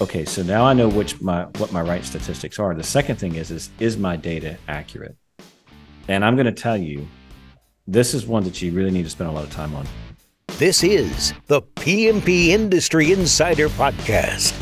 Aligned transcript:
okay, 0.00 0.24
so 0.24 0.42
now 0.42 0.64
I 0.64 0.72
know 0.72 0.88
which 0.88 1.20
my 1.20 1.44
what 1.58 1.72
my 1.72 1.80
right 1.80 2.04
statistics 2.04 2.58
are. 2.58 2.74
The 2.74 2.82
second 2.82 3.16
thing 3.16 3.34
is 3.34 3.50
is 3.50 3.70
is 3.78 3.96
my 3.96 4.16
data 4.16 4.58
accurate? 4.68 5.16
And 6.08 6.24
I'm 6.24 6.36
going 6.36 6.46
to 6.46 6.52
tell 6.52 6.76
you, 6.76 7.06
this 7.86 8.14
is 8.14 8.26
one 8.26 8.44
that 8.44 8.62
you 8.62 8.72
really 8.72 8.92
need 8.92 9.04
to 9.04 9.10
spend 9.10 9.28
a 9.28 9.32
lot 9.32 9.44
of 9.44 9.50
time 9.50 9.74
on. 9.74 9.86
This 10.58 10.84
is 10.84 11.34
the 11.46 11.62
PMP 11.62 12.48
Industry 12.48 13.12
Insider 13.12 13.68
Podcast. 13.68 14.54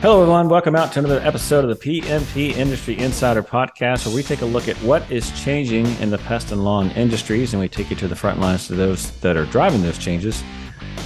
Hello, 0.00 0.20
everyone. 0.20 0.48
Welcome 0.50 0.76
out 0.76 0.92
to 0.92 0.98
another 0.98 1.20
episode 1.20 1.64
of 1.64 1.70
the 1.70 2.00
PMP 2.02 2.54
Industry 2.56 2.98
Insider 2.98 3.42
Podcast, 3.42 4.04
where 4.04 4.14
we 4.14 4.22
take 4.22 4.42
a 4.42 4.46
look 4.46 4.68
at 4.68 4.76
what 4.78 5.10
is 5.10 5.30
changing 5.42 5.86
in 5.98 6.10
the 6.10 6.18
pest 6.18 6.52
and 6.52 6.62
lawn 6.62 6.90
industries, 6.90 7.54
and 7.54 7.60
we 7.62 7.68
take 7.68 7.88
you 7.88 7.96
to 7.96 8.08
the 8.08 8.16
front 8.16 8.38
lines 8.38 8.66
to 8.66 8.74
those 8.74 9.12
that 9.20 9.36
are 9.36 9.46
driving 9.46 9.80
those 9.80 9.96
changes. 9.96 10.42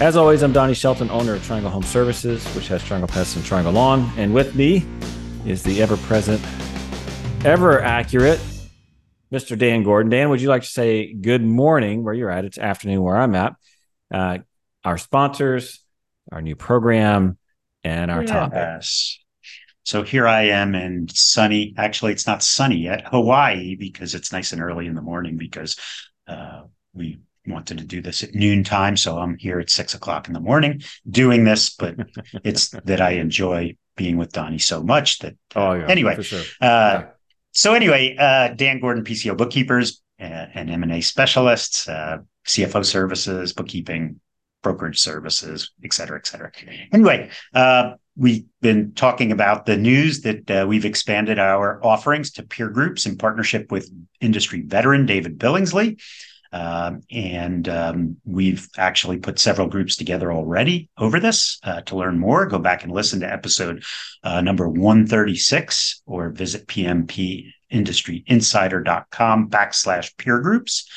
As 0.01 0.17
always, 0.17 0.43
I'm 0.43 0.53
Donnie 0.53 0.75
Shelton, 0.75 1.11
owner 1.11 1.35
of 1.35 1.45
Triangle 1.45 1.71
Home 1.71 1.83
Services, 1.83 2.47
which 2.55 2.69
has 2.69 2.85
Triangle 2.85 3.09
Pests 3.09 3.37
and 3.37 3.45
Triangle 3.45 3.73
Lawn. 3.73 4.11
And 4.17 4.33
with 4.33 4.55
me 4.55 4.87
is 5.45 5.63
the 5.63 5.83
ever 5.83 5.97
present, 5.97 6.41
ever 7.45 7.81
accurate 7.81 8.41
Mr. 9.33 9.59
Dan 9.59 9.83
Gordon. 9.83 10.11
Dan, 10.11 10.31
would 10.31 10.41
you 10.41 10.49
like 10.49 10.63
to 10.63 10.69
say 10.69 11.13
good 11.13 11.43
morning 11.43 12.05
where 12.05 12.15
you're 12.15 12.31
at? 12.31 12.45
It's 12.45 12.59
afternoon 12.59 13.03
where 13.03 13.17
I'm 13.17 13.35
at. 13.35 13.57
Uh, 14.13 14.39
our 14.85 14.99
sponsors, 14.99 15.83
our 16.31 16.43
new 16.43 16.57
program, 16.57 17.37
and 17.85 18.11
our 18.11 18.23
yes. 18.23 18.31
topic. 18.31 19.25
So 19.89 20.03
here 20.03 20.29
I 20.29 20.43
am 20.49 20.75
in 20.75 21.09
sunny, 21.09 21.73
actually, 21.79 22.13
it's 22.13 22.27
not 22.27 22.43
sunny 22.43 22.77
yet, 22.77 23.07
Hawaii, 23.07 23.75
because 23.75 24.15
it's 24.15 24.33
nice 24.33 24.53
and 24.53 24.61
early 24.61 24.87
in 24.87 24.95
the 24.95 25.01
morning 25.01 25.39
because 25.39 25.79
uh, 26.27 26.65
we 26.93 27.21
wanted 27.49 27.79
to 27.79 27.85
do 27.85 28.01
this 28.01 28.23
at 28.23 28.35
noon 28.35 28.65
time. 28.65 28.97
So 28.97 29.19
I'm 29.19 29.37
here 29.37 29.61
at 29.61 29.71
six 29.71 29.95
o'clock 29.95 30.29
in 30.29 30.35
the 30.35 30.41
morning 30.41 30.83
doing 31.09 31.45
this, 31.45 31.71
but 31.71 31.97
it's 32.45 32.71
that 32.71 33.01
I 33.01 33.13
enjoy 33.13 33.77
being 33.97 34.17
with 34.17 34.33
Donnie 34.33 34.59
so 34.59 34.83
much 34.83 35.19
that, 35.19 35.37
oh, 35.57 35.73
yeah, 35.75 35.87
anyway, 35.87 36.23
sure. 36.23 36.41
uh, 36.61 37.03
yeah. 37.03 37.07
so 37.53 37.75
anyway, 37.75 38.17
uh, 38.17 38.49
Dan 38.55 38.81
Gordon, 38.81 39.05
PCO 39.05 39.37
bookkeepers 39.37 40.03
uh, 40.21 40.47
and 40.55 40.71
M&A 40.71 41.01
specialists, 41.01 41.89
uh, 41.89 42.19
CFO 42.47 42.85
services, 42.85 43.53
bookkeeping, 43.53 44.21
brokerage 44.63 44.99
services, 44.99 45.73
et 45.85 45.93
cetera, 45.93 46.19
et 46.19 46.27
cetera. 46.27 46.51
Anyway, 46.93 47.31
uh, 47.55 47.93
we've 48.17 48.45
been 48.61 48.93
talking 48.95 49.31
about 49.33 49.67
the 49.67 49.77
news 49.77 50.23
that 50.23 50.51
uh, 50.51 50.67
we've 50.67 50.85
expanded 50.85 51.39
our 51.39 51.85
offerings 51.85 52.33
to 52.33 52.43
peer 52.43 52.69
groups 52.69 53.07
in 53.07 53.17
partnership 53.17 53.71
with 53.71 53.91
industry 54.21 54.63
veteran 54.63 55.07
David 55.07 55.39
Billingsley. 55.39 56.01
Um, 56.53 57.03
and 57.11 57.69
um, 57.69 58.17
we've 58.25 58.69
actually 58.77 59.19
put 59.19 59.39
several 59.39 59.69
groups 59.69 59.95
together 59.97 60.33
already 60.33 60.91
over 60.97 61.21
this. 61.21 61.61
Uh, 61.63 61.83
to 61.83 61.97
learn 61.97 62.19
more, 62.19 62.47
go 62.47 62.59
back 62.59 62.83
and 62.85 62.93
listen 62.93 63.21
to 63.21 63.33
episode 63.33 63.85
uh, 64.25 64.41
number 64.41 64.69
136 64.69 66.03
or 66.07 66.31
visit 66.31 66.67
pmpindustryinsider.com 66.67 69.51
backslash 69.51 70.17
peer 70.17 70.41
groups. 70.41 70.89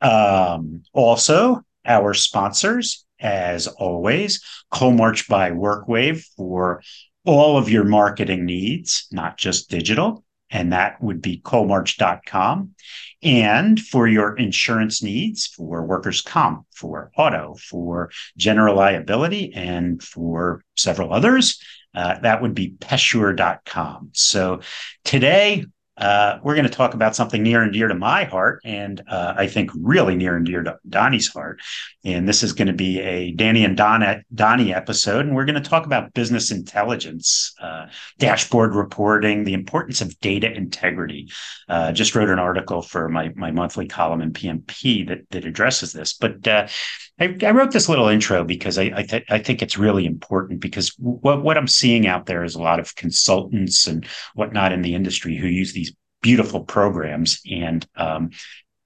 Um, 0.00 0.84
also, 0.92 1.62
our 1.84 2.14
sponsors, 2.14 3.04
as 3.18 3.66
always, 3.66 4.44
Coalmarch 4.72 5.28
by 5.28 5.50
WorkWave 5.50 6.24
for 6.36 6.80
all 7.24 7.58
of 7.58 7.68
your 7.70 7.84
marketing 7.84 8.44
needs, 8.44 9.08
not 9.10 9.36
just 9.36 9.68
digital 9.70 10.24
and 10.50 10.72
that 10.72 11.02
would 11.02 11.22
be 11.22 11.40
coalmarch.com. 11.40 12.74
And 13.22 13.78
for 13.78 14.08
your 14.08 14.36
insurance 14.36 15.02
needs, 15.02 15.46
for 15.46 15.84
workers' 15.84 16.22
comp, 16.22 16.66
for 16.74 17.10
auto, 17.16 17.54
for 17.54 18.10
general 18.36 18.76
liability, 18.76 19.52
and 19.54 20.02
for 20.02 20.62
several 20.76 21.12
others, 21.12 21.60
uh, 21.94 22.18
that 22.20 22.40
would 22.40 22.54
be 22.54 22.70
pessure.com. 22.80 24.10
So 24.12 24.60
today, 25.04 25.66
uh, 25.96 26.38
we're 26.42 26.54
going 26.54 26.66
to 26.66 26.72
talk 26.72 26.94
about 26.94 27.14
something 27.14 27.42
near 27.42 27.62
and 27.62 27.72
dear 27.72 27.88
to 27.88 27.94
my 27.94 28.24
heart, 28.24 28.60
and 28.64 29.02
uh, 29.08 29.34
I 29.36 29.46
think 29.46 29.70
really 29.74 30.14
near 30.14 30.36
and 30.36 30.46
dear 30.46 30.62
to 30.62 30.78
Donnie's 30.88 31.28
heart. 31.28 31.60
And 32.04 32.26
this 32.26 32.42
is 32.42 32.52
going 32.52 32.68
to 32.68 32.74
be 32.74 33.00
a 33.00 33.32
Danny 33.32 33.64
and 33.64 33.76
Donna, 33.76 34.22
Donnie 34.34 34.72
episode, 34.72 35.26
and 35.26 35.36
we're 35.36 35.44
going 35.44 35.62
to 35.62 35.68
talk 35.68 35.84
about 35.84 36.14
business 36.14 36.50
intelligence, 36.50 37.52
uh, 37.60 37.86
dashboard 38.18 38.74
reporting, 38.74 39.44
the 39.44 39.52
importance 39.52 40.00
of 40.00 40.18
data 40.20 40.50
integrity. 40.50 41.28
Uh, 41.68 41.92
just 41.92 42.14
wrote 42.14 42.30
an 42.30 42.38
article 42.38 42.80
for 42.80 43.08
my 43.08 43.30
my 43.36 43.50
monthly 43.50 43.86
column 43.86 44.22
in 44.22 44.32
PMP 44.32 45.06
that 45.08 45.28
that 45.30 45.44
addresses 45.44 45.92
this, 45.92 46.14
but. 46.14 46.70
I, 47.20 47.36
I, 47.42 47.50
wrote 47.50 47.70
this 47.70 47.88
little 47.88 48.08
intro 48.08 48.44
because 48.44 48.78
I 48.78 48.92
I, 48.94 49.02
th- 49.02 49.26
I, 49.28 49.38
think 49.38 49.62
it's 49.62 49.78
really 49.78 50.06
important 50.06 50.60
because 50.60 50.94
what 50.98 51.42
what 51.42 51.58
I'm 51.58 51.68
seeing 51.68 52.06
out 52.06 52.26
there 52.26 52.42
is 52.44 52.54
a 52.54 52.62
lot 52.62 52.80
of 52.80 52.94
consultants 52.96 53.86
and 53.86 54.06
whatnot 54.34 54.72
in 54.72 54.82
the 54.82 54.94
industry 54.94 55.36
who 55.36 55.46
use 55.46 55.72
these 55.72 55.92
beautiful 56.22 56.64
programs 56.64 57.40
and 57.50 57.86
um, 57.96 58.30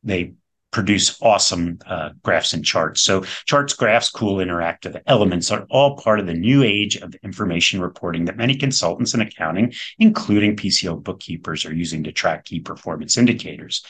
they 0.03 0.35
produce 0.75 1.23
awesome 1.23 1.79
uh, 1.87 2.11
graphs 2.25 2.53
and 2.53 2.65
charts. 2.65 3.01
So 3.01 3.21
charts, 3.47 3.75
graphs, 3.75 4.11
cool 4.11 4.39
interactive 4.39 5.01
elements 5.07 5.53
are 5.53 5.67
all 5.71 5.97
part 5.97 6.19
of 6.19 6.27
the 6.27 6.35
new 6.35 6.65
age 6.65 6.97
of 6.97 7.15
information 7.23 7.81
reporting 7.81 8.25
that 8.25 8.37
many 8.37 8.57
consultants 8.57 9.15
in 9.15 9.21
accounting, 9.21 9.73
including 10.01 10.57
PCO 10.57 11.01
bookkeepers, 11.01 11.65
are 11.65 11.73
using 11.73 12.03
to 12.03 12.13
track 12.13 12.47
key 12.47 12.59
performance 12.59 13.17
indicators 13.17 13.85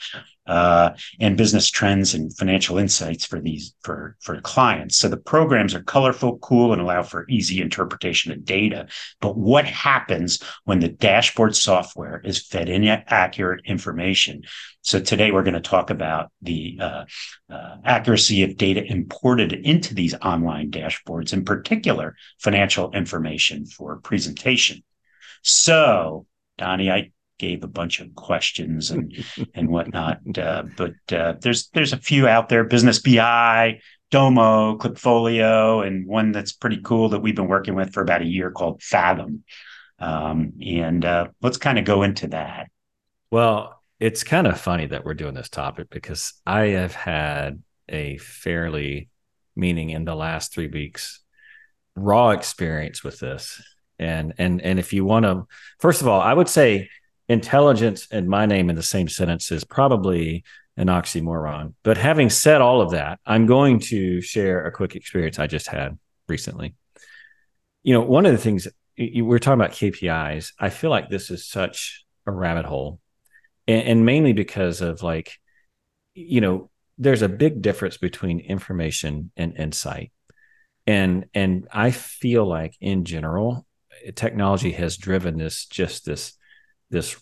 uh, 0.47 0.91
and 1.21 1.37
business 1.37 1.71
trends 1.71 2.15
and 2.15 2.37
financial 2.37 2.78
insights 2.78 3.25
for 3.25 3.41
these 3.41 3.75
for 3.82 4.16
for 4.21 4.41
clients. 4.41 4.99
So 4.99 5.09
the 5.09 5.16
programs 5.16 5.75
are 5.75 5.82
colorful, 5.82 6.38
cool, 6.38 6.72
and 6.72 6.82
allow 6.82 7.03
for 7.03 7.27
easy 7.28 7.60
interpretation 7.60 8.32
of 8.32 8.44
data. 8.44 8.87
But 9.21 9.37
what 9.37 9.65
happens 9.65 10.43
when 10.65 10.81
the 10.81 10.88
dashboard 10.88 11.56
software 11.56 12.21
is 12.25 12.47
fed 12.47 12.69
in 12.69 12.84
accurate 12.84 13.62
information? 13.65 14.43
So 14.82 15.00
today 15.00 15.31
we're 15.31 15.44
going 15.44 15.55
to 15.55 15.60
talk 15.60 15.88
about 15.91 16.31
the 16.43 16.78
uh, 16.81 17.05
uh, 17.49 17.76
accuracy 17.84 18.43
of 18.43 18.56
data 18.59 18.84
imported 18.84 19.53
into 19.53 19.94
these 19.94 20.15
online 20.15 20.71
dashboards, 20.71 21.32
in 21.32 21.44
particular 21.44 22.16
financial 22.38 22.91
information 22.93 23.65
for 23.65 23.97
presentation. 23.97 24.82
So 25.43 26.26
Donnie, 26.59 26.91
I 26.91 27.11
gave 27.39 27.65
a 27.65 27.69
bunch 27.69 28.00
of 28.00 28.15
questions 28.15 28.91
and 28.91 29.15
and 29.55 29.69
whatnot. 29.69 30.21
Uh, 30.37 30.65
but 30.77 30.95
uh, 31.12 31.34
there's 31.41 31.69
there's 31.69 31.93
a 31.93 31.99
few 31.99 32.28
out 32.28 32.49
there: 32.49 32.65
Business 32.65 33.00
BI, 33.00 33.81
Domo, 34.11 34.77
Klipfolio, 34.78 35.87
and 35.87 36.06
one 36.06 36.33
that's 36.33 36.53
pretty 36.53 36.81
cool 36.83 37.11
that 37.11 37.21
we've 37.21 37.37
been 37.37 37.49
working 37.49 37.75
with 37.75 37.93
for 37.93 38.03
about 38.03 38.23
a 38.23 38.27
year 38.27 38.50
called 38.50 38.83
Fathom. 38.83 39.44
Um, 39.99 40.55
and 40.65 41.05
uh, 41.05 41.28
let's 41.41 41.56
kind 41.56 41.78
of 41.78 41.84
go 41.84 42.03
into 42.03 42.28
that. 42.28 42.69
Well, 43.31 43.83
it's 44.00 44.25
kind 44.25 44.47
of 44.47 44.61
funny 44.61 44.87
that 44.87 45.05
we're 45.05 45.15
doing 45.15 45.34
this 45.34 45.49
topic 45.49 45.89
because 45.91 46.34
I 46.47 46.69
have 46.69 46.94
had 46.94 47.62
a 47.89 48.19
fairly, 48.19 49.09
meaning 49.56 49.91
in 49.91 50.05
the 50.05 50.17
last 50.17 50.53
three 50.53 50.69
weeks, 50.69 51.21
raw 51.97 52.31
experience 52.31 53.05
with 53.05 53.19
this. 53.19 53.62
And 53.99 54.34
and 54.39 54.61
and 54.61 54.78
if 54.78 54.93
you 54.93 55.05
want 55.05 55.25
to, 55.25 55.47
first 55.78 56.03
of 56.03 56.09
all, 56.09 56.21
I 56.21 56.34
would 56.34 56.49
say 56.49 56.89
intelligence 57.29 58.09
and 58.11 58.29
my 58.29 58.47
name 58.47 58.71
in 58.71 58.77
the 58.77 58.83
same 58.83 59.09
sentence 59.09 59.51
is 59.51 59.65
probably 59.65 60.45
an 60.77 60.89
oxymoron. 60.89 61.75
But 61.83 61.97
having 61.97 62.31
said 62.31 62.61
all 62.61 62.81
of 62.81 62.91
that, 62.91 63.21
I'm 63.25 63.47
going 63.47 63.81
to 63.81 64.21
share 64.21 64.67
a 64.67 64.73
quick 64.73 64.97
experience 64.97 65.39
I 65.39 65.47
just 65.47 65.69
had 65.69 65.99
recently. 66.29 66.75
You 67.83 67.95
know, 67.95 68.01
one 68.01 68.27
of 68.27 68.33
the 68.33 68.39
things 68.39 68.67
we're 68.99 69.39
talking 69.39 69.61
about 69.61 69.73
KPIs, 69.73 70.53
I 70.59 70.71
feel 70.71 70.91
like 70.91 71.09
this 71.09 71.31
is 71.31 71.47
such 71.47 72.05
a 72.27 72.33
rabbit 72.33 72.65
hole, 72.65 73.01
and, 73.67 74.05
mainly 74.05 74.33
because 74.33 74.81
of 74.81 75.03
like, 75.03 75.33
you 76.15 76.41
know, 76.41 76.71
there's 76.99 77.23
a 77.23 77.29
big 77.29 77.61
difference 77.61 77.97
between 77.97 78.41
information 78.41 79.31
and 79.37 79.56
insight. 79.56 80.12
And 80.87 81.27
and 81.35 81.67
I 81.73 81.91
feel 81.91 82.47
like 82.47 82.77
in 82.81 83.05
general, 83.05 83.67
technology 84.15 84.73
has 84.73 84.97
driven 84.97 85.38
this 85.38 85.67
just 85.67 86.05
this 86.05 86.35
this 86.90 87.16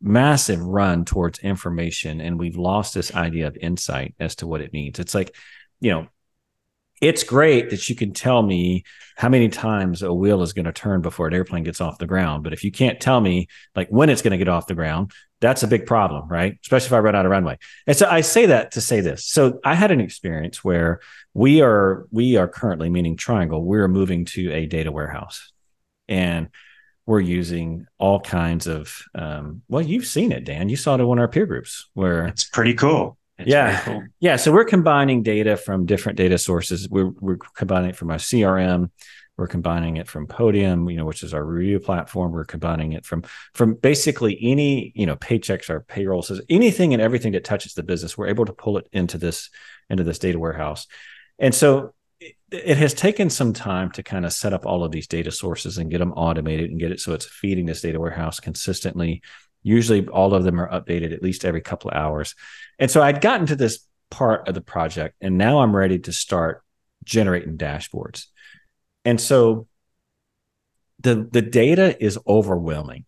massive 0.00 0.60
run 0.60 1.04
towards 1.04 1.38
information 1.38 2.20
and 2.20 2.38
we've 2.38 2.56
lost 2.56 2.92
this 2.92 3.14
idea 3.14 3.46
of 3.46 3.56
insight 3.56 4.14
as 4.18 4.34
to 4.36 4.46
what 4.46 4.60
it 4.60 4.72
means. 4.72 4.98
It's 4.98 5.14
like 5.14 5.34
you 5.80 5.90
know 5.90 6.08
it's 7.02 7.24
great 7.24 7.70
that 7.70 7.88
you 7.88 7.96
can 7.96 8.12
tell 8.12 8.42
me 8.42 8.84
how 9.16 9.28
many 9.28 9.48
times 9.48 10.02
a 10.02 10.12
wheel 10.12 10.40
is 10.42 10.52
going 10.52 10.64
to 10.64 10.72
turn 10.72 11.02
before 11.02 11.26
an 11.26 11.34
airplane 11.34 11.64
gets 11.64 11.80
off 11.80 11.98
the 11.98 12.06
ground 12.06 12.44
but 12.44 12.52
if 12.52 12.62
you 12.62 12.70
can't 12.70 13.00
tell 13.00 13.20
me 13.20 13.48
like 13.74 13.88
when 13.88 14.08
it's 14.08 14.22
going 14.22 14.30
to 14.30 14.38
get 14.38 14.48
off 14.48 14.68
the 14.68 14.74
ground 14.74 15.10
that's 15.40 15.64
a 15.64 15.68
big 15.68 15.86
problem 15.86 16.28
right? 16.28 16.56
Especially 16.62 16.86
if 16.86 16.92
i 16.92 16.98
run 17.00 17.16
out 17.16 17.26
of 17.26 17.30
runway. 17.30 17.58
And 17.86 17.96
so 17.96 18.08
i 18.08 18.20
say 18.22 18.46
that 18.46 18.72
to 18.72 18.80
say 18.80 19.00
this. 19.00 19.26
So 19.26 19.60
i 19.64 19.74
had 19.74 19.90
an 19.90 20.00
experience 20.00 20.64
where 20.64 21.00
we 21.34 21.60
are 21.60 22.06
we 22.10 22.36
are 22.36 22.48
currently 22.48 22.88
meaning 22.88 23.16
triangle 23.16 23.62
we're 23.64 23.88
moving 23.88 24.24
to 24.26 24.52
a 24.52 24.66
data 24.66 24.92
warehouse. 24.92 25.52
And 26.08 26.48
we're 27.06 27.20
using 27.20 27.86
all 27.98 28.20
kinds 28.20 28.66
of 28.66 29.02
um, 29.14 29.62
well 29.68 29.82
you've 29.82 30.06
seen 30.06 30.32
it 30.32 30.44
dan 30.44 30.68
you 30.68 30.76
saw 30.76 30.94
it 30.94 31.00
in 31.00 31.06
one 31.06 31.18
of 31.18 31.22
our 31.22 31.28
peer 31.28 31.46
groups 31.46 31.88
where 31.94 32.26
it's 32.26 32.44
pretty 32.44 32.74
cool 32.74 33.16
it's 33.38 33.48
yeah 33.48 33.80
cool. 33.80 34.02
yeah 34.20 34.36
so 34.36 34.52
we're 34.52 34.64
combining 34.64 35.22
data 35.22 35.56
from 35.56 35.86
different 35.86 36.16
data 36.16 36.38
sources 36.38 36.88
we're, 36.88 37.10
we're 37.20 37.38
combining 37.56 37.90
it 37.90 37.96
from 37.96 38.10
our 38.10 38.18
crm 38.18 38.90
We're 39.38 39.48
combining 39.48 39.96
it 39.96 40.08
from 40.08 40.26
Podium, 40.26 40.90
you 40.90 40.98
know, 40.98 41.06
which 41.06 41.22
is 41.22 41.32
our 41.32 41.44
review 41.44 41.80
platform. 41.80 42.32
We're 42.32 42.44
combining 42.44 42.92
it 42.92 43.06
from 43.06 43.24
from 43.54 43.74
basically 43.74 44.38
any, 44.42 44.92
you 44.94 45.06
know, 45.06 45.16
Paychex 45.16 45.70
or 45.70 45.80
payrolls, 45.80 46.30
anything 46.50 46.92
and 46.92 47.02
everything 47.02 47.32
that 47.32 47.42
touches 47.42 47.72
the 47.72 47.82
business. 47.82 48.16
We're 48.16 48.28
able 48.28 48.44
to 48.44 48.52
pull 48.52 48.76
it 48.76 48.86
into 48.92 49.18
this 49.18 49.48
into 49.88 50.04
this 50.04 50.18
data 50.18 50.38
warehouse. 50.38 50.86
And 51.38 51.54
so 51.54 51.94
it, 52.52 52.76
has 52.76 52.94
taken 52.94 53.30
some 53.30 53.52
time 53.52 53.90
to 53.92 54.02
kind 54.02 54.24
of 54.26 54.32
set 54.32 54.52
up 54.52 54.66
all 54.66 54.84
of 54.84 54.92
these 54.92 55.06
data 55.06 55.30
sources 55.30 55.78
and 55.78 55.90
get 55.90 55.98
them 55.98 56.12
automated 56.12 56.70
and 56.70 56.78
get 56.78 56.92
it 56.92 57.00
so 57.00 57.12
it's 57.12 57.26
feeding 57.26 57.66
this 57.66 57.80
data 57.80 57.98
warehouse 57.98 58.40
consistently. 58.40 59.22
Usually 59.62 60.06
all 60.08 60.34
of 60.34 60.44
them 60.44 60.60
are 60.60 60.68
updated 60.68 61.12
at 61.12 61.22
least 61.22 61.44
every 61.44 61.60
couple 61.60 61.90
of 61.90 61.96
hours. 61.96 62.34
And 62.78 62.90
so 62.90 63.02
I'd 63.02 63.20
gotten 63.20 63.46
to 63.46 63.56
this 63.56 63.86
part 64.10 64.48
of 64.48 64.54
the 64.54 64.60
project 64.60 65.16
and 65.20 65.38
now 65.38 65.60
I'm 65.60 65.74
ready 65.74 65.98
to 66.00 66.12
start 66.12 66.62
generating 67.04 67.56
dashboards. 67.56 68.26
And 69.04 69.20
so 69.20 69.66
the 71.00 71.28
the 71.30 71.42
data 71.42 72.00
is 72.02 72.18
overwhelming. 72.26 73.06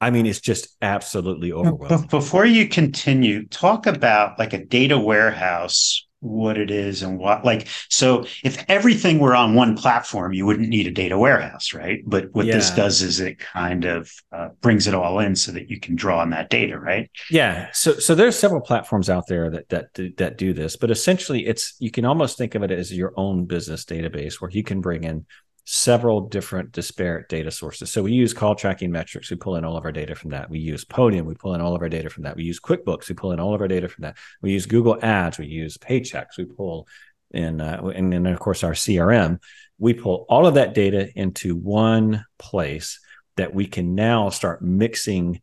I 0.00 0.10
mean, 0.10 0.26
it's 0.26 0.40
just 0.40 0.68
absolutely 0.80 1.52
overwhelming. 1.52 2.08
Before 2.08 2.46
you 2.46 2.68
continue, 2.68 3.46
talk 3.46 3.86
about 3.86 4.38
like 4.38 4.52
a 4.52 4.64
data 4.64 4.98
warehouse 4.98 6.06
what 6.20 6.58
it 6.58 6.70
is 6.70 7.02
and 7.02 7.18
what 7.18 7.44
like 7.44 7.66
so 7.88 8.24
if 8.44 8.62
everything 8.68 9.18
were 9.18 9.34
on 9.34 9.54
one 9.54 9.74
platform 9.74 10.34
you 10.34 10.44
wouldn't 10.44 10.68
need 10.68 10.86
a 10.86 10.90
data 10.90 11.18
warehouse 11.18 11.72
right? 11.72 12.02
But 12.06 12.32
what 12.32 12.46
yeah. 12.46 12.54
this 12.54 12.70
does 12.70 13.02
is 13.02 13.20
it 13.20 13.38
kind 13.38 13.84
of 13.84 14.12
uh, 14.32 14.50
brings 14.60 14.86
it 14.86 14.94
all 14.94 15.18
in 15.20 15.34
so 15.34 15.52
that 15.52 15.70
you 15.70 15.80
can 15.80 15.96
draw 15.96 16.20
on 16.20 16.30
that 16.30 16.50
data 16.50 16.78
right? 16.78 17.10
Yeah. 17.30 17.68
So 17.72 17.94
so 17.94 18.14
there's 18.14 18.38
several 18.38 18.60
platforms 18.60 19.08
out 19.08 19.26
there 19.28 19.50
that 19.50 19.68
that 19.70 20.16
that 20.18 20.36
do 20.36 20.52
this 20.52 20.76
but 20.76 20.90
essentially 20.90 21.46
it's 21.46 21.74
you 21.78 21.90
can 21.90 22.04
almost 22.04 22.36
think 22.36 22.54
of 22.54 22.62
it 22.62 22.70
as 22.70 22.92
your 22.92 23.14
own 23.16 23.46
business 23.46 23.84
database 23.84 24.40
where 24.40 24.50
you 24.50 24.62
can 24.62 24.80
bring 24.80 25.04
in 25.04 25.26
several 25.72 26.22
different 26.22 26.72
disparate 26.72 27.28
data 27.28 27.48
sources. 27.48 27.92
So 27.92 28.02
we 28.02 28.10
use 28.10 28.34
call 28.34 28.56
tracking 28.56 28.90
metrics. 28.90 29.30
We 29.30 29.36
pull 29.36 29.54
in 29.54 29.64
all 29.64 29.76
of 29.76 29.84
our 29.84 29.92
data 29.92 30.16
from 30.16 30.30
that. 30.30 30.50
We 30.50 30.58
use 30.58 30.84
Podium. 30.84 31.26
We 31.26 31.36
pull 31.36 31.54
in 31.54 31.60
all 31.60 31.76
of 31.76 31.80
our 31.80 31.88
data 31.88 32.10
from 32.10 32.24
that. 32.24 32.34
We 32.34 32.42
use 32.42 32.58
QuickBooks. 32.58 33.08
We 33.08 33.14
pull 33.14 33.30
in 33.30 33.38
all 33.38 33.54
of 33.54 33.60
our 33.60 33.68
data 33.68 33.88
from 33.88 34.02
that. 34.02 34.18
We 34.42 34.50
use 34.50 34.66
Google 34.66 34.98
Ads. 35.00 35.38
We 35.38 35.46
use 35.46 35.78
Paychex. 35.78 36.36
We 36.36 36.46
pull 36.46 36.88
in, 37.30 37.60
uh, 37.60 37.84
and 37.94 38.12
then 38.12 38.26
of 38.26 38.40
course 38.40 38.64
our 38.64 38.72
CRM. 38.72 39.38
We 39.78 39.94
pull 39.94 40.26
all 40.28 40.44
of 40.44 40.54
that 40.54 40.74
data 40.74 41.08
into 41.14 41.54
one 41.54 42.24
place 42.36 42.98
that 43.36 43.54
we 43.54 43.66
can 43.66 43.94
now 43.94 44.30
start 44.30 44.62
mixing 44.62 45.40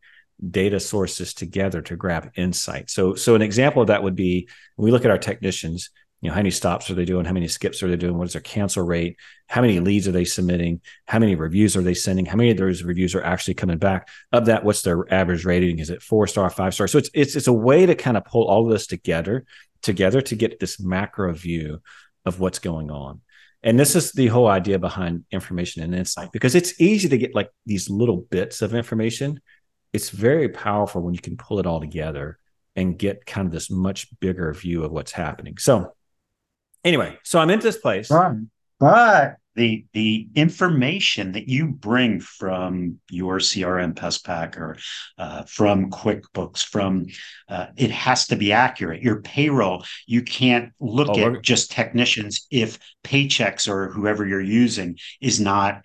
data 0.51 0.81
sources 0.81 1.33
together 1.33 1.81
to 1.83 1.95
grab 1.95 2.31
insight. 2.35 2.89
So, 2.89 3.15
so 3.15 3.33
an 3.33 3.41
example 3.41 3.81
of 3.81 3.87
that 3.87 4.03
would 4.03 4.15
be 4.15 4.49
we 4.75 4.91
look 4.91 5.05
at 5.05 5.11
our 5.11 5.17
technicians 5.17 5.89
you 6.21 6.29
know 6.29 6.33
how 6.33 6.39
many 6.39 6.51
stops 6.51 6.89
are 6.89 6.95
they 6.95 7.05
doing? 7.05 7.25
How 7.25 7.33
many 7.33 7.47
skips 7.47 7.83
are 7.83 7.87
they 7.87 7.95
doing? 7.95 8.17
What 8.17 8.27
is 8.27 8.33
their 8.33 8.41
cancel 8.41 8.83
rate? 8.83 9.17
How 9.47 9.61
many 9.61 9.79
leads 9.79 10.07
are 10.07 10.11
they 10.11 10.25
submitting? 10.25 10.81
How 11.05 11.19
many 11.19 11.35
reviews 11.35 11.77
are 11.77 11.83
they 11.83 11.93
sending? 11.93 12.25
How 12.25 12.35
many 12.35 12.49
of 12.49 12.57
those 12.57 12.81
reviews 12.81 13.13
are 13.13 13.23
actually 13.23 13.53
coming 13.53 13.77
back? 13.77 14.09
Of 14.31 14.47
that 14.47 14.63
what's 14.63 14.81
their 14.81 15.11
average 15.13 15.45
rating? 15.45 15.77
Is 15.77 15.91
it 15.91 16.01
four 16.01 16.25
star 16.25 16.49
five 16.49 16.73
star? 16.73 16.87
So 16.87 16.97
it's 16.97 17.11
it's, 17.13 17.35
it's 17.35 17.47
a 17.47 17.53
way 17.53 17.85
to 17.85 17.93
kind 17.93 18.17
of 18.17 18.25
pull 18.25 18.47
all 18.47 18.65
of 18.65 18.71
this 18.71 18.87
together 18.87 19.45
together 19.83 20.21
to 20.21 20.35
get 20.35 20.59
this 20.59 20.79
macro 20.79 21.33
view 21.33 21.81
of 22.25 22.39
what's 22.39 22.59
going 22.59 22.89
on. 22.89 23.21
And 23.61 23.79
this 23.79 23.95
is 23.95 24.11
the 24.11 24.27
whole 24.27 24.47
idea 24.47 24.79
behind 24.79 25.25
information 25.31 25.83
and 25.83 25.93
insight 25.93 26.31
because 26.31 26.55
it's 26.55 26.79
easy 26.79 27.09
to 27.09 27.17
get 27.17 27.35
like 27.35 27.49
these 27.65 27.89
little 27.89 28.17
bits 28.17 28.61
of 28.61 28.73
information. 28.73 29.39
It's 29.93 30.09
very 30.09 30.49
powerful 30.49 31.01
when 31.01 31.13
you 31.13 31.21
can 31.21 31.37
pull 31.37 31.59
it 31.59 31.65
all 31.65 31.79
together 31.79 32.39
and 32.75 32.97
get 32.97 33.25
kind 33.25 33.47
of 33.47 33.51
this 33.51 33.69
much 33.69 34.07
bigger 34.19 34.53
view 34.53 34.83
of 34.83 34.91
what's 34.91 35.11
happening. 35.11 35.57
So 35.57 35.93
anyway, 36.87 37.17
so 37.23 37.39
I'm 37.39 37.49
into 37.49 37.63
this 37.63 37.77
place. 37.77 38.09
But 38.79 39.37
the 39.55 39.85
the 39.93 40.27
information 40.35 41.33
that 41.33 41.49
you 41.49 41.67
bring 41.67 42.19
from 42.19 42.99
your 43.09 43.39
CRM 43.39 43.93
PestPac 43.95 44.55
or 44.55 44.77
uh, 45.17 45.43
from 45.43 45.89
QuickBooks, 45.89 46.63
from 46.63 47.07
uh, 47.49 47.67
it 47.75 47.91
has 47.91 48.27
to 48.27 48.35
be 48.35 48.53
accurate. 48.53 49.01
Your 49.01 49.21
payroll, 49.21 49.83
you 50.05 50.21
can't 50.21 50.71
look 50.79 51.09
oh, 51.09 51.35
at 51.35 51.41
just 51.41 51.71
technicians 51.71 52.47
if 52.51 52.77
Paychex 53.03 53.67
or 53.67 53.89
whoever 53.89 54.25
you're 54.25 54.39
using 54.39 54.97
is 55.19 55.39
not 55.39 55.81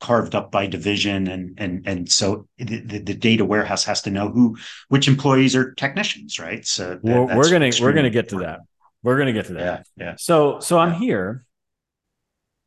carved 0.00 0.34
up 0.34 0.50
by 0.50 0.66
division 0.66 1.28
and 1.28 1.54
and 1.56 1.86
and 1.86 2.12
so 2.12 2.46
the, 2.58 2.80
the, 2.98 3.14
data 3.14 3.42
warehouse 3.42 3.84
has 3.84 4.02
to 4.02 4.10
know 4.10 4.28
who 4.28 4.54
which 4.88 5.08
employees 5.08 5.56
are 5.56 5.72
technicians 5.74 6.38
right 6.38 6.66
so 6.66 6.98
that, 7.02 7.02
we're, 7.02 7.36
we're 7.36 7.50
gonna 7.50 7.70
we're 7.80 7.92
gonna 7.92 8.10
get 8.10 8.28
to 8.28 8.36
that 8.36 8.58
we're 9.04 9.16
going 9.16 9.26
to 9.26 9.32
get 9.32 9.46
to 9.46 9.54
that. 9.54 9.86
Yeah. 9.96 10.06
Yeah. 10.06 10.14
So, 10.18 10.58
so 10.58 10.78
I'm 10.78 10.94
here 10.94 11.44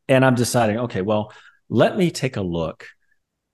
and 0.07 0.23
I'm 0.23 0.35
deciding, 0.35 0.77
okay, 0.79 1.01
well, 1.01 1.33
let 1.67 1.97
me 1.97 2.11
take 2.11 2.37
a 2.37 2.41
look 2.41 2.85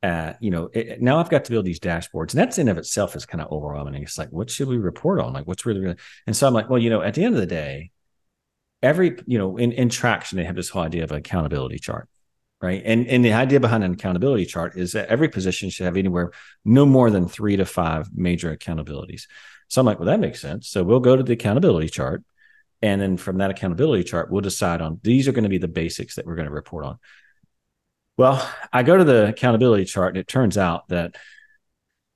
at, 0.03 0.37
you 0.43 0.51
know, 0.51 0.69
it, 0.71 1.01
now 1.01 1.17
I've 1.17 1.29
got 1.29 1.45
to 1.45 1.51
build 1.51 1.65
these 1.65 1.79
dashboards 1.79 2.31
and 2.31 2.41
that's 2.41 2.59
in 2.59 2.67
of 2.67 2.77
itself 2.77 3.15
is 3.15 3.25
kind 3.25 3.41
of 3.41 3.51
overwhelming. 3.51 4.03
It's 4.03 4.17
like, 4.17 4.29
what 4.29 4.51
should 4.51 4.67
we 4.67 4.77
report 4.77 5.19
on? 5.19 5.33
Like, 5.33 5.47
what's 5.47 5.65
really, 5.65 5.79
really, 5.79 5.95
and 6.27 6.35
so 6.35 6.45
I'm 6.45 6.53
like, 6.53 6.69
well, 6.69 6.77
you 6.77 6.89
know, 6.89 7.01
at 7.01 7.15
the 7.15 7.23
end 7.23 7.33
of 7.33 7.41
the 7.41 7.47
day, 7.47 7.89
every, 8.83 9.17
you 9.25 9.37
know, 9.37 9.57
in, 9.57 9.71
in 9.71 9.89
traction, 9.89 10.37
they 10.37 10.43
have 10.43 10.57
this 10.57 10.69
whole 10.69 10.83
idea 10.83 11.03
of 11.03 11.11
an 11.11 11.17
accountability 11.17 11.79
chart. 11.79 12.07
Right. 12.61 12.81
And, 12.85 13.07
and 13.07 13.25
the 13.25 13.33
idea 13.33 13.59
behind 13.59 13.83
an 13.83 13.91
accountability 13.91 14.45
chart 14.45 14.77
is 14.77 14.93
that 14.93 15.09
every 15.09 15.27
position 15.27 15.69
should 15.69 15.85
have 15.85 15.97
anywhere 15.97 16.31
no 16.63 16.85
more 16.85 17.09
than 17.09 17.27
three 17.27 17.57
to 17.57 17.65
five 17.65 18.09
major 18.15 18.55
accountabilities. 18.55 19.23
So 19.67 19.81
I'm 19.81 19.85
like, 19.85 19.99
well, 19.99 20.07
that 20.07 20.21
makes 20.21 20.39
sense. 20.39 20.69
So 20.69 20.81
we'll 20.81 21.01
go 21.01 21.17
to 21.17 21.23
the 21.23 21.33
accountability 21.33 21.89
chart 21.89 22.23
and 22.83 22.99
then 22.99 23.15
from 23.15 23.37
that 23.37 23.49
accountability 23.49 24.03
chart, 24.03 24.29
we'll 24.29 24.41
decide 24.41 24.81
on 24.81 24.99
these 25.03 25.29
are 25.29 25.31
going 25.31 25.45
to 25.45 25.49
be 25.49 25.57
the 25.57 25.69
basics 25.69 26.15
that 26.15 26.25
we're 26.25 26.35
going 26.35 26.49
to 26.49 26.53
report 26.53 26.83
on. 26.83 26.99
Well, 28.17 28.45
I 28.73 28.83
go 28.83 28.97
to 28.97 29.05
the 29.05 29.29
accountability 29.29 29.85
chart 29.85 30.09
and 30.09 30.17
it 30.17 30.27
turns 30.27 30.57
out 30.57 30.89
that 30.89 31.15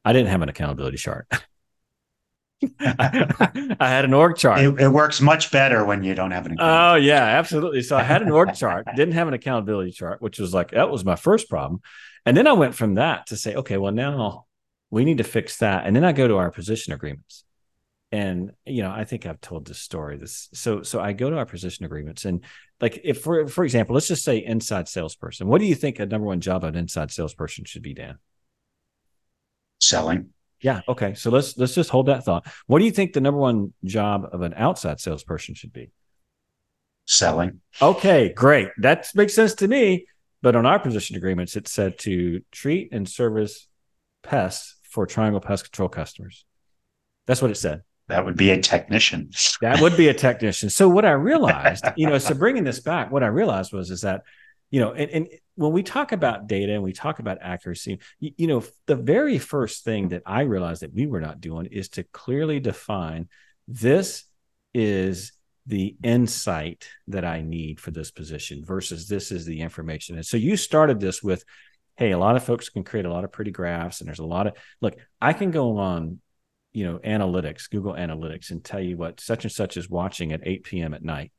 I 0.03 0.11
didn't 0.11 0.27
have 0.27 0.41
an 0.41 0.49
accountability 0.49 0.97
chart. 0.97 1.25
I, 1.31 1.39
I, 3.79 3.87
had 3.87 4.03
an 4.03 4.13
org 4.13 4.35
chart. 4.35 4.59
It, 4.59 4.81
it, 4.81 4.89
works 4.89 5.21
much 5.21 5.51
better 5.51 5.85
when 5.85 6.03
you 6.03 6.15
don't 6.15 6.31
have 6.31 6.45
an. 6.45 6.57
Oh 6.59 6.95
yeah, 6.95 7.23
absolutely. 7.23 7.81
So 7.81 7.95
I 7.95 8.03
had 8.03 8.21
an 8.21 8.31
org 8.31 8.53
chart, 8.53 8.87
didn't 8.95 9.13
have 9.13 9.29
an 9.29 9.35
accountability 9.35 9.91
chart, 9.91 10.21
which 10.21 10.37
was 10.37 10.53
like 10.53 10.71
that 10.71 10.89
was 10.89 11.05
my 11.05 11.15
first 11.15 11.49
problem, 11.49 11.81
and 12.25 12.35
then 12.35 12.45
I 12.45 12.53
went 12.53 12.75
from 12.75 12.95
that 12.95 13.27
to 13.27 13.37
say, 13.37 13.55
okay, 13.55 13.77
well 13.77 13.93
now 13.93 14.47
we 14.89 15.05
need 15.05 15.19
to 15.19 15.23
fix 15.23 15.57
that, 15.57 15.85
and 15.85 15.95
then 15.95 16.03
I 16.03 16.11
go 16.11 16.27
to 16.27 16.37
our 16.37 16.51
position 16.51 16.93
agreements, 16.93 17.45
and 18.11 18.51
you 18.65 18.81
know 18.81 18.91
i 18.91 19.03
think 19.03 19.25
i've 19.25 19.41
told 19.41 19.67
this 19.67 19.79
story 19.79 20.15
this 20.15 20.47
so 20.53 20.81
so 20.81 21.01
i 21.01 21.11
go 21.11 21.29
to 21.29 21.37
our 21.37 21.45
position 21.45 21.83
agreements 21.83 22.23
and 22.23 22.45
like 22.79 23.01
if 23.03 23.21
for 23.21 23.47
for 23.47 23.63
example 23.63 23.93
let's 23.95 24.07
just 24.07 24.23
say 24.23 24.37
inside 24.37 24.87
salesperson. 24.87 25.47
What 25.47 25.59
do 25.59 25.65
you 25.65 25.75
think 25.75 25.99
a 25.99 26.05
number 26.05 26.27
one 26.27 26.41
job 26.41 26.63
of 26.63 26.69
an 26.69 26.75
inside 26.75 27.11
salesperson 27.11 27.65
should 27.65 27.81
be 27.81 27.93
dan? 27.93 28.17
Selling. 29.79 30.29
Yeah 30.61 30.81
okay. 30.87 31.13
So 31.15 31.29
let's 31.29 31.57
let's 31.57 31.75
just 31.75 31.89
hold 31.89 32.07
that 32.07 32.23
thought. 32.23 32.47
What 32.67 32.79
do 32.79 32.85
you 32.85 32.91
think 32.91 33.13
the 33.13 33.21
number 33.21 33.39
one 33.39 33.73
job 33.83 34.27
of 34.31 34.41
an 34.41 34.53
outside 34.55 34.99
salesperson 34.99 35.55
should 35.55 35.73
be? 35.73 35.91
Selling. 37.05 37.61
Okay 37.81 38.29
great. 38.29 38.69
That 38.77 39.09
makes 39.15 39.33
sense 39.33 39.55
to 39.55 39.67
me. 39.67 40.05
But 40.41 40.55
on 40.55 40.65
our 40.65 40.79
position 40.79 41.15
agreements 41.15 41.55
it 41.55 41.67
said 41.67 41.97
to 41.99 42.41
treat 42.51 42.89
and 42.91 43.09
service 43.09 43.67
pests 44.21 44.75
for 44.83 45.07
triangle 45.07 45.41
pest 45.41 45.63
control 45.63 45.89
customers. 45.89 46.45
That's 47.25 47.41
what 47.41 47.51
it 47.51 47.57
said 47.57 47.81
that 48.07 48.25
would 48.25 48.37
be 48.37 48.51
a 48.51 48.61
technician. 48.61 49.29
that 49.61 49.81
would 49.81 49.97
be 49.97 50.07
a 50.07 50.13
technician. 50.13 50.69
So 50.69 50.87
what 50.87 51.05
I 51.05 51.11
realized, 51.11 51.85
you 51.97 52.07
know, 52.07 52.17
so 52.17 52.33
bringing 52.33 52.63
this 52.63 52.79
back, 52.79 53.11
what 53.11 53.23
I 53.23 53.27
realized 53.27 53.73
was 53.73 53.91
is 53.91 54.01
that, 54.01 54.23
you 54.71 54.79
know, 54.79 54.93
and, 54.93 55.09
and 55.11 55.27
when 55.55 55.71
we 55.71 55.83
talk 55.83 56.11
about 56.11 56.47
data 56.47 56.73
and 56.73 56.83
we 56.83 56.93
talk 56.93 57.19
about 57.19 57.39
accuracy, 57.41 57.99
you, 58.19 58.31
you 58.37 58.47
know, 58.47 58.63
the 58.85 58.95
very 58.95 59.39
first 59.39 59.83
thing 59.83 60.09
that 60.09 60.23
I 60.25 60.41
realized 60.41 60.81
that 60.83 60.93
we 60.93 61.05
were 61.05 61.21
not 61.21 61.41
doing 61.41 61.65
is 61.67 61.89
to 61.89 62.03
clearly 62.03 62.59
define 62.59 63.27
this 63.67 64.23
is 64.73 65.33
the 65.65 65.97
insight 66.01 66.87
that 67.07 67.25
I 67.25 67.41
need 67.41 67.79
for 67.79 67.91
this 67.91 68.11
position 68.11 68.63
versus 68.63 69.07
this 69.09 69.31
is 69.31 69.45
the 69.45 69.59
information. 69.59 70.15
And 70.15 70.25
so 70.25 70.37
you 70.37 70.55
started 70.55 71.01
this 71.01 71.21
with, 71.21 71.43
hey, 71.97 72.11
a 72.11 72.17
lot 72.17 72.37
of 72.37 72.43
folks 72.43 72.69
can 72.69 72.83
create 72.85 73.05
a 73.05 73.11
lot 73.11 73.25
of 73.25 73.33
pretty 73.33 73.51
graphs, 73.51 73.99
and 73.99 74.07
there's 74.07 74.19
a 74.19 74.25
lot 74.25 74.47
of 74.47 74.53
look. 74.81 74.95
I 75.19 75.33
can 75.33 75.51
go 75.51 75.77
on 75.77 76.21
you 76.77 76.85
know 76.85 76.99
analytics 76.99 77.69
google 77.69 77.93
analytics 77.93 78.51
and 78.51 78.63
tell 78.63 78.81
you 78.81 78.97
what 78.97 79.19
such 79.19 79.43
and 79.45 79.51
such 79.51 79.77
is 79.77 79.89
watching 79.89 80.31
at 80.31 80.41
8 80.43 80.63
p.m 80.63 80.93
at 80.93 81.03
night 81.03 81.31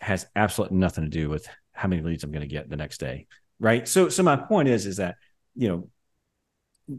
has 0.00 0.26
absolutely 0.36 0.78
nothing 0.78 1.04
to 1.04 1.10
do 1.10 1.28
with 1.28 1.48
how 1.72 1.88
many 1.88 2.02
leads 2.02 2.24
i'm 2.24 2.30
going 2.30 2.48
to 2.48 2.54
get 2.54 2.68
the 2.70 2.76
next 2.76 2.98
day 2.98 3.26
right? 3.60 3.86
So 3.86 4.08
so 4.08 4.22
my 4.22 4.36
point 4.36 4.68
is 4.68 4.86
is 4.86 4.96
that 4.98 5.16
you 5.54 5.68
know 5.68 5.88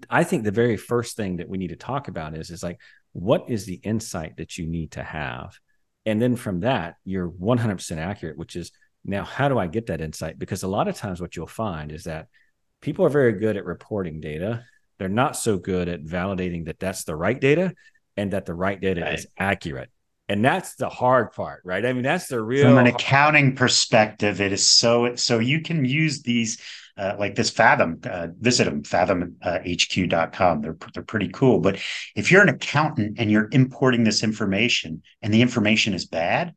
i 0.10 0.24
think 0.24 0.44
the 0.44 0.52
very 0.52 0.78
first 0.78 1.16
thing 1.16 1.38
that 1.38 1.50
we 1.50 1.58
need 1.58 1.70
to 1.70 1.76
talk 1.76 2.08
about 2.08 2.36
is 2.36 2.50
is 2.50 2.64
like 2.64 2.80
what 3.14 3.50
is 3.50 3.66
the 3.66 3.80
insight 3.84 4.38
that 4.38 4.58
you 4.58 4.68
need 4.68 4.92
to 4.92 5.02
have? 5.02 5.58
And 6.06 6.22
then 6.22 6.36
from 6.36 6.62
that 6.62 6.96
you're 7.04 7.30
100% 7.30 7.98
accurate 7.98 8.38
which 8.38 8.56
is 8.56 8.72
now 9.06 9.24
how 9.24 9.50
do 9.50 9.58
i 9.58 9.68
get 9.68 9.88
that 9.88 10.02
insight? 10.02 10.38
Because 10.38 10.64
a 10.64 10.68
lot 10.68 10.88
of 10.88 10.96
times 10.96 11.22
what 11.22 11.36
you'll 11.36 11.48
find 11.48 11.92
is 11.92 12.04
that 12.04 12.28
people 12.82 13.06
are 13.06 13.10
very 13.10 13.34
good 13.34 13.58
at 13.58 13.66
reporting 13.66 14.20
data 14.20 14.64
they're 15.00 15.10
not 15.10 15.36
so 15.36 15.58
good 15.58 15.88
at 15.88 16.04
validating 16.04 16.66
that 16.66 16.80
that's 16.80 17.06
the 17.06 17.16
right 17.16 17.40
data 17.40 17.74
and 18.18 18.34
that 18.34 18.46
the 18.46 18.54
right 18.54 18.80
data 18.80 19.02
right. 19.02 19.14
is 19.16 19.28
accurate. 19.38 19.90
And 20.28 20.46
that's 20.46 20.76
the 20.76 20.90
hard 20.90 21.32
part, 21.32 21.62
right? 21.66 21.84
I 21.84 21.92
mean, 21.92 22.04
that's 22.04 22.28
the 22.28 22.40
real 22.40 22.66
from 22.66 22.78
an 22.78 22.86
accounting 22.86 23.56
perspective. 23.56 24.42
It 24.42 24.52
is 24.52 24.70
so 24.70 25.16
so 25.16 25.40
you 25.40 25.62
can 25.62 25.86
use 25.86 26.22
these 26.22 26.62
uh, 26.96 27.16
like 27.18 27.34
this 27.34 27.50
Fathom. 27.50 28.00
Uh, 28.04 28.28
visit 28.40 28.66
them, 28.66 28.84
fathomhq.com. 28.84 30.58
Uh, 30.58 30.62
they're 30.62 30.78
they're 30.94 31.04
pretty 31.04 31.30
cool. 31.30 31.60
But 31.60 31.80
if 32.16 32.32
you're 32.32 32.44
an 32.44 32.50
accountant 32.50 33.18
and 33.18 33.32
you're 33.32 33.50
importing 33.52 34.04
this 34.04 34.22
information 34.22 35.02
and 35.24 35.34
the 35.34 35.42
information 35.42 35.96
is 35.96 36.06
bad, 36.06 36.54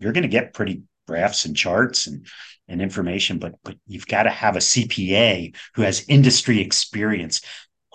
you're 0.00 0.12
going 0.12 0.22
to 0.22 0.28
get 0.28 0.52
pretty 0.52 0.82
graphs 1.06 1.44
and 1.44 1.56
charts 1.56 2.08
and 2.08 2.26
and 2.66 2.82
information. 2.82 3.38
But 3.38 3.54
but 3.62 3.76
you've 3.86 4.06
got 4.06 4.24
to 4.24 4.30
have 4.30 4.56
a 4.56 4.60
CPA 4.60 5.54
who 5.74 5.82
has 5.82 6.04
industry 6.08 6.60
experience 6.60 7.42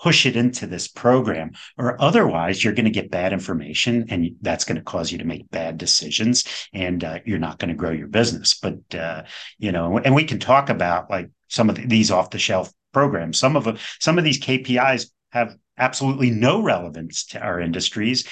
push 0.02 0.24
it 0.24 0.36
into 0.36 0.66
this 0.66 0.88
program 0.88 1.52
or 1.76 2.00
otherwise 2.00 2.62
you're 2.62 2.72
going 2.72 2.84
to 2.84 2.90
get 2.90 3.10
bad 3.10 3.32
information 3.32 4.06
and 4.08 4.30
that's 4.40 4.64
going 4.64 4.76
to 4.76 4.82
cause 4.82 5.12
you 5.12 5.18
to 5.18 5.24
make 5.24 5.50
bad 5.50 5.76
decisions 5.76 6.44
and 6.72 7.04
uh, 7.04 7.18
you're 7.26 7.38
not 7.38 7.58
going 7.58 7.68
to 7.68 7.74
grow 7.74 7.90
your 7.90 8.08
business. 8.08 8.54
But 8.54 8.94
uh, 8.94 9.24
you 9.58 9.72
know 9.72 9.98
and 9.98 10.14
we 10.14 10.24
can 10.24 10.38
talk 10.38 10.70
about 10.70 11.10
like 11.10 11.30
some 11.48 11.68
of 11.68 11.76
these 11.76 12.10
off 12.10 12.30
the 12.30 12.38
shelf 12.38 12.72
programs. 12.92 13.38
Some 13.38 13.56
of 13.56 13.64
them 13.64 13.78
some 14.00 14.18
of 14.18 14.24
these 14.24 14.40
kpis 14.40 15.10
have 15.30 15.56
absolutely 15.78 16.30
no 16.30 16.62
relevance 16.62 17.24
to 17.26 17.40
our 17.40 17.60
industries 17.60 18.28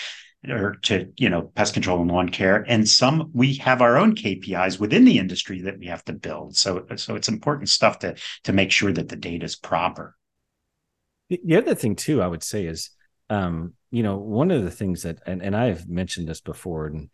or 0.48 0.76
to 0.82 1.12
you 1.16 1.28
know 1.28 1.50
pest 1.54 1.74
control 1.74 2.00
and 2.00 2.10
lawn 2.10 2.28
care. 2.28 2.64
And 2.66 2.88
some 2.88 3.30
we 3.34 3.54
have 3.54 3.82
our 3.82 3.98
own 3.98 4.14
kpis 4.14 4.80
within 4.80 5.04
the 5.04 5.18
industry 5.18 5.62
that 5.62 5.78
we 5.78 5.86
have 5.86 6.04
to 6.06 6.12
build. 6.12 6.56
So 6.56 6.86
so 6.96 7.14
it's 7.14 7.28
important 7.28 7.68
stuff 7.68 7.98
to 8.00 8.16
to 8.44 8.52
make 8.52 8.70
sure 8.70 8.92
that 8.92 9.08
the 9.08 9.16
data 9.16 9.44
is 9.44 9.56
proper 9.56 10.16
the 11.28 11.56
other 11.56 11.74
thing 11.74 11.96
too, 11.96 12.22
I 12.22 12.26
would 12.26 12.42
say 12.42 12.66
is, 12.66 12.90
um, 13.30 13.74
you 13.90 14.02
know, 14.02 14.16
one 14.16 14.50
of 14.50 14.64
the 14.64 14.70
things 14.70 15.02
that, 15.02 15.18
and, 15.26 15.42
and 15.42 15.56
I've 15.56 15.88
mentioned 15.88 16.28
this 16.28 16.40
before, 16.40 16.86
and 16.86 17.10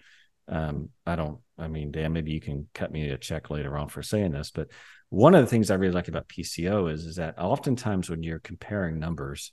um, 0.48 0.90
I 1.06 1.16
don't, 1.16 1.38
I 1.58 1.68
mean, 1.68 1.90
Dan, 1.90 2.12
maybe 2.12 2.32
you 2.32 2.40
can 2.40 2.68
cut 2.74 2.92
me 2.92 3.08
a 3.10 3.18
check 3.18 3.50
later 3.50 3.76
on 3.76 3.88
for 3.88 4.02
saying 4.02 4.32
this, 4.32 4.50
but 4.50 4.68
one 5.08 5.34
of 5.34 5.40
the 5.42 5.46
things 5.46 5.70
I 5.70 5.76
really 5.76 5.94
like 5.94 6.08
about 6.08 6.28
PCO 6.28 6.92
is, 6.92 7.04
is 7.04 7.16
that 7.16 7.38
oftentimes 7.38 8.10
when 8.10 8.22
you're 8.22 8.40
comparing 8.40 8.98
numbers, 8.98 9.52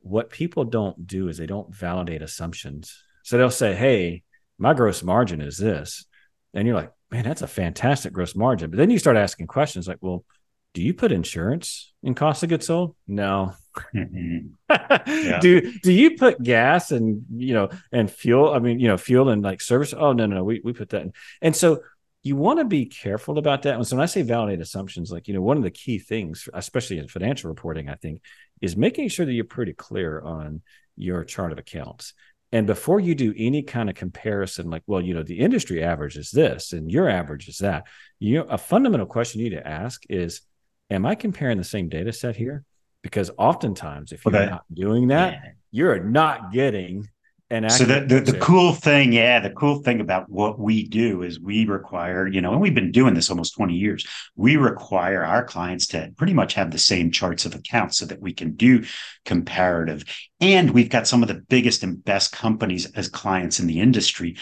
what 0.00 0.30
people 0.30 0.64
don't 0.64 1.06
do 1.06 1.28
is 1.28 1.36
they 1.36 1.46
don't 1.46 1.74
validate 1.74 2.22
assumptions. 2.22 3.02
So 3.22 3.36
they'll 3.36 3.50
say, 3.50 3.74
Hey, 3.74 4.22
my 4.58 4.74
gross 4.74 5.02
margin 5.02 5.40
is 5.40 5.56
this. 5.56 6.04
And 6.52 6.66
you're 6.66 6.76
like, 6.76 6.92
man, 7.10 7.24
that's 7.24 7.42
a 7.42 7.46
fantastic 7.46 8.12
gross 8.12 8.34
margin. 8.34 8.70
But 8.70 8.76
then 8.76 8.90
you 8.90 8.98
start 8.98 9.16
asking 9.16 9.46
questions 9.46 9.88
like, 9.88 9.98
well, 10.00 10.24
do 10.72 10.82
you 10.82 10.94
put 10.94 11.12
insurance 11.12 11.92
in 12.02 12.14
cost 12.14 12.42
of 12.42 12.48
goods 12.48 12.66
sold? 12.66 12.94
No. 13.06 13.54
Mm-hmm. 13.94 14.48
yeah. 14.70 15.40
Do 15.40 15.72
do 15.80 15.92
you 15.92 16.16
put 16.16 16.42
gas 16.42 16.90
and 16.92 17.24
you 17.34 17.54
know 17.54 17.70
and 17.92 18.10
fuel? 18.10 18.52
I 18.52 18.58
mean, 18.58 18.78
you 18.78 18.88
know, 18.88 18.96
fuel 18.96 19.28
and 19.28 19.42
like 19.42 19.60
service. 19.60 19.92
Oh 19.92 20.12
no, 20.12 20.26
no, 20.26 20.36
no. 20.36 20.44
We 20.44 20.60
we 20.62 20.72
put 20.72 20.90
that 20.90 21.02
in. 21.02 21.12
And 21.42 21.54
so 21.54 21.82
you 22.22 22.36
want 22.36 22.58
to 22.58 22.64
be 22.64 22.86
careful 22.86 23.38
about 23.38 23.62
that. 23.62 23.74
And 23.74 23.86
so 23.86 23.96
when 23.96 24.02
I 24.02 24.06
say 24.06 24.22
validate 24.22 24.60
assumptions, 24.60 25.10
like 25.10 25.26
you 25.26 25.34
know, 25.34 25.42
one 25.42 25.56
of 25.56 25.62
the 25.62 25.70
key 25.70 25.98
things, 25.98 26.48
especially 26.54 26.98
in 26.98 27.08
financial 27.08 27.48
reporting, 27.48 27.88
I 27.88 27.94
think, 27.94 28.22
is 28.60 28.76
making 28.76 29.08
sure 29.08 29.26
that 29.26 29.32
you're 29.32 29.44
pretty 29.44 29.72
clear 29.72 30.20
on 30.20 30.62
your 30.96 31.24
chart 31.24 31.52
of 31.52 31.58
accounts. 31.58 32.14
And 32.52 32.66
before 32.66 32.98
you 32.98 33.14
do 33.14 33.32
any 33.36 33.62
kind 33.62 33.88
of 33.88 33.94
comparison, 33.94 34.70
like, 34.70 34.82
well, 34.86 35.00
you 35.00 35.14
know, 35.14 35.22
the 35.22 35.38
industry 35.38 35.84
average 35.84 36.16
is 36.16 36.32
this 36.32 36.72
and 36.72 36.90
your 36.90 37.08
average 37.08 37.48
is 37.48 37.58
that, 37.58 37.86
you 38.18 38.38
know, 38.38 38.44
a 38.44 38.58
fundamental 38.58 39.06
question 39.06 39.40
you 39.40 39.50
need 39.50 39.56
to 39.56 39.66
ask 39.66 40.02
is, 40.08 40.40
am 40.90 41.06
I 41.06 41.14
comparing 41.14 41.58
the 41.58 41.64
same 41.64 41.88
data 41.88 42.12
set 42.12 42.36
here? 42.36 42.64
Because 43.02 43.30
oftentimes, 43.38 44.12
if 44.12 44.24
you're 44.24 44.36
okay. 44.36 44.50
not 44.50 44.64
doing 44.72 45.08
that, 45.08 45.32
yeah. 45.32 45.50
you're 45.70 46.04
not 46.04 46.52
getting 46.52 47.08
an. 47.50 47.68
So 47.70 47.84
the, 47.84 48.00
the, 48.00 48.32
the 48.32 48.38
cool 48.38 48.74
thing, 48.74 49.12
yeah, 49.12 49.40
the 49.40 49.50
cool 49.50 49.82
thing 49.82 50.00
about 50.00 50.28
what 50.28 50.58
we 50.58 50.86
do 50.86 51.22
is 51.22 51.40
we 51.40 51.64
require, 51.64 52.26
you 52.26 52.42
know, 52.42 52.52
and 52.52 52.60
we've 52.60 52.74
been 52.74 52.92
doing 52.92 53.14
this 53.14 53.30
almost 53.30 53.54
20 53.54 53.74
years. 53.74 54.06
We 54.36 54.56
require 54.56 55.24
our 55.24 55.44
clients 55.44 55.86
to 55.88 56.12
pretty 56.18 56.34
much 56.34 56.54
have 56.54 56.70
the 56.70 56.78
same 56.78 57.10
charts 57.10 57.46
of 57.46 57.54
accounts 57.54 57.96
so 57.96 58.06
that 58.06 58.20
we 58.20 58.34
can 58.34 58.52
do 58.52 58.84
comparative. 59.24 60.04
And 60.40 60.70
we've 60.70 60.90
got 60.90 61.06
some 61.06 61.22
of 61.22 61.28
the 61.28 61.42
biggest 61.48 61.82
and 61.82 62.04
best 62.04 62.32
companies 62.32 62.90
as 62.92 63.08
clients 63.08 63.60
in 63.60 63.66
the 63.66 63.80
industry 63.80 64.36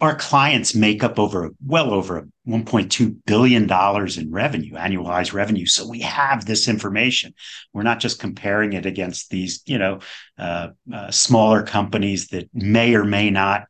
our 0.00 0.14
clients 0.14 0.74
make 0.74 1.02
up 1.02 1.18
over 1.18 1.50
well 1.64 1.92
over 1.92 2.28
1.2 2.46 3.16
billion 3.24 3.66
dollars 3.66 4.18
in 4.18 4.30
revenue 4.30 4.74
annualized 4.74 5.32
revenue. 5.32 5.66
So 5.66 5.88
we 5.88 6.00
have 6.00 6.44
this 6.44 6.68
information. 6.68 7.32
We're 7.72 7.82
not 7.82 8.00
just 8.00 8.20
comparing 8.20 8.74
it 8.74 8.84
against 8.84 9.30
these 9.30 9.62
you 9.66 9.78
know 9.78 10.00
uh, 10.38 10.68
uh, 10.92 11.10
smaller 11.10 11.62
companies 11.62 12.28
that 12.28 12.48
may 12.52 12.94
or 12.94 13.04
may 13.04 13.30
not 13.30 13.64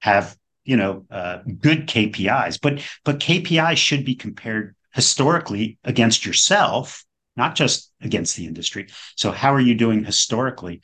have 0.00 0.36
you 0.64 0.76
know 0.76 1.04
uh, 1.10 1.38
good 1.58 1.86
kpis 1.86 2.58
but 2.60 2.82
but 3.04 3.18
kpis 3.18 3.76
should 3.76 4.04
be 4.04 4.14
compared 4.14 4.74
historically 4.92 5.78
against 5.84 6.26
yourself 6.26 7.04
not 7.36 7.54
just 7.54 7.92
against 8.00 8.36
the 8.36 8.46
industry. 8.46 8.88
So, 9.16 9.30
how 9.30 9.54
are 9.54 9.60
you 9.60 9.74
doing 9.74 10.04
historically? 10.04 10.82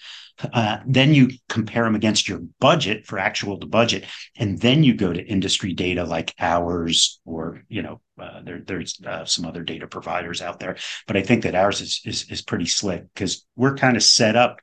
Uh, 0.53 0.79
then 0.87 1.15
you 1.15 1.31
compare 1.49 1.85
them 1.85 1.95
against 1.95 2.29
your 2.29 2.41
budget 2.61 3.07
for 3.07 3.19
actual 3.19 3.59
to 3.59 3.67
budget, 3.67 4.05
and 4.37 4.61
then 4.61 4.85
you 4.85 4.95
go 4.95 5.13
to 5.13 5.25
industry 5.25 5.73
data 5.73 6.05
like 6.05 6.35
ours, 6.39 7.21
or 7.25 7.63
you 7.69 7.83
know, 7.83 8.01
uh, 8.21 8.43
there, 8.43 8.61
there's 8.61 9.01
uh, 9.07 9.25
some 9.25 9.47
other 9.47 9.63
data 9.63 9.87
providers 9.87 10.43
out 10.43 10.61
there. 10.61 10.77
But 11.07 11.17
I 11.17 11.23
think 11.23 11.43
that 11.43 11.55
ours 11.55 11.81
is 11.81 12.01
is, 12.05 12.31
is 12.31 12.43
pretty 12.43 12.67
slick 12.67 13.05
because 13.15 13.47
we're 13.57 13.77
kind 13.77 13.97
of 13.97 14.03
set 14.03 14.37
up. 14.37 14.61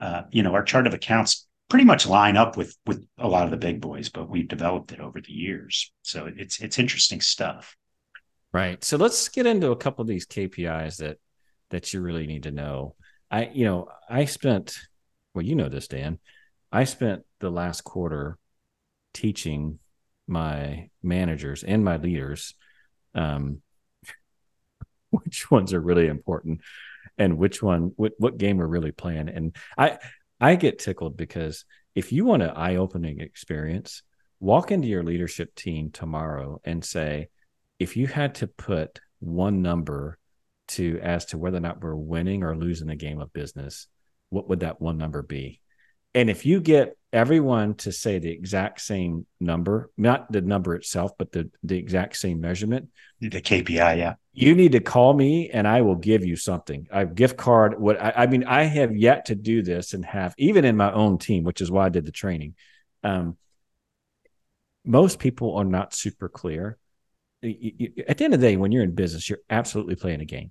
Uh, 0.00 0.22
you 0.30 0.44
know, 0.44 0.54
our 0.54 0.62
chart 0.62 0.86
of 0.86 0.94
accounts 0.94 1.48
pretty 1.68 1.84
much 1.84 2.06
line 2.06 2.36
up 2.36 2.56
with 2.56 2.76
with 2.86 3.04
a 3.18 3.28
lot 3.28 3.44
of 3.44 3.50
the 3.50 3.56
big 3.56 3.80
boys, 3.80 4.08
but 4.08 4.28
we've 4.28 4.48
developed 4.48 4.92
it 4.92 5.00
over 5.00 5.20
the 5.20 5.32
years. 5.32 5.92
So 6.02 6.30
it's 6.34 6.60
it's 6.60 6.78
interesting 6.78 7.20
stuff. 7.20 7.76
Right. 8.52 8.82
So 8.82 8.96
let's 8.96 9.28
get 9.28 9.46
into 9.46 9.70
a 9.70 9.76
couple 9.76 10.02
of 10.02 10.08
these 10.08 10.26
KPIs 10.26 10.98
that 10.98 11.18
that 11.70 11.92
you 11.92 12.00
really 12.00 12.26
need 12.26 12.44
to 12.44 12.50
know. 12.50 12.94
I, 13.30 13.50
you 13.52 13.64
know, 13.64 13.88
I 14.08 14.24
spent 14.24 14.78
well, 15.34 15.44
you 15.44 15.54
know 15.54 15.68
this, 15.68 15.88
Dan. 15.88 16.18
I 16.72 16.84
spent 16.84 17.22
the 17.40 17.50
last 17.50 17.84
quarter 17.84 18.38
teaching 19.14 19.78
my 20.26 20.90
managers 21.02 21.62
and 21.62 21.84
my 21.84 21.96
leaders 21.96 22.54
um, 23.14 23.60
which 25.10 25.50
ones 25.50 25.72
are 25.72 25.80
really 25.80 26.06
important 26.06 26.60
and 27.16 27.38
which 27.38 27.62
one 27.62 27.92
what, 27.96 28.12
what 28.18 28.38
game 28.38 28.58
we're 28.58 28.66
really 28.66 28.92
playing. 28.92 29.28
And 29.28 29.54
I 29.76 29.98
I 30.40 30.54
get 30.54 30.78
tickled 30.78 31.16
because 31.16 31.64
if 31.94 32.12
you 32.12 32.24
want 32.24 32.42
an 32.42 32.50
eye-opening 32.50 33.20
experience, 33.20 34.02
walk 34.38 34.70
into 34.70 34.86
your 34.86 35.02
leadership 35.02 35.54
team 35.54 35.90
tomorrow 35.90 36.60
and 36.64 36.84
say, 36.84 37.28
if 37.78 37.96
you 37.96 38.06
had 38.06 38.36
to 38.36 38.46
put 38.46 39.00
one 39.20 39.62
number 39.62 40.18
to 40.68 40.98
as 41.02 41.26
to 41.26 41.38
whether 41.38 41.56
or 41.56 41.60
not 41.60 41.80
we're 41.80 41.94
winning 41.94 42.42
or 42.42 42.56
losing 42.56 42.88
the 42.88 42.96
game 42.96 43.20
of 43.20 43.32
business, 43.32 43.86
what 44.30 44.48
would 44.48 44.60
that 44.60 44.80
one 44.80 44.98
number 44.98 45.22
be? 45.22 45.60
And 46.14 46.28
if 46.28 46.44
you 46.44 46.60
get 46.60 46.96
everyone 47.12 47.74
to 47.76 47.92
say 47.92 48.18
the 48.18 48.30
exact 48.30 48.80
same 48.80 49.26
number, 49.40 49.90
not 49.96 50.30
the 50.30 50.40
number 50.40 50.74
itself, 50.74 51.12
but 51.18 51.32
the, 51.32 51.50
the 51.62 51.78
exact 51.78 52.16
same 52.16 52.40
measurement, 52.40 52.88
the 53.20 53.40
KPI, 53.40 53.98
yeah. 53.98 54.14
You 54.32 54.54
need 54.54 54.72
to 54.72 54.80
call 54.80 55.14
me 55.14 55.50
and 55.50 55.66
I 55.66 55.82
will 55.82 55.96
give 55.96 56.24
you 56.24 56.36
something. 56.36 56.86
I 56.92 57.04
gift 57.04 57.36
card. 57.36 57.80
What 57.80 58.00
I, 58.00 58.12
I 58.16 58.26
mean, 58.26 58.44
I 58.44 58.64
have 58.64 58.96
yet 58.96 59.26
to 59.26 59.34
do 59.34 59.62
this 59.62 59.94
and 59.94 60.04
have 60.04 60.34
even 60.38 60.64
in 60.64 60.76
my 60.76 60.92
own 60.92 61.18
team, 61.18 61.44
which 61.44 61.60
is 61.60 61.70
why 61.70 61.86
I 61.86 61.88
did 61.88 62.06
the 62.06 62.12
training. 62.12 62.54
Um, 63.02 63.36
most 64.84 65.18
people 65.18 65.56
are 65.56 65.64
not 65.64 65.92
super 65.92 66.28
clear 66.28 66.78
at 67.42 68.18
the 68.18 68.24
end 68.24 68.34
of 68.34 68.40
the 68.40 68.46
day, 68.46 68.56
when 68.56 68.72
you're 68.72 68.82
in 68.82 68.94
business, 68.94 69.28
you're 69.28 69.40
absolutely 69.48 69.96
playing 69.96 70.20
a 70.20 70.24
game. 70.24 70.50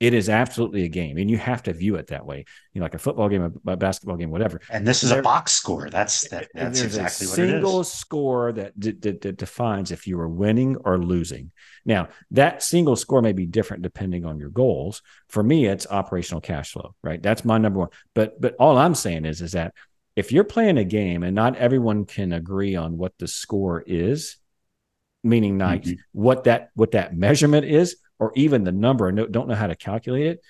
It 0.00 0.14
is 0.14 0.30
absolutely 0.30 0.84
a 0.84 0.88
game, 0.88 1.18
and 1.18 1.30
you 1.30 1.36
have 1.36 1.62
to 1.64 1.74
view 1.74 1.96
it 1.96 2.06
that 2.06 2.24
way. 2.24 2.46
You 2.72 2.80
know, 2.80 2.86
like 2.86 2.94
a 2.94 2.98
football 2.98 3.28
game, 3.28 3.60
a 3.66 3.76
basketball 3.76 4.16
game, 4.16 4.30
whatever. 4.30 4.58
And 4.70 4.86
this 4.86 5.04
is 5.04 5.10
there, 5.10 5.20
a 5.20 5.22
box 5.22 5.52
score. 5.52 5.90
That's 5.90 6.26
that, 6.30 6.48
that's 6.54 6.80
exactly 6.80 7.26
what 7.26 7.38
it 7.38 7.44
is. 7.44 7.50
Single 7.50 7.84
score 7.84 8.52
that, 8.52 8.80
d- 8.80 8.92
d- 8.92 9.32
defines 9.32 9.90
if 9.90 10.06
you 10.06 10.18
are 10.18 10.28
winning 10.28 10.76
or 10.86 10.96
losing. 10.96 11.50
Now, 11.84 12.08
that 12.30 12.62
single 12.62 12.96
score 12.96 13.20
may 13.20 13.32
be 13.32 13.44
different 13.44 13.82
depending 13.82 14.24
on 14.24 14.38
your 14.38 14.48
goals. 14.48 15.02
For 15.28 15.42
me, 15.42 15.66
it's 15.66 15.86
operational 15.86 16.40
cash 16.40 16.72
flow. 16.72 16.94
Right, 17.02 17.22
that's 17.22 17.44
my 17.44 17.58
number 17.58 17.80
one. 17.80 17.90
But 18.14 18.40
but 18.40 18.54
all 18.58 18.78
I'm 18.78 18.94
saying 18.94 19.26
is 19.26 19.42
is 19.42 19.52
that 19.52 19.74
if 20.16 20.32
you're 20.32 20.44
playing 20.44 20.78
a 20.78 20.84
game 20.84 21.22
and 21.22 21.34
not 21.34 21.56
everyone 21.56 22.06
can 22.06 22.32
agree 22.32 22.74
on 22.74 22.96
what 22.96 23.12
the 23.18 23.28
score 23.28 23.84
is, 23.86 24.38
meaning 25.22 25.58
night, 25.58 25.84
mm-hmm. 25.84 26.00
what 26.12 26.44
that 26.44 26.70
what 26.74 26.92
that 26.92 27.16
measurement 27.16 27.66
is, 27.66 27.96
or 28.18 28.32
even 28.34 28.64
the 28.64 28.72
number, 28.72 29.08
and 29.08 29.32
don't 29.32 29.48
know 29.48 29.54
how 29.54 29.66
to 29.66 29.76
calculate 29.76 30.26
it. 30.26 30.40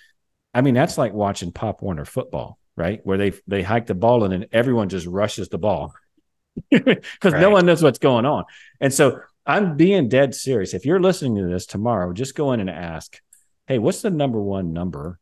I 0.52 0.62
mean, 0.62 0.74
that's 0.74 0.98
like 0.98 1.12
watching 1.12 1.52
Pop 1.52 1.82
Warner 1.82 2.04
football, 2.04 2.58
right? 2.76 3.00
Where 3.04 3.18
they 3.18 3.32
they 3.46 3.62
hike 3.62 3.86
the 3.86 3.94
ball 3.94 4.24
and 4.24 4.32
then 4.32 4.46
everyone 4.52 4.88
just 4.88 5.06
rushes 5.06 5.48
the 5.48 5.58
ball 5.58 5.94
because 6.70 7.02
right. 7.24 7.40
no 7.40 7.50
one 7.50 7.66
knows 7.66 7.82
what's 7.82 7.98
going 7.98 8.26
on. 8.26 8.44
And 8.80 8.92
so 8.92 9.20
I'm 9.46 9.76
being 9.76 10.08
dead 10.08 10.34
serious. 10.34 10.74
If 10.74 10.84
you're 10.84 11.00
listening 11.00 11.36
to 11.36 11.48
this 11.48 11.66
tomorrow, 11.66 12.12
just 12.12 12.34
go 12.34 12.52
in 12.52 12.60
and 12.60 12.70
ask, 12.70 13.20
"Hey, 13.66 13.78
what's 13.78 14.02
the 14.02 14.10
number 14.10 14.40
one 14.40 14.72
number 14.72 15.18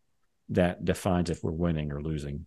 that 0.51 0.85
defines 0.85 1.31
if 1.31 1.43
we're 1.43 1.53
winning 1.53 1.93
or 1.93 2.03
losing?" 2.03 2.47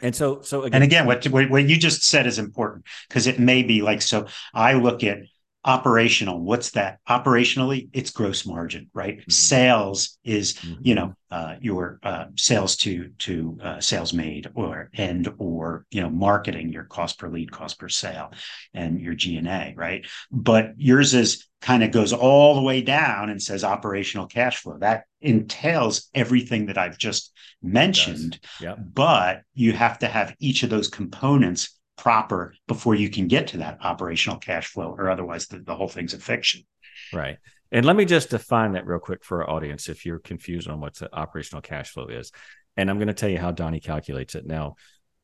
And 0.00 0.16
so, 0.16 0.40
so 0.40 0.62
again, 0.62 0.76
and 0.76 0.84
again, 0.84 1.06
what 1.06 1.24
what 1.26 1.68
you 1.68 1.76
just 1.76 2.02
said 2.02 2.26
is 2.26 2.38
important 2.38 2.86
because 3.08 3.26
it 3.26 3.38
may 3.38 3.62
be 3.62 3.82
like 3.82 4.02
so. 4.02 4.26
I 4.54 4.74
look 4.74 5.04
at 5.04 5.18
operational 5.64 6.40
what's 6.40 6.70
that 6.70 6.98
operationally 7.06 7.90
it's 7.92 8.10
gross 8.10 8.46
margin 8.46 8.88
right 8.94 9.18
mm-hmm. 9.18 9.30
sales 9.30 10.18
is 10.24 10.54
mm-hmm. 10.54 10.80
you 10.82 10.94
know 10.94 11.14
uh, 11.30 11.54
your 11.60 12.00
uh, 12.02 12.24
sales 12.36 12.76
to 12.76 13.10
to 13.18 13.58
uh, 13.62 13.78
sales 13.78 14.14
made 14.14 14.50
or 14.54 14.88
and 14.94 15.28
or 15.38 15.84
you 15.90 16.00
know 16.00 16.08
marketing 16.08 16.72
your 16.72 16.84
cost 16.84 17.18
per 17.18 17.28
lead 17.28 17.52
cost 17.52 17.78
per 17.78 17.90
sale 17.90 18.32
and 18.72 19.00
your 19.02 19.14
g&a 19.14 19.74
right 19.76 20.06
but 20.32 20.72
yours 20.78 21.12
is 21.12 21.46
kind 21.60 21.84
of 21.84 21.90
goes 21.90 22.14
all 22.14 22.54
the 22.54 22.62
way 22.62 22.80
down 22.80 23.28
and 23.28 23.42
says 23.42 23.62
operational 23.62 24.26
cash 24.26 24.56
flow 24.56 24.78
that 24.78 25.04
entails 25.20 26.08
everything 26.14 26.66
that 26.66 26.78
i've 26.78 26.96
just 26.96 27.32
mentioned 27.62 28.40
yep. 28.62 28.78
but 28.94 29.42
you 29.52 29.74
have 29.74 29.98
to 29.98 30.06
have 30.06 30.34
each 30.40 30.62
of 30.62 30.70
those 30.70 30.88
components 30.88 31.78
proper 32.00 32.54
before 32.66 32.94
you 32.94 33.10
can 33.10 33.28
get 33.28 33.48
to 33.48 33.58
that 33.58 33.78
operational 33.82 34.38
cash 34.38 34.68
flow, 34.68 34.94
or 34.96 35.10
otherwise 35.10 35.46
the, 35.48 35.58
the 35.58 35.74
whole 35.74 35.88
thing's 35.88 36.14
a 36.14 36.18
fiction. 36.18 36.62
Right. 37.12 37.36
And 37.70 37.84
let 37.84 37.94
me 37.94 38.06
just 38.06 38.30
define 38.30 38.72
that 38.72 38.86
real 38.86 38.98
quick 38.98 39.22
for 39.22 39.42
our 39.42 39.50
audience 39.50 39.88
if 39.88 40.06
you're 40.06 40.18
confused 40.18 40.68
on 40.68 40.80
what 40.80 40.94
the 40.94 41.14
operational 41.14 41.60
cash 41.60 41.90
flow 41.90 42.06
is. 42.06 42.32
And 42.76 42.88
I'm 42.88 42.96
going 42.96 43.08
to 43.08 43.14
tell 43.14 43.28
you 43.28 43.38
how 43.38 43.52
Donnie 43.52 43.80
calculates 43.80 44.34
it. 44.34 44.46
Now, 44.46 44.76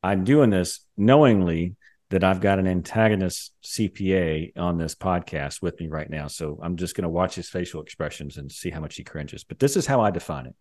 I'm 0.03 0.23
doing 0.23 0.51
this 0.51 0.85
knowingly 0.95 1.75
that 2.11 2.23
I've 2.23 2.41
got 2.41 2.59
an 2.59 2.67
antagonist 2.67 3.53
CPA 3.63 4.55
on 4.55 4.77
this 4.77 4.93
podcast 4.93 5.61
with 5.61 5.79
me 5.79 5.87
right 5.87 6.09
now. 6.09 6.27
So 6.27 6.59
I'm 6.61 6.77
just 6.77 6.95
going 6.95 7.03
to 7.03 7.09
watch 7.09 7.35
his 7.35 7.49
facial 7.49 7.81
expressions 7.81 8.37
and 8.37 8.51
see 8.51 8.69
how 8.69 8.79
much 8.79 8.95
he 8.95 9.03
cringes. 9.03 9.43
But 9.43 9.59
this 9.59 9.75
is 9.75 9.87
how 9.87 10.01
I 10.01 10.11
define 10.11 10.45
it. 10.45 10.55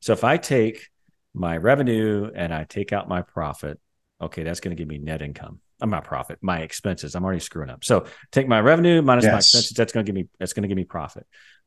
So 0.00 0.12
if 0.12 0.22
I 0.22 0.36
take 0.36 0.86
my 1.34 1.56
revenue 1.56 2.30
and 2.34 2.54
I 2.54 2.64
take 2.64 2.92
out 2.92 3.08
my 3.08 3.22
profit, 3.22 3.80
okay, 4.20 4.42
that's 4.42 4.60
going 4.60 4.76
to 4.76 4.80
give 4.80 4.88
me 4.88 4.98
net 4.98 5.22
income. 5.22 5.60
I'm 5.80 5.90
not 5.90 6.04
profit, 6.04 6.38
my 6.40 6.60
expenses. 6.60 7.14
I'm 7.14 7.24
already 7.24 7.40
screwing 7.40 7.70
up. 7.70 7.84
So 7.84 8.06
take 8.32 8.48
my 8.48 8.60
revenue 8.60 9.00
minus 9.02 9.24
yes. 9.24 9.32
my 9.32 9.38
expenses. 9.38 9.70
That's 9.76 9.92
going 9.92 10.04
to 10.04 10.12
give 10.12 10.16
me 10.16 10.28
that's 10.38 10.52
going 10.52 10.62
to 10.62 10.68
give 10.68 10.76
me 10.76 10.84
profit. 10.84 11.26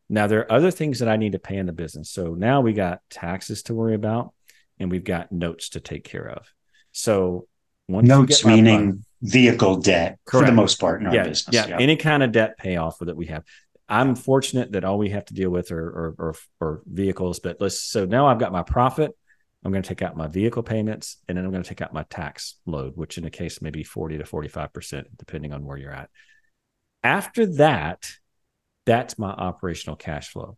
Now 0.10 0.28
there 0.28 0.42
are 0.42 0.52
other 0.52 0.72
things 0.72 1.00
that 1.00 1.08
I 1.08 1.16
need 1.16 1.32
to 1.32 1.40
pay 1.40 1.56
in 1.56 1.66
the 1.66 1.74
business. 1.74 2.10
So 2.10 2.34
now 2.34 2.62
we 2.62 2.74
got 2.74 3.00
taxes 3.10 3.64
to 3.64 3.74
worry 3.74 3.96
about, 3.96 4.34
and 4.80 4.92
we've 4.92 5.04
got 5.04 5.32
notes 5.32 5.70
to 5.70 5.80
take 5.80 6.04
care 6.04 6.28
of. 6.28 6.52
So 6.92 7.48
notes 7.88 8.46
meaning 8.46 9.06
vehicle 9.22 9.78
debt 9.78 10.20
Correct. 10.26 10.46
for 10.46 10.52
the 10.52 10.56
most 10.56 10.80
part 10.80 11.02
in 11.02 11.08
our 11.08 11.16
yeah, 11.16 11.24
business. 11.24 11.54
Yeah, 11.54 11.68
yeah, 11.68 11.78
any 11.80 11.96
kind 11.96 12.24
of 12.24 12.32
debt 12.32 12.58
payoff 12.58 13.00
that 13.00 13.16
we 13.16 13.28
have. 13.28 13.44
I'm 13.88 14.16
fortunate 14.16 14.72
that 14.72 14.86
all 14.86 14.98
we 14.98 15.10
have 15.10 15.26
to 15.26 15.34
deal 15.34 15.50
with 15.50 15.72
are, 15.72 15.78
are, 15.78 16.16
are, 16.20 16.36
are 16.62 16.82
vehicles. 16.86 17.40
But 17.40 17.58
let's 17.60 17.80
so 17.80 18.06
now 18.06 18.28
I've 18.28 18.40
got 18.40 18.52
my 18.52 18.64
profit. 18.64 19.12
I'm 19.64 19.72
going 19.72 19.84
to 19.84 19.88
take 19.88 20.02
out 20.02 20.18
my 20.18 20.28
vehicle 20.28 20.64
payments 20.64 21.18
and 21.28 21.38
then 21.38 21.46
I'm 21.46 21.52
going 21.52 21.64
to 21.64 21.70
take 21.70 21.82
out 21.82 21.94
my 21.94 22.04
tax 22.04 22.56
load, 22.66 22.94
which 22.96 23.18
in 23.18 23.26
a 23.26 23.30
case 23.30 23.62
may 23.62 23.70
be 23.70 23.84
40 23.84 24.18
to 24.18 24.24
45%, 24.24 25.04
depending 25.18 25.54
on 25.54 25.66
where 25.66 25.78
you're 25.78 25.94
at. 25.94 26.10
After 27.04 27.46
that, 27.58 28.10
that's 28.86 29.20
my 29.20 29.30
operational 29.30 29.96
cash 29.96 30.30
flow. 30.30 30.58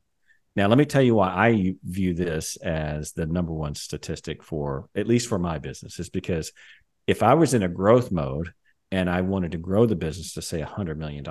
Now, 0.55 0.67
let 0.67 0.77
me 0.77 0.85
tell 0.85 1.01
you 1.01 1.15
why 1.15 1.29
I 1.29 1.75
view 1.83 2.13
this 2.13 2.57
as 2.57 3.11
the 3.13 3.25
number 3.25 3.51
one 3.51 3.75
statistic 3.75 4.43
for, 4.43 4.87
at 4.95 5.07
least 5.07 5.27
for 5.27 5.39
my 5.39 5.57
business, 5.57 5.99
is 5.99 6.09
because 6.09 6.51
if 7.07 7.23
I 7.23 7.33
was 7.33 7.53
in 7.53 7.63
a 7.63 7.67
growth 7.67 8.11
mode 8.11 8.53
and 8.91 9.09
I 9.09 9.21
wanted 9.21 9.53
to 9.53 9.57
grow 9.57 9.85
the 9.85 9.95
business 9.95 10.33
to 10.35 10.41
say 10.41 10.61
$100 10.61 10.97
million, 10.97 11.25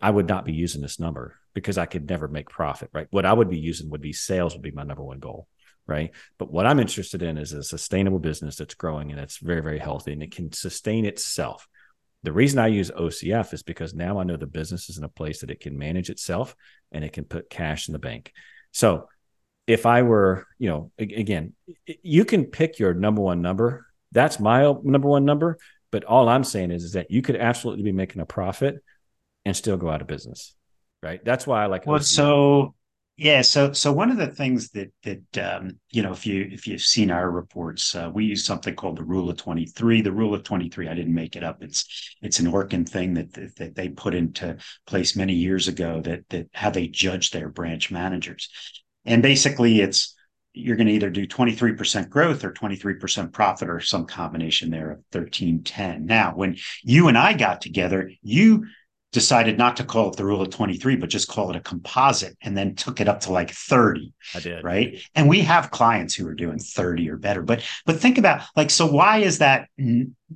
I 0.00 0.10
would 0.10 0.26
not 0.26 0.44
be 0.44 0.54
using 0.54 0.80
this 0.80 0.98
number 0.98 1.36
because 1.54 1.78
I 1.78 1.86
could 1.86 2.08
never 2.08 2.26
make 2.26 2.48
profit, 2.48 2.90
right? 2.92 3.06
What 3.10 3.26
I 3.26 3.32
would 3.32 3.50
be 3.50 3.58
using 3.58 3.90
would 3.90 4.00
be 4.00 4.12
sales 4.12 4.54
would 4.54 4.62
be 4.62 4.72
my 4.72 4.82
number 4.82 5.04
one 5.04 5.20
goal 5.20 5.46
right? 5.86 6.10
But 6.38 6.50
what 6.50 6.66
I'm 6.66 6.80
interested 6.80 7.22
in 7.22 7.38
is 7.38 7.52
a 7.52 7.62
sustainable 7.62 8.18
business 8.18 8.56
that's 8.56 8.74
growing 8.74 9.10
and 9.10 9.20
it's 9.20 9.38
very, 9.38 9.62
very 9.62 9.78
healthy 9.78 10.12
and 10.12 10.22
it 10.22 10.34
can 10.34 10.52
sustain 10.52 11.04
itself. 11.04 11.68
The 12.22 12.32
reason 12.32 12.58
I 12.58 12.68
use 12.68 12.90
OCF 12.90 13.54
is 13.54 13.62
because 13.62 13.94
now 13.94 14.18
I 14.18 14.24
know 14.24 14.36
the 14.36 14.46
business 14.46 14.88
is 14.88 14.98
in 14.98 15.04
a 15.04 15.08
place 15.08 15.40
that 15.40 15.50
it 15.50 15.60
can 15.60 15.78
manage 15.78 16.10
itself 16.10 16.56
and 16.90 17.04
it 17.04 17.12
can 17.12 17.24
put 17.24 17.50
cash 17.50 17.88
in 17.88 17.92
the 17.92 17.98
bank. 18.00 18.32
So 18.72 19.08
if 19.66 19.86
I 19.86 20.02
were, 20.02 20.46
you 20.58 20.68
know, 20.68 20.90
again, 20.98 21.54
you 22.02 22.24
can 22.24 22.46
pick 22.46 22.78
your 22.78 22.94
number 22.94 23.22
one 23.22 23.42
number. 23.42 23.86
That's 24.12 24.40
my 24.40 24.74
number 24.82 25.08
one 25.08 25.24
number. 25.24 25.58
But 25.92 26.04
all 26.04 26.28
I'm 26.28 26.44
saying 26.44 26.72
is, 26.72 26.84
is 26.84 26.92
that 26.92 27.10
you 27.10 27.22
could 27.22 27.36
absolutely 27.36 27.84
be 27.84 27.92
making 27.92 28.20
a 28.22 28.26
profit 28.26 28.82
and 29.44 29.56
still 29.56 29.76
go 29.76 29.88
out 29.88 30.00
of 30.00 30.08
business. 30.08 30.54
Right. 31.02 31.24
That's 31.24 31.46
why 31.46 31.62
I 31.62 31.66
like. 31.66 31.86
Well, 31.86 32.00
OCF. 32.00 32.04
so 32.04 32.74
yeah, 33.16 33.40
so 33.40 33.72
so 33.72 33.92
one 33.92 34.10
of 34.10 34.18
the 34.18 34.26
things 34.26 34.70
that 34.72 34.92
that 35.04 35.38
um, 35.38 35.78
you 35.90 36.02
know, 36.02 36.12
if 36.12 36.26
you 36.26 36.48
if 36.52 36.66
you've 36.66 36.82
seen 36.82 37.10
our 37.10 37.30
reports, 37.30 37.94
uh, 37.94 38.10
we 38.12 38.26
use 38.26 38.44
something 38.44 38.74
called 38.74 38.98
the 38.98 39.04
Rule 39.04 39.30
of 39.30 39.38
Twenty 39.38 39.64
Three. 39.64 40.02
The 40.02 40.12
Rule 40.12 40.34
of 40.34 40.42
Twenty 40.42 40.68
Three, 40.68 40.86
I 40.86 40.94
didn't 40.94 41.14
make 41.14 41.34
it 41.34 41.42
up. 41.42 41.62
It's 41.62 42.14
it's 42.20 42.40
an 42.40 42.52
Orkin 42.52 42.86
thing 42.86 43.14
that, 43.14 43.32
that 43.32 43.56
that 43.56 43.74
they 43.74 43.88
put 43.88 44.14
into 44.14 44.58
place 44.86 45.16
many 45.16 45.32
years 45.32 45.66
ago. 45.66 46.02
That 46.02 46.28
that 46.28 46.48
how 46.52 46.68
they 46.68 46.88
judge 46.88 47.30
their 47.30 47.48
branch 47.48 47.90
managers, 47.90 48.50
and 49.06 49.22
basically, 49.22 49.80
it's 49.80 50.14
you're 50.52 50.76
going 50.76 50.86
to 50.86 50.92
either 50.92 51.10
do 51.10 51.26
23% 51.26 52.08
growth 52.08 52.42
or 52.42 52.50
23% 52.50 53.30
profit 53.30 53.68
or 53.68 53.78
some 53.78 54.06
combination 54.06 54.70
there 54.70 54.92
of 54.92 55.04
13 55.12 55.62
10 55.62 56.06
now 56.06 56.32
when 56.34 56.56
you 56.82 57.08
and 57.08 57.18
i 57.18 57.34
got 57.34 57.60
together 57.60 58.10
you 58.22 58.64
decided 59.16 59.56
not 59.56 59.78
to 59.78 59.82
call 59.82 60.10
it 60.10 60.16
the 60.18 60.24
rule 60.26 60.42
of 60.42 60.50
23 60.50 60.96
but 60.96 61.08
just 61.08 61.26
call 61.26 61.48
it 61.48 61.56
a 61.56 61.60
composite 61.60 62.36
and 62.42 62.54
then 62.54 62.74
took 62.74 63.00
it 63.00 63.08
up 63.08 63.18
to 63.18 63.32
like 63.32 63.50
30 63.50 64.12
i 64.34 64.40
did. 64.40 64.62
right? 64.62 65.00
And 65.14 65.26
we 65.26 65.40
have 65.40 65.70
clients 65.70 66.14
who 66.14 66.28
are 66.28 66.34
doing 66.34 66.58
30 66.58 67.08
or 67.08 67.16
better 67.16 67.40
but 67.40 67.64
but 67.86 67.96
think 67.96 68.18
about 68.18 68.42
like 68.56 68.68
so 68.68 68.86
why 68.86 69.20
is 69.20 69.38
that 69.38 69.68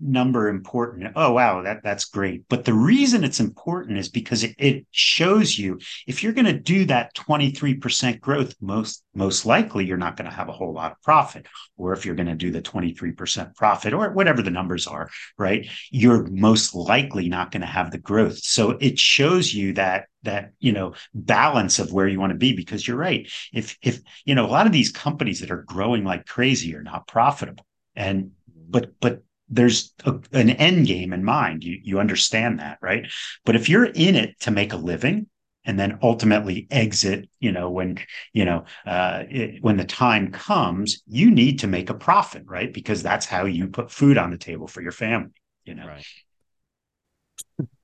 number 0.00 0.48
important. 0.48 1.12
Oh 1.16 1.32
wow 1.32 1.62
that 1.62 1.82
that's 1.82 2.04
great. 2.04 2.44
But 2.48 2.64
the 2.64 2.72
reason 2.72 3.24
it's 3.24 3.40
important 3.40 3.98
is 3.98 4.08
because 4.08 4.44
it, 4.44 4.54
it 4.58 4.86
shows 4.90 5.58
you 5.58 5.78
if 6.06 6.22
you're 6.22 6.32
going 6.32 6.46
to 6.46 6.52
do 6.52 6.84
that 6.86 7.14
23% 7.14 8.20
growth 8.20 8.54
most 8.60 9.04
most 9.14 9.44
likely 9.44 9.84
you're 9.84 9.96
not 9.96 10.16
going 10.16 10.30
to 10.30 10.36
have 10.36 10.48
a 10.48 10.52
whole 10.52 10.72
lot 10.72 10.92
of 10.92 11.02
profit. 11.02 11.46
Or 11.76 11.92
if 11.92 12.06
you're 12.06 12.14
going 12.14 12.28
to 12.28 12.34
do 12.34 12.50
the 12.50 12.62
23% 12.62 13.54
profit 13.56 13.92
or 13.92 14.10
whatever 14.12 14.42
the 14.42 14.50
numbers 14.50 14.86
are 14.86 15.10
right 15.38 15.68
you're 15.90 16.26
most 16.30 16.74
likely 16.74 17.28
not 17.28 17.50
going 17.50 17.62
to 17.62 17.66
have 17.66 17.90
the 17.90 17.98
growth. 17.98 18.38
So 18.38 18.72
it 18.80 18.98
shows 18.98 19.52
you 19.52 19.72
that 19.74 20.06
that 20.22 20.52
you 20.58 20.72
know 20.72 20.94
balance 21.14 21.78
of 21.78 21.92
where 21.92 22.06
you 22.06 22.20
want 22.20 22.32
to 22.32 22.38
be 22.38 22.54
because 22.54 22.86
you're 22.86 22.96
right. 22.96 23.28
If 23.52 23.76
if 23.82 24.00
you 24.24 24.34
know 24.34 24.46
a 24.46 24.48
lot 24.48 24.66
of 24.66 24.72
these 24.72 24.92
companies 24.92 25.40
that 25.40 25.50
are 25.50 25.62
growing 25.62 26.04
like 26.04 26.26
crazy 26.26 26.74
are 26.76 26.82
not 26.82 27.06
profitable. 27.06 27.64
And 27.96 28.32
but 28.68 28.92
but 29.00 29.22
there's 29.50 29.92
a, 30.04 30.18
an 30.32 30.50
end 30.50 30.86
game 30.86 31.12
in 31.12 31.24
mind. 31.24 31.64
You 31.64 31.78
you 31.82 32.00
understand 32.00 32.60
that, 32.60 32.78
right? 32.80 33.06
But 33.44 33.56
if 33.56 33.68
you're 33.68 33.84
in 33.84 34.14
it 34.14 34.38
to 34.40 34.50
make 34.50 34.72
a 34.72 34.76
living 34.76 35.26
and 35.64 35.78
then 35.78 35.98
ultimately 36.02 36.66
exit, 36.70 37.28
you 37.40 37.52
know, 37.52 37.68
when 37.70 37.98
you 38.32 38.44
know 38.44 38.64
uh, 38.86 39.24
it, 39.28 39.62
when 39.62 39.76
the 39.76 39.84
time 39.84 40.30
comes, 40.30 41.02
you 41.06 41.30
need 41.30 41.58
to 41.60 41.66
make 41.66 41.90
a 41.90 41.94
profit, 41.94 42.44
right? 42.46 42.72
Because 42.72 43.02
that's 43.02 43.26
how 43.26 43.44
you 43.44 43.68
put 43.68 43.90
food 43.90 44.16
on 44.16 44.30
the 44.30 44.38
table 44.38 44.68
for 44.68 44.80
your 44.80 44.92
family. 44.92 45.32
You 45.64 45.74
know, 45.74 45.86
right. 45.86 46.06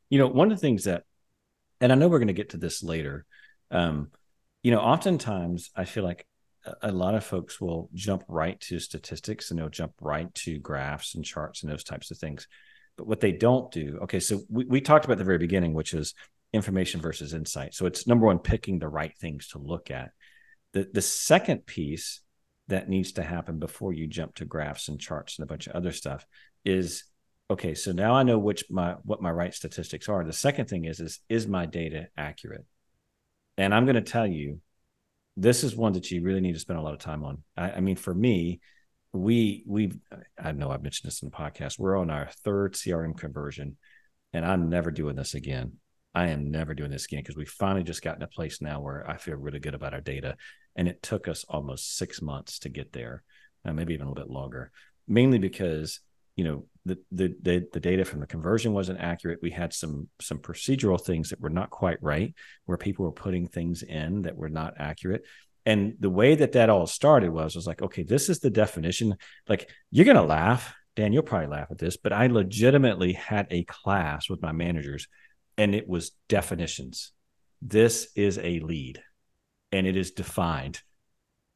You 0.09 0.21
know, 0.21 0.29
one 0.29 0.51
of 0.53 0.57
the 0.57 0.61
things 0.61 0.85
that, 0.85 1.03
and 1.81 1.93
I 1.93 1.97
know 1.97 2.09
we're 2.09 2.21
going 2.21 2.29
to 2.29 2.33
get 2.33 2.51
to 2.51 2.59
this 2.59 2.83
later. 2.83 3.27
Um, 3.73 4.13
you 4.63 4.71
know, 4.71 4.81
oftentimes 4.81 5.71
I 5.75 5.85
feel 5.85 6.05
like 6.05 6.27
a 6.83 6.93
lot 6.93 7.15
of 7.15 7.25
folks 7.25 7.61
will 7.61 7.89
jump 7.95 8.25
right 8.29 8.59
to 8.61 8.79
statistics 8.79 9.51
and 9.51 9.59
they'll 9.59 9.69
jump 9.69 9.93
right 10.01 10.33
to 10.35 10.59
graphs 10.59 11.15
and 11.15 11.25
charts 11.25 11.63
and 11.63 11.71
those 11.71 11.85
types 11.85 12.11
of 12.11 12.19
things. 12.19 12.49
But 12.97 13.07
what 13.07 13.21
they 13.21 13.33
don't 13.33 13.71
do, 13.71 13.99
okay, 14.03 14.21
so 14.21 14.41
we, 14.49 14.65
we 14.65 14.81
talked 14.81 15.05
about 15.05 15.19
the 15.19 15.25
very 15.25 15.39
beginning, 15.39 15.75
which 15.75 15.95
is 15.95 16.15
information 16.53 17.01
versus 17.01 17.35
insight. 17.35 17.75
So 17.75 17.87
it's 17.87 18.07
number 18.07 18.27
one, 18.27 18.39
picking 18.39 18.79
the 18.79 18.89
right 18.89 19.17
things 19.17 19.49
to 19.49 19.59
look 19.59 19.91
at. 19.91 20.11
The 20.73 20.89
the 20.93 21.03
second 21.03 21.67
piece 21.67 22.21
that 22.69 22.89
needs 22.89 23.13
to 23.13 23.23
happen 23.23 23.59
before 23.59 23.93
you 23.93 24.07
jump 24.07 24.35
to 24.37 24.45
graphs 24.45 24.89
and 24.89 25.01
charts 25.01 25.39
and 25.39 25.45
a 25.45 25.47
bunch 25.47 25.67
of 25.67 25.75
other 25.75 25.93
stuff 25.93 26.27
is 26.65 27.05
okay, 27.51 27.75
so 27.75 27.93
now 27.93 28.15
I 28.15 28.23
know 28.23 28.39
which 28.39 28.65
my 28.71 28.97
what 29.05 29.23
my 29.23 29.31
right 29.31 29.55
statistics 29.55 30.09
are. 30.09 30.25
The 30.25 30.33
second 30.33 30.69
thing 30.69 30.85
is 30.85 31.01
is 31.01 31.21
is 31.29 31.47
my 31.47 31.67
data 31.67 32.09
accurate? 32.17 32.65
And 33.59 33.75
I'm 33.75 33.85
going 33.85 33.97
to 33.97 34.03
tell 34.03 34.27
you 34.27 34.61
this 35.37 35.64
is 35.64 35.77
one 35.77 35.92
that 35.92 36.11
you 36.11 36.22
really 36.22 36.40
need 36.40 36.55
to 36.55 36.59
spend 36.61 36.79
a 36.79 36.83
lot 36.83 36.94
of 36.94 37.01
time 37.01 37.25
on. 37.25 37.42
I, 37.57 37.72
I 37.72 37.81
mean, 37.81 37.96
for 37.96 38.14
me, 38.14 38.61
we 39.12 39.64
we 39.66 39.92
I 40.42 40.53
know 40.53 40.70
I've 40.70 40.83
mentioned 40.83 41.09
this 41.09 41.22
in 41.22 41.31
the 41.31 41.37
podcast. 41.37 41.79
We're 41.79 41.96
on 41.96 42.11
our 42.11 42.29
third 42.44 42.75
CRM 42.75 43.16
conversion, 43.16 43.77
and 44.33 44.44
I'm 44.44 44.68
never 44.68 44.90
doing 44.90 45.16
this 45.16 45.35
again. 45.35 45.75
I 46.14 46.29
am 46.29 46.51
never 46.51 46.75
doing 46.75 46.90
this 46.90 47.05
again 47.05 47.20
because 47.20 47.37
we 47.37 47.44
finally 47.44 47.85
just 47.85 48.03
got 48.03 48.16
in 48.16 48.22
a 48.22 48.29
place 48.29 48.62
now 48.62 48.81
where 48.81 49.09
I 49.09 49.18
feel 49.18 49.37
really 49.37 49.59
good 49.59 49.75
about 49.75 49.92
our 49.92 50.01
data, 50.01 50.37
and 50.75 50.88
it 50.88 51.03
took 51.03 51.29
us 51.29 51.44
almost 51.49 51.96
six 51.96 52.22
months 52.22 52.59
to 52.61 52.68
get 52.68 52.92
there, 52.92 53.22
uh, 53.64 53.72
maybe 53.72 53.94
even 53.94 54.07
a 54.07 54.11
little 54.11 54.25
bit 54.25 54.33
longer. 54.33 54.70
Mainly 55.07 55.38
because 55.38 56.01
you 56.37 56.44
know 56.44 56.66
the, 56.85 56.99
the 57.11 57.35
the 57.42 57.66
the 57.72 57.81
data 57.81 58.05
from 58.05 58.20
the 58.20 58.27
conversion 58.27 58.72
wasn't 58.72 59.01
accurate. 59.01 59.40
We 59.42 59.51
had 59.51 59.72
some 59.72 60.09
some 60.20 60.38
procedural 60.38 61.03
things 61.03 61.31
that 61.31 61.40
were 61.40 61.51
not 61.51 61.70
quite 61.70 62.01
right, 62.03 62.35
where 62.66 62.79
people 62.79 63.05
were 63.05 63.12
putting 63.12 63.49
things 63.49 63.83
in 63.83 64.22
that 64.22 64.37
were 64.37 64.51
not 64.51 64.75
accurate. 64.79 65.25
And 65.64 65.94
the 65.99 66.11
way 66.11 66.37
that 66.37 66.53
that 66.53 66.70
all 66.70 66.87
started 66.87 67.31
was 67.31 67.57
was 67.57 67.66
like, 67.66 67.83
okay, 67.83 68.05
this 68.05 68.29
is 68.29 68.38
the 68.38 68.51
definition. 68.51 69.16
Like 69.49 69.68
you're 69.90 70.05
gonna 70.05 70.22
laugh, 70.22 70.75
Dan. 70.94 71.12
You'll 71.12 71.25
probably 71.25 71.49
laugh 71.49 71.68
at 71.70 71.79
this, 71.79 71.96
but 71.96 72.12
I 72.12 72.29
legitimately 72.29 73.14
had 73.14 73.49
a 73.51 73.64
class 73.64 74.31
with 74.31 74.42
my 74.42 74.53
managers, 74.53 75.09
and 75.59 75.75
it 75.75 75.88
was 75.88 76.12
definitions. 76.29 77.12
This 77.62 78.09
is 78.14 78.38
a 78.38 78.61
lead, 78.61 79.03
and 79.72 79.87
it 79.87 79.96
is 79.96 80.12
defined 80.12 80.81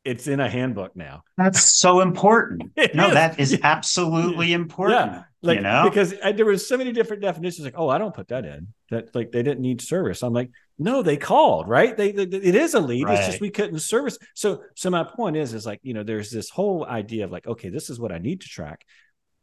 it's 0.04 0.26
in 0.26 0.40
a 0.40 0.48
handbook 0.48 0.96
now. 0.96 1.22
That's 1.36 1.62
so 1.62 2.00
important. 2.00 2.72
no, 2.94 3.08
is. 3.08 3.14
that 3.14 3.38
is 3.38 3.60
absolutely 3.62 4.52
important. 4.52 5.12
Yeah, 5.12 5.22
like 5.42 5.56
you 5.56 5.62
know? 5.62 5.84
because 5.88 6.14
I, 6.24 6.32
there 6.32 6.46
was 6.46 6.66
so 6.66 6.76
many 6.78 6.92
different 6.92 7.22
definitions. 7.22 7.64
Like, 7.64 7.74
oh, 7.76 7.88
I 7.88 7.98
don't 7.98 8.14
put 8.14 8.28
that 8.28 8.44
in. 8.44 8.68
That 8.90 9.14
like 9.14 9.30
they 9.30 9.42
didn't 9.42 9.60
need 9.60 9.82
service. 9.82 10.22
I'm 10.22 10.32
like, 10.32 10.50
no, 10.78 11.02
they 11.02 11.16
called 11.16 11.68
right. 11.68 11.96
They, 11.96 12.12
they 12.12 12.22
it 12.22 12.54
is 12.54 12.74
a 12.74 12.80
lead. 12.80 13.04
Right. 13.04 13.18
It's 13.18 13.26
just 13.26 13.40
we 13.40 13.50
couldn't 13.50 13.78
service. 13.80 14.18
So 14.34 14.62
so 14.74 14.90
my 14.90 15.04
point 15.04 15.36
is 15.36 15.52
is 15.52 15.66
like 15.66 15.80
you 15.82 15.92
know 15.92 16.02
there's 16.02 16.30
this 16.30 16.48
whole 16.48 16.84
idea 16.84 17.24
of 17.24 17.30
like 17.30 17.46
okay 17.46 17.68
this 17.68 17.90
is 17.90 18.00
what 18.00 18.12
I 18.12 18.18
need 18.18 18.40
to 18.40 18.48
track, 18.48 18.86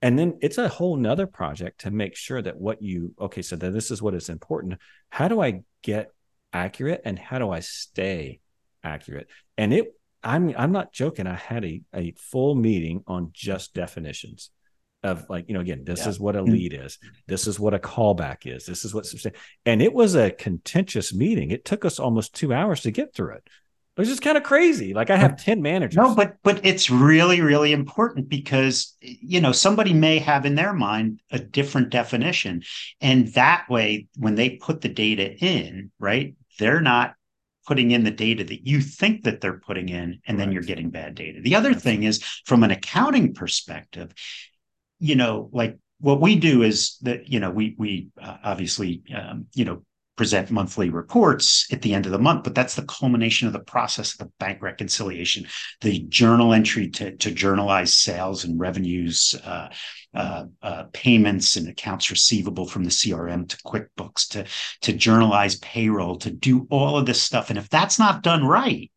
and 0.02 0.18
then 0.18 0.40
it's 0.42 0.58
a 0.58 0.68
whole 0.68 0.96
nother 0.96 1.28
project 1.28 1.82
to 1.82 1.92
make 1.92 2.16
sure 2.16 2.42
that 2.42 2.58
what 2.58 2.82
you 2.82 3.14
okay 3.20 3.44
so 3.44 3.56
that 3.56 3.72
this 3.72 3.92
is 3.92 4.02
what 4.02 4.16
is 4.16 4.30
important. 4.30 4.80
How 5.10 5.28
do 5.28 5.40
I 5.40 5.62
get 5.84 6.12
accurate 6.52 7.02
and 7.06 7.20
how 7.20 7.38
do 7.38 7.52
I 7.52 7.60
stay 7.60 8.40
accurate? 8.84 9.28
And 9.58 9.74
it 9.74 9.97
I'm 10.24 10.54
I'm 10.58 10.72
not 10.72 10.94
joking. 10.94 11.28
I 11.28 11.36
had 11.36 11.64
a, 11.64 11.82
a 11.94 12.14
full 12.18 12.56
meeting 12.56 13.04
on 13.08 13.30
just 13.34 13.74
definitions 13.74 14.50
of 15.04 15.30
like, 15.30 15.46
you 15.48 15.54
know, 15.54 15.62
again, 15.62 15.84
this 15.84 16.02
yeah. 16.02 16.10
is 16.10 16.20
what 16.20 16.36
a 16.36 16.40
mm-hmm. 16.40 16.52
lead 16.52 16.74
is. 16.74 16.98
This 17.28 17.48
is 17.48 17.60
what 17.60 17.74
a 17.74 17.80
callback 17.80 18.46
is. 18.46 18.66
This 18.66 18.84
is 18.84 18.94
what 18.94 19.06
and 19.66 19.82
it 19.82 19.94
was 19.94 20.16
a 20.16 20.32
contentious 20.32 21.14
meeting. 21.14 21.52
It 21.52 21.66
took 21.66 21.86
us 21.86 22.00
almost 22.00 22.34
two 22.34 22.54
hours 22.54 22.82
to 22.82 22.92
get 22.92 23.14
through 23.14 23.36
it. 23.36 23.44
It 23.46 24.02
was 24.02 24.10
just 24.10 24.22
kind 24.22 24.38
of 24.38 24.44
crazy. 24.44 24.94
Like 24.94 25.10
I 25.10 25.18
have 25.18 25.44
10 25.44 25.60
managers. 25.64 25.96
No, 25.96 26.14
but 26.14 26.36
but 26.44 26.64
it's 26.64 26.92
really, 26.92 27.42
really 27.42 27.74
important 27.74 28.30
because 28.30 28.96
you 29.02 29.42
know, 29.42 29.52
somebody 29.52 29.92
may 29.92 30.20
have 30.20 30.46
in 30.46 30.54
their 30.54 30.74
mind 30.74 31.20
a 31.32 31.40
different 31.40 31.90
definition. 31.90 32.62
And 33.02 33.30
that 33.34 33.68
way, 33.70 34.08
when 34.16 34.36
they 34.36 34.52
put 34.52 34.82
the 34.82 34.90
data 34.90 35.36
in, 35.44 35.90
right, 36.00 36.36
they're 36.60 36.82
not 36.82 37.16
putting 37.68 37.92
in 37.92 38.04
the 38.04 38.12
data 38.12 38.44
that 38.46 38.66
you 38.66 38.82
think 38.82 39.24
that 39.24 39.42
they're 39.42 39.60
putting 39.60 39.90
in, 39.90 40.20
and 40.26 40.40
then 40.40 40.52
you're 40.52 40.64
getting 40.64 40.90
bad 40.90 41.16
data. 41.16 41.42
The 41.42 41.56
other 41.56 41.74
thing 41.74 42.04
is 42.04 42.24
from 42.46 42.64
an 42.64 42.72
accounting 42.72 43.34
perspective, 43.34 44.14
you 45.00 45.16
know, 45.16 45.50
like 45.52 45.78
what 46.00 46.22
we 46.22 46.36
do 46.36 46.64
is 46.64 46.98
that 47.02 47.28
you 47.28 47.40
know 47.40 47.52
we 47.52 47.76
we 47.78 48.10
uh, 48.22 48.38
obviously 48.44 49.04
um, 49.16 49.48
you 49.54 49.66
know 49.66 49.84
present 50.18 50.52
monthly 50.52 50.90
reports 50.90 51.68
at 51.72 51.82
the 51.82 51.94
end 51.94 52.06
of 52.06 52.12
the 52.12 52.20
month, 52.20 52.44
but 52.44 52.56
that's 52.56 52.76
the 52.76 52.86
culmination 52.86 53.48
of 53.48 53.54
the 53.54 53.60
process 53.60 54.14
of 54.14 54.18
the 54.18 54.32
bank 54.40 54.62
reconciliation, 54.62 55.48
the 55.82 56.00
journal 56.10 56.54
entry 56.54 56.90
to, 56.90 57.16
to 57.18 57.32
journalize 57.32 57.96
sales 57.96 58.44
and 58.44 58.60
revenues, 58.60 59.34
uh, 59.46 59.70
uh, 60.14 60.46
uh, 60.62 60.84
payments 60.92 61.56
and 61.56 61.70
accounts 61.70 62.10
receivable 62.10 62.68
from 62.68 62.84
the 62.84 62.90
CRM 62.90 63.48
to 63.48 63.58
QuickBooks 63.58 64.28
to, 64.30 64.46
to 64.82 64.92
journalize 64.92 65.58
payroll, 65.60 66.18
to 66.18 66.32
do 66.32 66.68
all 66.72 66.98
of 66.98 67.06
this 67.06 67.22
stuff. 67.22 67.50
And 67.50 67.60
if 67.60 67.70
that's 67.70 68.00
not 68.00 68.24
done 68.24 68.44
right, 68.44 68.92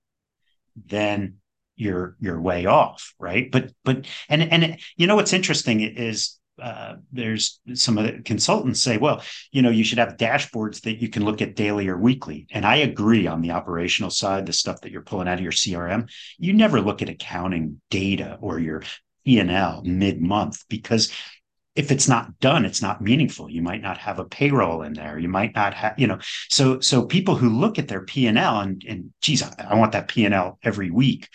then 0.86 1.34
you're 1.76 2.16
you're 2.20 2.40
way 2.40 2.66
off, 2.66 3.14
right? 3.18 3.50
But 3.50 3.72
but 3.84 4.06
and 4.28 4.42
and 4.42 4.78
you 4.96 5.06
know 5.06 5.16
what's 5.16 5.32
interesting 5.32 5.80
is 5.80 6.38
uh, 6.60 6.96
there's 7.12 7.60
some 7.74 7.98
of 7.98 8.04
the 8.04 8.22
consultants 8.22 8.80
say, 8.80 8.96
well, 8.98 9.22
you 9.52 9.62
know, 9.62 9.70
you 9.70 9.84
should 9.84 9.98
have 9.98 10.16
dashboards 10.16 10.82
that 10.82 11.00
you 11.00 11.08
can 11.08 11.24
look 11.24 11.42
at 11.42 11.56
daily 11.56 11.88
or 11.88 11.96
weekly. 11.96 12.46
And 12.50 12.64
I 12.64 12.76
agree 12.76 13.26
on 13.26 13.40
the 13.40 13.52
operational 13.52 14.10
side, 14.10 14.46
the 14.46 14.52
stuff 14.52 14.80
that 14.82 14.92
you're 14.92 15.02
pulling 15.02 15.28
out 15.28 15.38
of 15.38 15.42
your 15.42 15.52
CRM. 15.52 16.10
You 16.38 16.52
never 16.52 16.80
look 16.80 17.02
at 17.02 17.08
accounting 17.08 17.80
data 17.90 18.38
or 18.40 18.58
your 18.58 18.82
P&L 19.24 19.82
mid-month 19.84 20.64
because 20.68 21.12
if 21.76 21.92
it's 21.92 22.08
not 22.08 22.38
done, 22.40 22.64
it's 22.64 22.82
not 22.82 23.00
meaningful. 23.00 23.48
You 23.48 23.62
might 23.62 23.80
not 23.80 23.96
have 23.98 24.18
a 24.18 24.24
payroll 24.24 24.82
in 24.82 24.92
there. 24.92 25.18
You 25.18 25.28
might 25.28 25.54
not 25.54 25.72
have, 25.72 25.98
you 25.98 26.08
know, 26.08 26.18
so 26.48 26.80
so 26.80 27.06
people 27.06 27.36
who 27.36 27.48
look 27.48 27.78
at 27.78 27.86
their 27.86 28.02
P 28.02 28.26
and 28.26 28.36
L 28.36 28.60
and 28.60 28.84
and 28.86 29.12
geez, 29.22 29.42
I, 29.42 29.52
I 29.70 29.74
want 29.76 29.92
that 29.92 30.08
P 30.08 30.24
and 30.24 30.34
L 30.34 30.58
every 30.62 30.90
week 30.90 31.28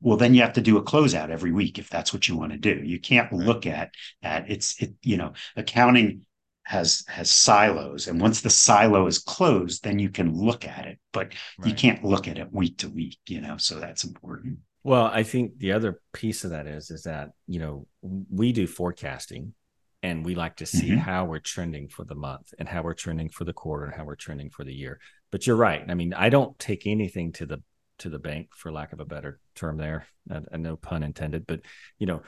well 0.00 0.16
then 0.16 0.34
you 0.34 0.42
have 0.42 0.52
to 0.52 0.60
do 0.60 0.78
a 0.78 0.82
closeout 0.82 1.30
every 1.30 1.52
week 1.52 1.78
if 1.78 1.88
that's 1.88 2.12
what 2.12 2.28
you 2.28 2.36
want 2.36 2.52
to 2.52 2.58
do. 2.58 2.80
You 2.84 3.00
can't 3.00 3.32
look 3.32 3.66
at 3.66 3.90
at 4.22 4.50
it's 4.50 4.80
it 4.82 4.94
you 5.02 5.16
know 5.16 5.32
accounting 5.56 6.22
has 6.64 7.02
has 7.08 7.30
silos 7.30 8.08
and 8.08 8.20
once 8.20 8.42
the 8.42 8.50
silo 8.50 9.06
is 9.06 9.18
closed 9.18 9.82
then 9.82 9.98
you 9.98 10.10
can 10.10 10.34
look 10.34 10.66
at 10.66 10.84
it 10.84 10.98
but 11.14 11.32
right. 11.58 11.68
you 11.68 11.74
can't 11.74 12.04
look 12.04 12.28
at 12.28 12.36
it 12.36 12.52
week 12.52 12.76
to 12.76 12.90
week 12.90 13.16
you 13.26 13.40
know 13.40 13.56
so 13.56 13.80
that's 13.80 14.04
important. 14.04 14.58
Well 14.84 15.06
i 15.06 15.22
think 15.22 15.58
the 15.58 15.72
other 15.72 16.00
piece 16.12 16.44
of 16.44 16.50
that 16.50 16.66
is 16.66 16.90
is 16.90 17.04
that 17.04 17.30
you 17.46 17.58
know 17.58 17.86
we 18.02 18.52
do 18.52 18.66
forecasting 18.66 19.54
and 20.02 20.24
we 20.24 20.34
like 20.34 20.56
to 20.56 20.66
see 20.66 20.90
mm-hmm. 20.90 20.98
how 20.98 21.24
we're 21.24 21.40
trending 21.40 21.88
for 21.88 22.04
the 22.04 22.14
month 22.14 22.54
and 22.58 22.68
how 22.68 22.82
we're 22.82 22.94
trending 22.94 23.30
for 23.30 23.44
the 23.44 23.52
quarter 23.52 23.86
and 23.86 23.94
how 23.94 24.04
we're 24.04 24.14
trending 24.14 24.48
for 24.48 24.62
the 24.62 24.72
year. 24.72 25.00
But 25.32 25.44
you're 25.46 25.56
right. 25.56 25.84
I 25.88 25.94
mean 25.94 26.14
i 26.14 26.28
don't 26.28 26.56
take 26.58 26.86
anything 26.86 27.32
to 27.32 27.46
the 27.46 27.62
to 27.98 28.10
the 28.10 28.18
bank, 28.18 28.48
for 28.54 28.72
lack 28.72 28.92
of 28.92 29.00
a 29.00 29.04
better 29.04 29.40
term 29.54 29.76
there, 29.76 30.06
and, 30.28 30.46
no 30.62 30.76
pun 30.76 31.02
intended. 31.02 31.46
But 31.46 31.60
you 31.98 32.06
know, 32.06 32.22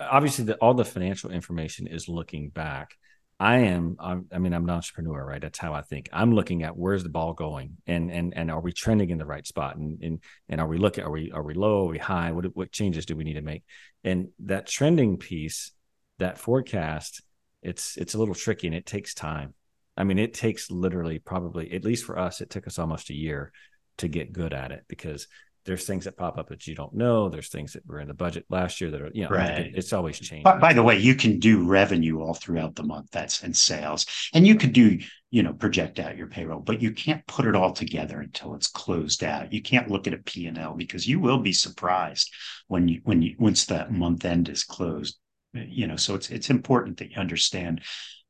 obviously, 0.00 0.44
the, 0.44 0.56
all 0.56 0.74
the 0.74 0.84
financial 0.84 1.30
information 1.30 1.86
is 1.86 2.08
looking 2.08 2.50
back. 2.50 2.96
I 3.40 3.58
am. 3.58 3.96
I'm, 3.98 4.26
i 4.32 4.38
mean, 4.38 4.54
I'm 4.54 4.64
an 4.64 4.70
entrepreneur, 4.70 5.24
right? 5.24 5.40
That's 5.40 5.58
how 5.58 5.74
I 5.74 5.82
think. 5.82 6.08
I'm 6.12 6.32
looking 6.32 6.62
at 6.62 6.76
where's 6.76 7.02
the 7.02 7.08
ball 7.08 7.34
going, 7.34 7.76
and 7.86 8.10
and 8.10 8.32
and 8.36 8.50
are 8.50 8.60
we 8.60 8.72
trending 8.72 9.10
in 9.10 9.18
the 9.18 9.26
right 9.26 9.46
spot, 9.46 9.76
and 9.76 10.00
and 10.02 10.20
and 10.48 10.60
are 10.60 10.68
we 10.68 10.78
looking? 10.78 11.04
Are 11.04 11.10
we 11.10 11.32
are 11.32 11.42
we 11.42 11.54
low? 11.54 11.86
Are 11.86 11.90
we 11.90 11.98
high? 11.98 12.30
What 12.32 12.46
what 12.54 12.72
changes 12.72 13.06
do 13.06 13.16
we 13.16 13.24
need 13.24 13.34
to 13.34 13.42
make? 13.42 13.64
And 14.04 14.28
that 14.40 14.66
trending 14.66 15.18
piece, 15.18 15.72
that 16.18 16.38
forecast, 16.38 17.22
it's 17.62 17.96
it's 17.96 18.14
a 18.14 18.18
little 18.18 18.34
tricky, 18.34 18.68
and 18.68 18.76
it 18.76 18.86
takes 18.86 19.14
time. 19.14 19.54
I 19.96 20.04
mean, 20.04 20.18
it 20.18 20.34
takes 20.34 20.70
literally 20.70 21.18
probably 21.18 21.72
at 21.72 21.84
least 21.84 22.04
for 22.04 22.18
us, 22.18 22.40
it 22.40 22.50
took 22.50 22.66
us 22.66 22.78
almost 22.78 23.10
a 23.10 23.14
year 23.14 23.52
to 23.98 24.08
get 24.08 24.32
good 24.32 24.52
at 24.52 24.72
it 24.72 24.84
because 24.88 25.26
there's 25.64 25.86
things 25.86 26.04
that 26.04 26.16
pop 26.16 26.36
up 26.36 26.48
that 26.48 26.66
you 26.66 26.74
don't 26.74 26.94
know. 26.94 27.28
There's 27.28 27.48
things 27.48 27.72
that 27.72 27.86
were 27.86 28.00
in 28.00 28.08
the 28.08 28.14
budget 28.14 28.44
last 28.50 28.80
year 28.80 28.90
that 28.90 29.00
are, 29.00 29.10
you 29.14 29.24
know, 29.24 29.30
right. 29.30 29.72
it's 29.74 29.94
always 29.94 30.18
changing. 30.18 30.42
By, 30.42 30.58
by, 30.58 30.72
the 30.74 30.82
way, 30.82 30.98
you 30.98 31.14
can 31.14 31.38
do 31.38 31.66
revenue 31.66 32.20
all 32.20 32.34
throughout 32.34 32.74
the 32.74 32.82
month. 32.82 33.08
That's 33.12 33.42
in 33.42 33.54
sales. 33.54 34.04
And 34.34 34.46
you 34.46 34.56
could 34.56 34.74
do, 34.74 34.98
you 35.30 35.42
know, 35.42 35.54
project 35.54 35.98
out 35.98 36.18
your 36.18 36.26
payroll, 36.26 36.60
but 36.60 36.82
you 36.82 36.92
can't 36.92 37.26
put 37.26 37.46
it 37.46 37.56
all 37.56 37.72
together 37.72 38.20
until 38.20 38.54
it's 38.54 38.66
closed 38.66 39.24
out. 39.24 39.52
You 39.54 39.62
can't 39.62 39.90
look 39.90 40.06
at 40.06 40.12
a 40.12 40.18
P&L 40.18 40.74
because 40.74 41.08
you 41.08 41.18
will 41.18 41.38
be 41.38 41.52
surprised 41.52 42.30
when 42.68 42.86
you, 42.88 43.00
when 43.04 43.22
you, 43.22 43.34
once 43.38 43.64
that 43.66 43.90
month 43.90 44.24
end 44.26 44.50
is 44.50 44.64
closed, 44.64 45.18
you 45.54 45.86
know, 45.86 45.96
so 45.96 46.14
it's, 46.14 46.28
it's 46.28 46.50
important 46.50 46.98
that 46.98 47.12
you 47.12 47.16
understand 47.16 47.80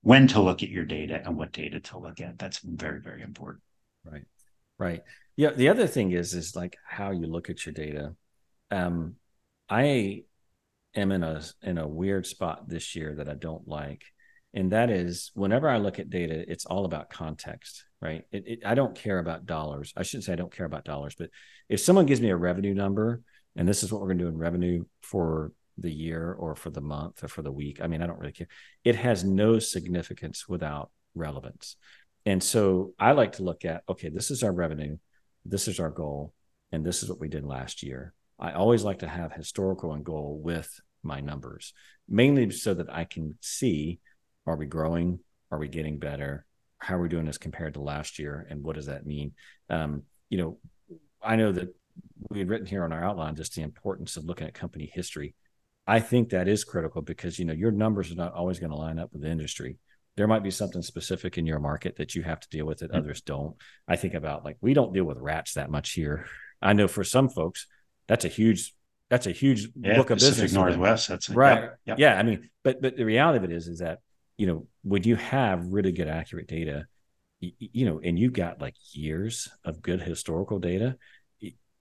when 0.02 0.28
to 0.28 0.40
look 0.40 0.62
at 0.62 0.68
your 0.68 0.84
data 0.84 1.20
and 1.24 1.36
what 1.36 1.50
data 1.50 1.80
to 1.80 1.98
look 1.98 2.20
at. 2.20 2.38
That's 2.38 2.60
very, 2.60 3.00
very 3.00 3.22
important. 3.22 3.62
Right. 4.04 4.22
Right. 4.78 5.02
Yeah. 5.36 5.50
The 5.50 5.68
other 5.68 5.86
thing 5.86 6.12
is, 6.12 6.34
is 6.34 6.54
like 6.54 6.76
how 6.86 7.10
you 7.10 7.26
look 7.26 7.50
at 7.50 7.66
your 7.66 7.72
data. 7.72 8.14
Um, 8.70 9.16
I 9.68 10.24
am 10.94 11.12
in 11.12 11.22
a 11.22 11.42
in 11.62 11.78
a 11.78 11.88
weird 11.88 12.26
spot 12.26 12.68
this 12.68 12.94
year 12.94 13.14
that 13.16 13.28
I 13.28 13.34
don't 13.34 13.66
like, 13.66 14.04
and 14.52 14.72
that 14.72 14.90
is 14.90 15.32
whenever 15.34 15.68
I 15.68 15.78
look 15.78 15.98
at 15.98 16.10
data, 16.10 16.44
it's 16.48 16.66
all 16.66 16.84
about 16.84 17.10
context, 17.10 17.84
right? 18.00 18.22
It, 18.30 18.44
it, 18.46 18.58
I 18.64 18.74
don't 18.74 18.94
care 18.94 19.18
about 19.18 19.46
dollars. 19.46 19.92
I 19.96 20.02
shouldn't 20.02 20.24
say 20.24 20.32
I 20.32 20.36
don't 20.36 20.54
care 20.54 20.66
about 20.66 20.84
dollars, 20.84 21.14
but 21.18 21.30
if 21.68 21.80
someone 21.80 22.06
gives 22.06 22.20
me 22.20 22.30
a 22.30 22.36
revenue 22.36 22.74
number, 22.74 23.22
and 23.56 23.68
this 23.68 23.82
is 23.82 23.92
what 23.92 24.00
we're 24.00 24.08
going 24.08 24.18
to 24.18 24.24
do 24.24 24.28
in 24.28 24.38
revenue 24.38 24.84
for 25.00 25.52
the 25.78 25.92
year 25.92 26.32
or 26.32 26.54
for 26.54 26.70
the 26.70 26.80
month 26.80 27.24
or 27.24 27.28
for 27.28 27.42
the 27.42 27.52
week, 27.52 27.80
I 27.82 27.88
mean, 27.88 28.02
I 28.02 28.06
don't 28.06 28.18
really 28.18 28.32
care. 28.32 28.48
It 28.84 28.96
has 28.96 29.24
no 29.24 29.58
significance 29.58 30.48
without 30.48 30.90
relevance. 31.14 31.76
And 32.26 32.42
so 32.42 32.94
I 32.98 33.12
like 33.12 33.32
to 33.32 33.42
look 33.42 33.64
at 33.64 33.82
okay, 33.88 34.08
this 34.08 34.30
is 34.30 34.42
our 34.42 34.52
revenue 34.52 34.98
this 35.44 35.68
is 35.68 35.80
our 35.80 35.90
goal 35.90 36.32
and 36.72 36.84
this 36.84 37.02
is 37.02 37.08
what 37.08 37.20
we 37.20 37.28
did 37.28 37.44
last 37.44 37.82
year. 37.82 38.14
I 38.38 38.52
always 38.52 38.82
like 38.82 39.00
to 39.00 39.08
have 39.08 39.32
historical 39.32 39.92
and 39.92 40.04
goal 40.04 40.40
with 40.42 40.80
my 41.02 41.20
numbers 41.20 41.74
mainly 42.08 42.50
so 42.50 42.72
that 42.72 42.92
i 42.92 43.04
can 43.04 43.36
see 43.40 44.00
are 44.46 44.56
we 44.56 44.66
growing? 44.66 45.20
Are 45.50 45.58
we 45.58 45.68
getting 45.68 45.98
better? 45.98 46.44
How 46.78 46.96
are 46.96 47.02
we 47.02 47.08
doing 47.08 47.24
this 47.24 47.38
compared 47.38 47.74
to 47.74 47.80
last 47.80 48.18
year 48.18 48.46
and 48.50 48.62
what 48.62 48.76
does 48.76 48.86
that 48.86 49.06
mean? 49.06 49.32
Um, 49.70 50.02
you 50.30 50.38
know 50.38 50.58
i 51.22 51.36
know 51.36 51.52
that 51.52 51.74
we 52.30 52.38
had 52.38 52.48
written 52.48 52.66
here 52.66 52.84
on 52.84 52.92
our 52.92 53.04
outline 53.04 53.36
just 53.36 53.54
the 53.54 53.62
importance 53.62 54.16
of 54.16 54.24
looking 54.24 54.46
at 54.46 54.54
company 54.54 54.90
history. 54.92 55.34
I 55.86 56.00
think 56.00 56.30
that 56.30 56.48
is 56.48 56.64
critical 56.64 57.02
because 57.02 57.38
you 57.38 57.44
know 57.44 57.52
your 57.52 57.70
numbers 57.70 58.10
are 58.10 58.16
not 58.16 58.34
always 58.34 58.58
going 58.58 58.70
to 58.70 58.76
line 58.76 58.98
up 58.98 59.12
with 59.12 59.22
the 59.22 59.30
industry 59.30 59.78
there 60.16 60.28
might 60.28 60.42
be 60.42 60.50
something 60.50 60.82
specific 60.82 61.38
in 61.38 61.46
your 61.46 61.58
market 61.58 61.96
that 61.96 62.14
you 62.14 62.22
have 62.22 62.40
to 62.40 62.48
deal 62.48 62.66
with 62.66 62.78
that 62.78 62.90
mm-hmm. 62.90 62.98
others 62.98 63.20
don't. 63.22 63.56
I 63.88 63.96
think 63.96 64.14
about 64.14 64.44
like 64.44 64.56
we 64.60 64.74
don't 64.74 64.92
deal 64.92 65.04
with 65.04 65.18
rats 65.18 65.54
that 65.54 65.70
much 65.70 65.92
here. 65.92 66.26
I 66.62 66.72
know 66.72 66.88
for 66.88 67.04
some 67.04 67.28
folks 67.28 67.66
that's 68.06 68.24
a 68.24 68.28
huge 68.28 68.74
that's 69.10 69.26
a 69.26 69.32
huge 69.32 69.68
yeah, 69.76 69.96
book 69.96 70.10
of 70.10 70.18
Pacific 70.18 70.44
business. 70.44 70.52
Northwest. 70.52 71.08
That's 71.08 71.28
a, 71.28 71.34
right. 71.34 71.70
Yeah, 71.84 71.94
yeah. 71.98 72.18
I 72.18 72.22
mean, 72.22 72.48
but 72.62 72.80
but 72.80 72.96
the 72.96 73.04
reality 73.04 73.38
of 73.38 73.44
it 73.44 73.52
is 73.52 73.68
is 73.68 73.80
that 73.80 73.98
you 74.36 74.46
know 74.46 74.66
when 74.82 75.02
you 75.02 75.16
have 75.16 75.66
really 75.66 75.92
good 75.92 76.08
accurate 76.08 76.48
data, 76.48 76.86
you, 77.40 77.52
you 77.58 77.86
know, 77.86 78.00
and 78.02 78.18
you've 78.18 78.32
got 78.32 78.60
like 78.60 78.74
years 78.92 79.48
of 79.64 79.82
good 79.82 80.00
historical 80.00 80.58
data. 80.58 80.96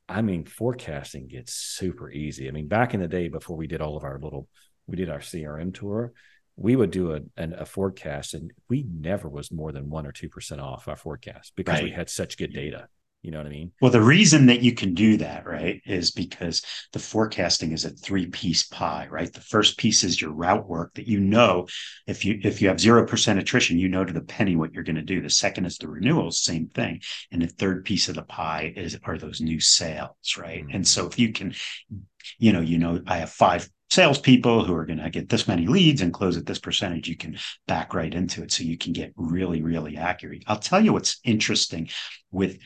I 0.10 0.22
mean, 0.22 0.44
forecasting 0.46 1.28
gets 1.28 1.54
super 1.54 2.12
easy. 2.12 2.50
I 2.50 2.52
mean, 2.52 2.68
back 2.68 2.94
in 2.94 3.00
the 3.00 3.08
day 3.08 3.30
before 3.30 3.56
we 3.56 3.68
did 3.68 3.80
all 3.80 3.96
of 3.96 4.04
our 4.04 4.20
little, 4.20 4.50
we 4.86 4.98
did 4.98 5.10
our 5.10 5.20
CRM 5.20 5.74
tour, 5.74 6.12
we 6.56 6.76
would 6.76 6.92
do 6.92 7.14
a, 7.14 7.20
an, 7.38 7.54
a 7.54 7.66
forecast 7.66 8.34
and 8.34 8.52
we 8.70 8.86
never 8.90 9.28
was 9.28 9.52
more 9.52 9.72
than 9.72 9.90
one 9.90 10.06
or 10.06 10.12
2% 10.12 10.62
off 10.62 10.88
our 10.88 10.96
forecast 10.96 11.54
because 11.56 11.76
right. 11.76 11.84
we 11.84 11.92
had 11.92 12.10
such 12.10 12.38
good 12.38 12.54
data. 12.54 12.88
You 13.24 13.32
know 13.32 13.38
what 13.38 13.48
I 13.48 13.52
mean? 13.52 13.72
Well, 13.80 13.90
the 13.90 14.02
reason 14.02 14.48
that 14.48 14.62
you 14.62 14.74
can 14.74 14.94
do 14.94 15.16
that, 15.18 15.46
right, 15.46 15.82
is 15.86 16.12
because 16.12 16.62
the 16.92 17.00
forecasting 17.00 17.72
is 17.72 17.86
a 17.86 17.90
three 17.90 18.26
piece 18.26 18.64
pie, 18.64 19.08
right? 19.10 19.32
The 19.32 19.40
first 19.40 19.78
piece 19.78 20.04
is 20.04 20.22
your 20.22 20.32
route 20.32 20.68
work 20.68 20.94
that 20.96 21.08
you 21.08 21.22
know 21.22 21.68
if 22.06 22.26
you 22.26 22.38
if 22.44 22.62
you 22.62 22.68
have 22.68 22.82
zero 22.82 23.08
percent 23.08 23.40
attrition, 23.40 23.80
you 23.80 23.88
know 23.88 24.04
to 24.04 24.12
the 24.12 24.20
penny 24.20 24.58
what 24.58 24.74
you're 24.74 24.84
going 24.84 24.98
to 24.98 25.02
do. 25.02 25.22
The 25.22 25.30
second 25.30 25.66
is 25.66 25.78
the 25.78 25.88
renewals, 25.88 26.44
same 26.44 26.68
thing. 26.68 27.00
And 27.32 27.42
the 27.42 27.48
third 27.48 27.86
piece 27.86 28.10
of 28.10 28.16
the 28.16 28.24
pie 28.24 28.74
is 28.76 29.00
are 29.06 29.18
those 29.18 29.40
new 29.40 29.62
sales, 29.62 30.36
right? 30.38 30.62
Mm-hmm. 30.62 30.76
And 30.76 30.88
so 30.88 31.08
if 31.08 31.18
you 31.18 31.32
can, 31.32 31.56
you 32.40 32.52
know, 32.52 32.60
you 32.62 32.78
know, 32.78 33.02
I 33.08 33.20
have 33.20 33.30
five 33.30 33.70
salespeople 33.90 34.66
who 34.66 34.74
are 34.74 34.86
going 34.86 35.00
to 35.00 35.10
get 35.10 35.30
this 35.30 35.48
many 35.48 35.68
leads 35.68 36.02
and 36.02 36.14
close 36.14 36.38
at 36.38 36.46
this 36.46 36.60
percentage, 36.60 37.08
you 37.08 37.18
can 37.18 37.38
back 37.68 37.94
right 37.94 38.14
into 38.14 38.44
it. 38.44 38.52
So 38.52 38.64
you 38.64 38.78
can 38.78 38.94
get 38.94 39.14
really, 39.16 39.62
really 39.62 39.98
accurate. 39.98 40.44
I'll 40.48 40.60
tell 40.60 40.84
you 40.84 40.94
what's 40.94 41.20
interesting 41.24 41.90
with 42.32 42.58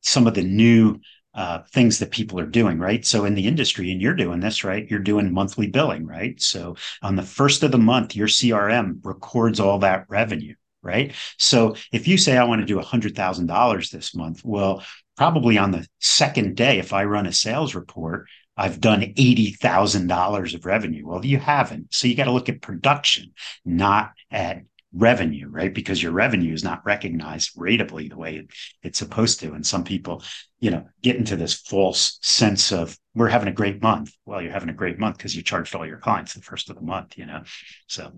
some 0.00 0.26
of 0.26 0.34
the 0.34 0.42
new 0.42 1.00
uh, 1.34 1.60
things 1.72 1.98
that 1.98 2.10
people 2.10 2.38
are 2.38 2.46
doing, 2.46 2.78
right? 2.78 3.04
So 3.06 3.24
in 3.24 3.34
the 3.34 3.46
industry, 3.46 3.90
and 3.90 4.00
you're 4.00 4.14
doing 4.14 4.40
this, 4.40 4.64
right? 4.64 4.86
You're 4.88 5.00
doing 5.00 5.32
monthly 5.32 5.68
billing, 5.68 6.06
right? 6.06 6.40
So 6.40 6.76
on 7.00 7.16
the 7.16 7.22
first 7.22 7.62
of 7.62 7.72
the 7.72 7.78
month, 7.78 8.14
your 8.14 8.28
CRM 8.28 8.98
records 9.02 9.58
all 9.58 9.78
that 9.78 10.04
revenue, 10.08 10.54
right? 10.82 11.14
So 11.38 11.76
if 11.90 12.06
you 12.06 12.18
say 12.18 12.36
I 12.36 12.44
want 12.44 12.60
to 12.60 12.66
do 12.66 12.78
$100,000 12.78 13.90
this 13.90 14.14
month, 14.14 14.42
well, 14.44 14.82
probably 15.16 15.56
on 15.56 15.70
the 15.70 15.86
second 16.00 16.56
day, 16.56 16.78
if 16.78 16.92
I 16.92 17.04
run 17.04 17.26
a 17.26 17.32
sales 17.32 17.74
report, 17.74 18.28
I've 18.62 18.80
done 18.80 19.00
$80,000 19.00 20.54
of 20.54 20.64
revenue. 20.64 21.04
Well, 21.04 21.26
you 21.26 21.38
haven't. 21.38 21.92
So 21.92 22.06
you 22.06 22.14
got 22.14 22.26
to 22.26 22.30
look 22.30 22.48
at 22.48 22.62
production, 22.62 23.32
not 23.64 24.12
at 24.30 24.62
revenue, 24.92 25.48
right? 25.48 25.74
Because 25.74 26.00
your 26.00 26.12
revenue 26.12 26.54
is 26.54 26.62
not 26.62 26.86
recognized 26.86 27.56
ratably 27.56 28.08
the 28.08 28.16
way 28.16 28.36
it, 28.36 28.50
it's 28.84 29.00
supposed 29.00 29.40
to. 29.40 29.54
And 29.54 29.66
some 29.66 29.82
people, 29.82 30.22
you 30.60 30.70
know, 30.70 30.86
get 31.02 31.16
into 31.16 31.34
this 31.34 31.54
false 31.54 32.20
sense 32.22 32.70
of 32.70 32.96
we're 33.16 33.26
having 33.26 33.48
a 33.48 33.52
great 33.52 33.82
month. 33.82 34.14
Well, 34.26 34.40
you're 34.40 34.52
having 34.52 34.68
a 34.68 34.74
great 34.74 34.96
month 34.96 35.16
because 35.16 35.34
you 35.34 35.42
charged 35.42 35.74
all 35.74 35.84
your 35.84 35.98
clients 35.98 36.34
the 36.34 36.40
first 36.40 36.70
of 36.70 36.76
the 36.76 36.82
month, 36.82 37.18
you 37.18 37.26
know. 37.26 37.42
So 37.88 38.12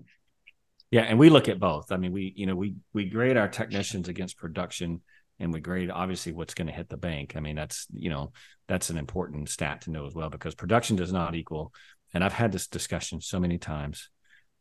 yeah, 0.91 1.01
and 1.01 1.17
we 1.17 1.31
look 1.31 1.49
at 1.49 1.59
both. 1.59 1.91
I 1.91 1.97
mean, 1.97 2.11
we, 2.11 2.33
you 2.35 2.45
know, 2.45 2.55
we 2.55 2.75
we 2.93 3.05
grade 3.05 3.35
our 3.35 3.47
technicians 3.47 4.09
against 4.09 4.37
production 4.37 5.01
and 5.39 5.53
we 5.53 5.59
grade 5.59 5.91
obviously 5.91 6.31
what's 6.31 6.53
going 6.53 6.67
to 6.67 6.73
hit 6.73 6.89
the 6.89 6.97
bank. 6.97 7.33
I 7.35 7.39
mean, 7.39 7.55
that's 7.55 7.87
you 7.93 8.09
know, 8.09 8.31
that's 8.67 8.89
an 8.89 8.97
important 8.97 9.49
stat 9.49 9.81
to 9.81 9.91
know 9.91 10.05
as 10.05 10.15
well 10.15 10.29
because 10.29 10.55
production 10.55 10.95
does 10.95 11.13
not 11.13 11.35
equal 11.35 11.73
and 12.15 12.23
I've 12.23 12.33
had 12.33 12.53
this 12.53 12.67
discussion 12.67 13.19
so 13.19 13.41
many 13.41 13.57
times. 13.57 14.09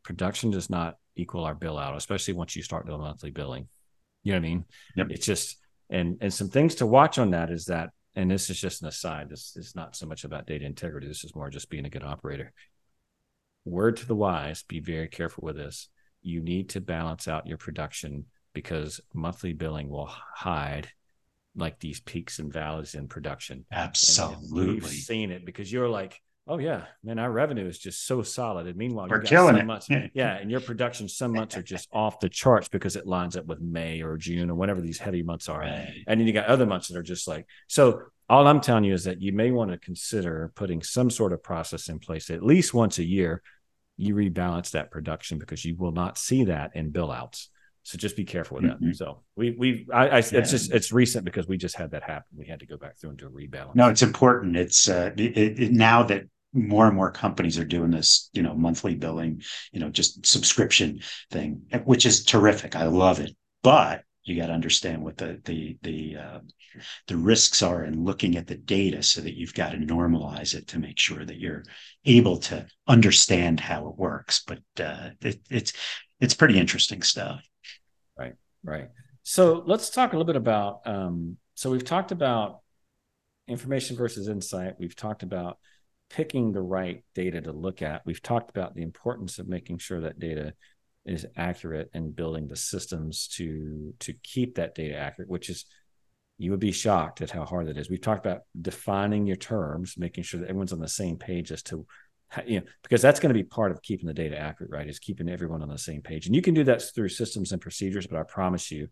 Production 0.03 0.51
does 0.51 0.69
not 0.69 0.97
equal 1.15 1.45
our 1.45 1.55
bill 1.55 1.79
out, 1.79 1.97
especially 1.97 2.35
once 2.35 2.57
you 2.57 2.63
start 2.63 2.87
doing 2.87 3.01
monthly 3.01 3.31
billing. 3.31 3.69
You 4.25 4.33
know 4.33 4.39
what 4.39 4.45
I 4.45 4.49
mean? 4.49 4.65
Yep. 4.97 5.07
It's 5.11 5.25
just 5.25 5.57
and 5.89 6.19
and 6.21 6.35
some 6.35 6.49
things 6.49 6.75
to 6.77 6.87
watch 6.87 7.17
on 7.17 7.31
that 7.31 7.51
is 7.51 7.67
that, 7.67 7.91
and 8.17 8.29
this 8.29 8.51
is 8.51 8.61
just 8.61 8.83
an 8.83 8.89
aside. 8.89 9.29
This 9.29 9.57
is 9.57 9.77
not 9.77 9.95
so 9.95 10.05
much 10.05 10.25
about 10.25 10.47
data 10.47 10.65
integrity. 10.65 11.07
This 11.07 11.23
is 11.23 11.35
more 11.37 11.49
just 11.49 11.71
being 11.71 11.87
a 11.87 11.91
good 11.91 12.03
operator. 12.03 12.53
Word 13.65 13.99
to 13.99 14.07
the 14.07 14.17
wise: 14.17 14.65
be 14.65 14.81
very 14.81 15.09
careful 15.09 15.45
with 15.45 15.57
this. 15.57 15.89
You 16.23 16.41
need 16.41 16.71
to 16.71 16.81
balance 16.81 17.29
out 17.29 17.47
your 17.47 17.59
production 17.59 18.25
because 18.55 19.01
monthly 19.13 19.53
billing 19.53 19.89
will 19.89 20.07
hide 20.07 20.89
like 21.57 21.79
these 21.79 22.01
peaks 22.01 22.39
and 22.39 22.53
valleys 22.53 22.95
in 22.95 23.09
production. 23.09 23.67
Absolutely, 23.71 24.75
we've 24.75 24.87
seen 24.87 25.31
it 25.31 25.45
because 25.45 25.71
you're 25.71 25.89
like 25.89 26.21
Oh 26.47 26.59
yeah, 26.59 26.83
man, 27.03 27.19
our 27.19 27.33
revenue 27.33 27.67
is 27.67 27.79
just 27.79 28.07
so 28.07 28.23
solid. 28.23 28.67
And 28.67 28.77
meanwhile, 28.77 29.09
we're 29.09 29.23
killing 29.23 29.57
it. 29.57 29.65
Months, 29.65 29.89
yeah, 30.15 30.37
and 30.37 30.51
your 30.51 30.61
production 30.61 31.09
some 31.09 31.33
months 31.33 31.57
are 31.57 31.63
just 31.63 31.89
off 31.91 32.21
the 32.21 32.29
charts 32.29 32.69
because 32.69 32.97
it 32.97 33.07
lines 33.07 33.35
up 33.37 33.47
with 33.47 33.63
May 33.63 34.03
or 34.03 34.19
June 34.19 34.51
or 34.51 34.55
whatever 34.55 34.83
these 34.83 34.99
heavy 34.99 35.23
months 35.23 35.49
are. 35.49 35.61
Right. 35.61 36.05
And 36.07 36.21
then 36.21 36.27
you 36.27 36.35
got 36.35 36.47
other 36.47 36.67
months 36.67 36.89
that 36.89 36.99
are 36.99 37.03
just 37.03 37.27
like 37.27 37.47
so. 37.69 38.03
All 38.29 38.47
I'm 38.47 38.63
telling 38.63 38.85
you 38.85 38.95
is 38.95 39.05
that 39.05 39.21
you 39.21 39.35
may 39.35 39.51
want 39.51 39.71
to 39.71 39.79
consider 39.79 40.51
putting 40.55 40.83
some 40.83 41.11
sort 41.11 41.35
of 41.35 41.43
process 41.43 41.91
in 41.91 41.99
place 41.99 42.31
at 42.31 42.43
least 42.43 42.73
once 42.73 42.99
a 42.99 43.05
year. 43.05 43.43
You 43.99 44.15
rebalance 44.15 44.71
that 44.71 44.91
production 44.91 45.39
because 45.39 45.63
you 45.63 45.77
will 45.77 45.93
not 45.93 46.17
see 46.17 46.45
that 46.45 46.71
in 46.75 46.91
bill 46.91 47.13
outs. 47.13 47.51
So 47.85 47.99
just 47.99 48.17
be 48.17 48.25
careful 48.25 48.57
with 48.57 48.65
that. 48.65 48.81
Mm-hmm. 48.81 48.93
So 48.93 49.23
we 49.37 49.55
we 49.59 49.87
I, 49.93 50.05
I 50.05 50.17
yeah. 50.17 50.39
it's 50.39 50.51
just 50.51 50.73
it's 50.73 50.91
recent 50.91 51.25
because 51.25 51.47
we 51.47 51.59
just 51.59 51.77
had 51.77 51.91
that 51.91 52.03
happen. 52.03 52.25
We 52.37 52.47
had 52.47 52.61
to 52.61 52.67
go 52.67 52.79
back 52.79 52.99
through 52.99 53.11
and 53.11 53.19
do 53.19 53.27
a 53.27 53.31
rebalance. 53.31 53.75
No, 53.75 53.89
it's 53.89 54.03
important. 54.03 54.57
It's 54.57 54.89
uh, 54.89 55.13
it, 55.17 55.61
it, 55.61 55.73
now 55.73 56.03
that 56.05 56.25
more 56.55 56.87
and 56.87 56.97
more 56.97 57.11
companies 57.11 57.59
are 57.59 57.65
doing 57.65 57.91
this, 57.91 58.31
you 58.33 58.43
know, 58.43 58.55
monthly 58.55 58.95
billing, 58.95 59.43
you 59.73 59.81
know, 59.81 59.91
just 59.91 60.25
subscription 60.25 61.01
thing, 61.31 61.63
which 61.85 62.07
is 62.07 62.25
terrific. 62.25 62.75
I 62.75 62.87
love 62.87 63.21
it. 63.21 63.37
But 63.63 64.03
you 64.23 64.37
got 64.37 64.47
to 64.47 64.53
understand 64.55 65.03
what 65.03 65.19
the 65.19 65.41
the 65.45 65.77
the 65.83 66.17
uh, 66.17 66.39
the 67.07 67.17
risks 67.17 67.63
are 67.63 67.85
in 67.85 68.03
looking 68.03 68.37
at 68.37 68.47
the 68.47 68.57
data 68.57 69.03
so 69.03 69.21
that 69.21 69.37
you've 69.37 69.55
got 69.55 69.71
to 69.71 69.79
normalize 69.79 70.55
it 70.55 70.69
to 70.69 70.79
make 70.79 70.99
sure 70.99 71.25
that 71.25 71.39
you're 71.39 71.65
able 72.07 72.39
to 72.39 72.67
understand 72.89 73.61
how 73.61 73.89
it 73.89 73.97
works. 73.97 74.43
But 74.47 74.61
uh, 74.83 75.11
it, 75.21 75.41
it's 75.51 75.73
it's 76.21 76.35
pretty 76.35 76.59
interesting 76.59 77.03
stuff. 77.03 77.43
Right. 78.65 78.89
So 79.23 79.63
let's 79.67 79.91
talk 79.91 80.13
a 80.13 80.17
little 80.17 80.27
bit 80.27 80.37
about. 80.37 80.81
Um, 80.87 81.37
so 81.55 81.71
we've 81.71 81.85
talked 81.85 82.13
about 82.13 82.61
information 83.47 83.97
versus 83.97 84.29
insight. 84.29 84.75
We've 84.79 84.97
talked 84.97 85.23
about 85.23 85.59
picking 86.11 86.53
the 86.53 86.63
right 86.63 87.05
data 87.15 87.41
to 87.43 87.53
look 87.53 87.83
at. 87.83 88.03
We've 88.05 88.23
talked 88.23 88.51
about 88.51 88.75
the 88.75 88.83
importance 88.83 89.39
of 89.39 89.49
making 89.49 89.79
sure 89.79 90.01
that 90.01 90.19
data 90.19 90.55
is 91.05 91.27
accurate 91.37 91.91
and 91.93 92.17
building 92.17 92.49
the 92.49 92.57
systems 92.57 93.29
to 93.29 93.93
to 94.01 94.15
keep 94.23 94.55
that 94.55 94.75
data 94.75 94.97
accurate, 94.97 95.29
which 95.29 95.51
is 95.51 95.67
you 96.39 96.51
would 96.51 96.61
be 96.61 96.73
shocked 96.73 97.21
at 97.21 97.31
how 97.31 97.45
hard 97.45 97.69
that 97.69 97.77
is. 97.77 97.91
We've 97.91 98.01
talked 98.01 98.25
about 98.25 98.43
defining 98.61 99.27
your 99.27 99.37
terms, 99.37 99.95
making 99.97 100.25
sure 100.25 100.41
that 100.41 100.49
everyone's 100.49 100.73
on 100.73 100.81
the 100.81 100.89
same 100.89 101.17
page 101.17 101.53
as 101.53 101.63
to 101.65 101.87
you 102.47 102.61
know 102.61 102.67
because 102.83 103.03
that's 103.03 103.21
going 103.21 103.33
to 103.33 103.39
be 103.39 103.45
part 103.45 103.71
of 103.71 103.83
keeping 103.83 104.07
the 104.07 104.15
data 104.15 104.39
accurate 104.39 104.73
right 104.73 104.89
is 104.89 104.99
keeping 104.99 105.29
everyone 105.29 105.63
on 105.63 105.69
the 105.69 105.79
same 105.79 106.03
page 106.03 106.27
and 106.27 106.35
you 106.35 106.43
can 106.43 106.55
do 106.55 106.65
that 106.65 106.83
through 106.95 107.09
systems 107.09 107.53
and 107.53 107.61
procedures 107.61 108.07
but 108.07 108.19
i 108.19 108.23
promise 108.23 108.71
you 108.71 108.89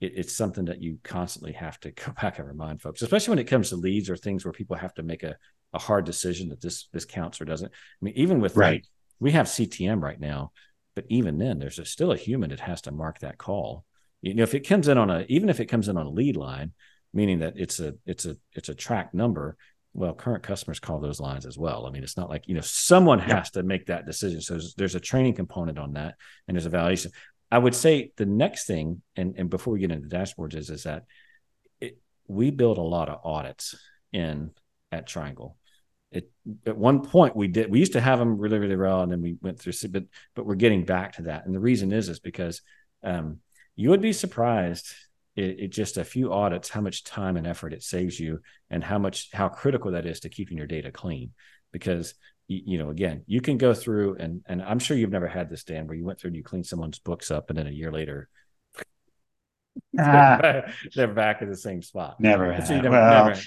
it, 0.00 0.12
it's 0.16 0.36
something 0.36 0.66
that 0.66 0.82
you 0.82 0.98
constantly 1.02 1.52
have 1.52 1.78
to 1.80 1.90
go 2.06 2.12
back 2.20 2.38
and 2.38 2.46
remind 2.46 2.80
folks 2.80 3.02
especially 3.02 3.30
when 3.32 3.38
it 3.38 3.48
comes 3.48 3.70
to 3.70 3.76
leads 3.76 4.10
or 4.10 4.16
things 4.16 4.44
where 4.44 4.52
people 4.52 4.76
have 4.76 4.94
to 4.94 5.02
make 5.02 5.22
a, 5.22 5.36
a 5.76 5.78
hard 5.78 6.04
decision 6.04 6.48
that 6.48 6.60
this 6.60 6.88
this 6.92 7.04
counts 7.04 7.40
or 7.40 7.44
doesn't. 7.44 7.70
I 7.70 8.00
mean, 8.00 8.14
even 8.16 8.40
with 8.40 8.56
right, 8.56 8.74
like, 8.74 8.84
we 9.20 9.32
have 9.32 9.46
CTM 9.46 10.02
right 10.02 10.18
now, 10.18 10.52
but 10.94 11.04
even 11.08 11.38
then, 11.38 11.58
there's 11.58 11.78
a, 11.78 11.84
still 11.84 12.12
a 12.12 12.16
human 12.16 12.50
that 12.50 12.60
has 12.60 12.82
to 12.82 12.92
mark 12.92 13.20
that 13.20 13.38
call. 13.38 13.84
You 14.22 14.34
know, 14.34 14.42
if 14.42 14.54
it 14.54 14.66
comes 14.66 14.88
in 14.88 14.98
on 14.98 15.10
a 15.10 15.24
even 15.28 15.48
if 15.48 15.60
it 15.60 15.66
comes 15.66 15.88
in 15.88 15.96
on 15.96 16.06
a 16.06 16.10
lead 16.10 16.36
line, 16.36 16.72
meaning 17.12 17.40
that 17.40 17.54
it's 17.56 17.78
a 17.78 17.94
it's 18.06 18.24
a 18.24 18.36
it's 18.52 18.68
a 18.68 18.74
track 18.74 19.14
number. 19.14 19.56
Well, 19.96 20.12
current 20.12 20.42
customers 20.42 20.78
call 20.78 21.00
those 21.00 21.20
lines 21.20 21.46
as 21.46 21.56
well. 21.56 21.86
I 21.86 21.90
mean, 21.90 22.02
it's 22.02 22.18
not 22.18 22.28
like 22.28 22.46
you 22.48 22.54
know 22.54 22.60
someone 22.60 23.18
has 23.18 23.50
to 23.52 23.62
make 23.62 23.86
that 23.86 24.04
decision. 24.04 24.42
So 24.42 24.54
there's, 24.54 24.74
there's 24.74 24.94
a 24.94 25.00
training 25.00 25.34
component 25.34 25.78
on 25.78 25.94
that, 25.94 26.16
and 26.46 26.54
there's 26.54 26.66
a 26.66 26.70
valuation. 26.70 27.12
I 27.50 27.56
would 27.56 27.74
say 27.74 28.12
the 28.18 28.26
next 28.26 28.66
thing, 28.66 29.00
and 29.16 29.34
and 29.38 29.48
before 29.48 29.72
we 29.72 29.80
get 29.80 29.90
into 29.90 30.14
dashboards, 30.14 30.54
is 30.54 30.68
is 30.68 30.82
that 30.82 31.04
it, 31.80 31.96
we 32.28 32.50
build 32.50 32.76
a 32.76 32.82
lot 32.82 33.08
of 33.08 33.20
audits 33.24 33.74
in 34.12 34.50
at 34.92 35.06
Triangle. 35.06 35.56
It, 36.12 36.30
at 36.66 36.76
one 36.76 37.00
point 37.00 37.34
we 37.34 37.48
did 37.48 37.70
we 37.70 37.78
used 37.78 37.94
to 37.94 38.00
have 38.00 38.18
them 38.18 38.38
really 38.38 38.58
really 38.58 38.76
well 38.76 39.00
and 39.02 39.10
then 39.10 39.20
we 39.20 39.36
went 39.42 39.58
through 39.58 39.72
but 39.90 40.04
but 40.36 40.46
we're 40.46 40.54
getting 40.54 40.84
back 40.84 41.14
to 41.14 41.22
that 41.22 41.44
and 41.44 41.54
the 41.54 41.60
reason 41.60 41.92
is 41.92 42.08
is 42.08 42.20
because 42.20 42.62
um, 43.02 43.40
you 43.74 43.90
would 43.90 44.00
be 44.00 44.12
surprised 44.12 44.86
it, 45.36 45.60
it, 45.60 45.68
just 45.68 45.98
a 45.98 46.04
few 46.04 46.32
audits 46.32 46.68
how 46.68 46.80
much 46.80 47.04
time 47.04 47.36
and 47.36 47.46
effort 47.46 47.72
it 47.72 47.82
saves 47.82 48.18
you 48.18 48.40
and 48.70 48.82
how 48.82 48.98
much 48.98 49.28
how 49.32 49.48
critical 49.48 49.92
that 49.92 50.06
is 50.06 50.20
to 50.20 50.28
keeping 50.28 50.56
your 50.56 50.66
data 50.66 50.90
clean 50.90 51.30
because 51.72 52.14
you, 52.48 52.62
you 52.64 52.78
know 52.78 52.90
again 52.90 53.22
you 53.26 53.40
can 53.40 53.58
go 53.58 53.74
through 53.74 54.16
and 54.16 54.42
and 54.46 54.62
i'm 54.62 54.78
sure 54.78 54.96
you've 54.96 55.10
never 55.10 55.28
had 55.28 55.50
this 55.50 55.64
dan 55.64 55.86
where 55.86 55.96
you 55.96 56.04
went 56.04 56.18
through 56.18 56.28
and 56.28 56.36
you 56.36 56.42
cleaned 56.42 56.66
someone's 56.66 56.98
books 56.98 57.30
up 57.30 57.50
and 57.50 57.58
then 57.58 57.66
a 57.66 57.70
year 57.70 57.92
later 57.92 58.28
ah. 59.98 60.62
they're 60.94 61.06
back 61.06 61.42
in 61.42 61.50
the 61.50 61.56
same 61.56 61.82
spot 61.82 62.18
never, 62.18 62.58
so 62.64 62.74
never, 62.76 62.90
well, 62.90 63.24
never 63.26 63.40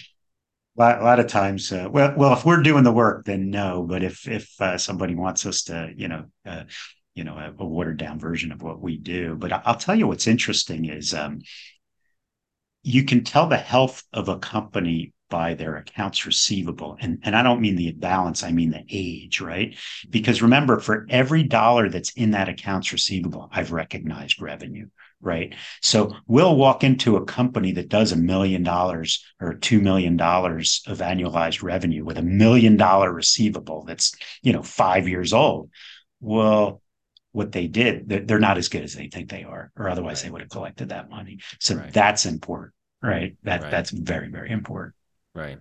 a 0.77 0.81
lot, 0.81 1.01
a 1.01 1.03
lot 1.03 1.19
of 1.19 1.27
times, 1.27 1.71
uh, 1.73 1.89
well, 1.91 2.13
well, 2.15 2.33
if 2.33 2.45
we're 2.45 2.61
doing 2.61 2.83
the 2.83 2.91
work, 2.91 3.25
then 3.25 3.49
no. 3.49 3.83
But 3.83 4.01
if 4.01 4.29
if 4.29 4.49
uh, 4.61 4.77
somebody 4.77 5.13
wants 5.13 5.45
us 5.45 5.63
to, 5.63 5.91
you 5.93 6.07
know, 6.07 6.25
uh, 6.45 6.63
you 7.15 7.25
know, 7.25 7.35
a, 7.35 7.53
a, 7.59 7.65
watered 7.65 7.97
down 7.97 8.17
version 8.17 8.53
of 8.53 8.61
what 8.61 8.79
we 8.79 8.97
do. 8.97 9.35
But 9.35 9.51
I'll 9.51 9.75
tell 9.75 9.95
you 9.95 10.07
what's 10.07 10.27
interesting 10.27 10.85
is 10.85 11.13
um, 11.13 11.39
you 12.83 13.03
can 13.03 13.23
tell 13.23 13.47
the 13.47 13.57
health 13.57 14.03
of 14.13 14.29
a 14.29 14.39
company 14.39 15.13
by 15.29 15.53
their 15.53 15.75
accounts 15.77 16.25
receivable, 16.25 16.97
and 16.99 17.19
and 17.23 17.35
I 17.35 17.43
don't 17.43 17.61
mean 17.61 17.75
the 17.75 17.91
balance, 17.91 18.43
I 18.43 18.51
mean 18.51 18.71
the 18.71 18.83
age, 18.89 19.41
right? 19.41 19.77
Because 20.09 20.41
remember, 20.41 20.79
for 20.79 21.05
every 21.09 21.43
dollar 21.43 21.89
that's 21.89 22.11
in 22.13 22.31
that 22.31 22.49
accounts 22.49 22.91
receivable, 22.91 23.49
I've 23.51 23.71
recognized 23.71 24.41
revenue 24.41 24.87
right? 25.21 25.53
So 25.81 26.15
we'll 26.27 26.55
walk 26.55 26.83
into 26.83 27.17
a 27.17 27.25
company 27.25 27.73
that 27.73 27.89
does 27.89 28.11
a 28.11 28.17
million 28.17 28.63
dollars 28.63 29.23
or 29.39 29.53
two 29.53 29.81
million 29.81 30.17
dollars 30.17 30.81
of 30.87 30.99
annualized 30.99 31.61
revenue 31.61 32.05
with 32.05 32.17
a 32.17 32.23
million 32.23 32.77
dollar 32.77 33.11
receivable 33.11 33.83
that's, 33.85 34.15
you 34.41 34.53
know, 34.53 34.63
five 34.63 35.07
years 35.07 35.33
old. 35.33 35.69
Well, 36.21 36.81
what 37.31 37.51
they 37.51 37.67
did, 37.67 38.09
they're 38.27 38.39
not 38.39 38.57
as 38.57 38.69
good 38.69 38.83
as 38.83 38.93
they 38.93 39.07
think 39.07 39.29
they 39.29 39.43
are, 39.43 39.71
or 39.77 39.89
otherwise 39.89 40.19
right. 40.19 40.25
they 40.25 40.31
would 40.31 40.41
have 40.41 40.49
collected 40.49 40.89
that 40.89 41.09
money. 41.09 41.39
So 41.59 41.75
right. 41.75 41.93
that's 41.93 42.25
important, 42.25 42.73
right? 43.01 43.37
That 43.43 43.61
right. 43.61 43.71
that's 43.71 43.91
very, 43.91 44.29
very 44.29 44.51
important. 44.51 44.95
Right. 45.35 45.59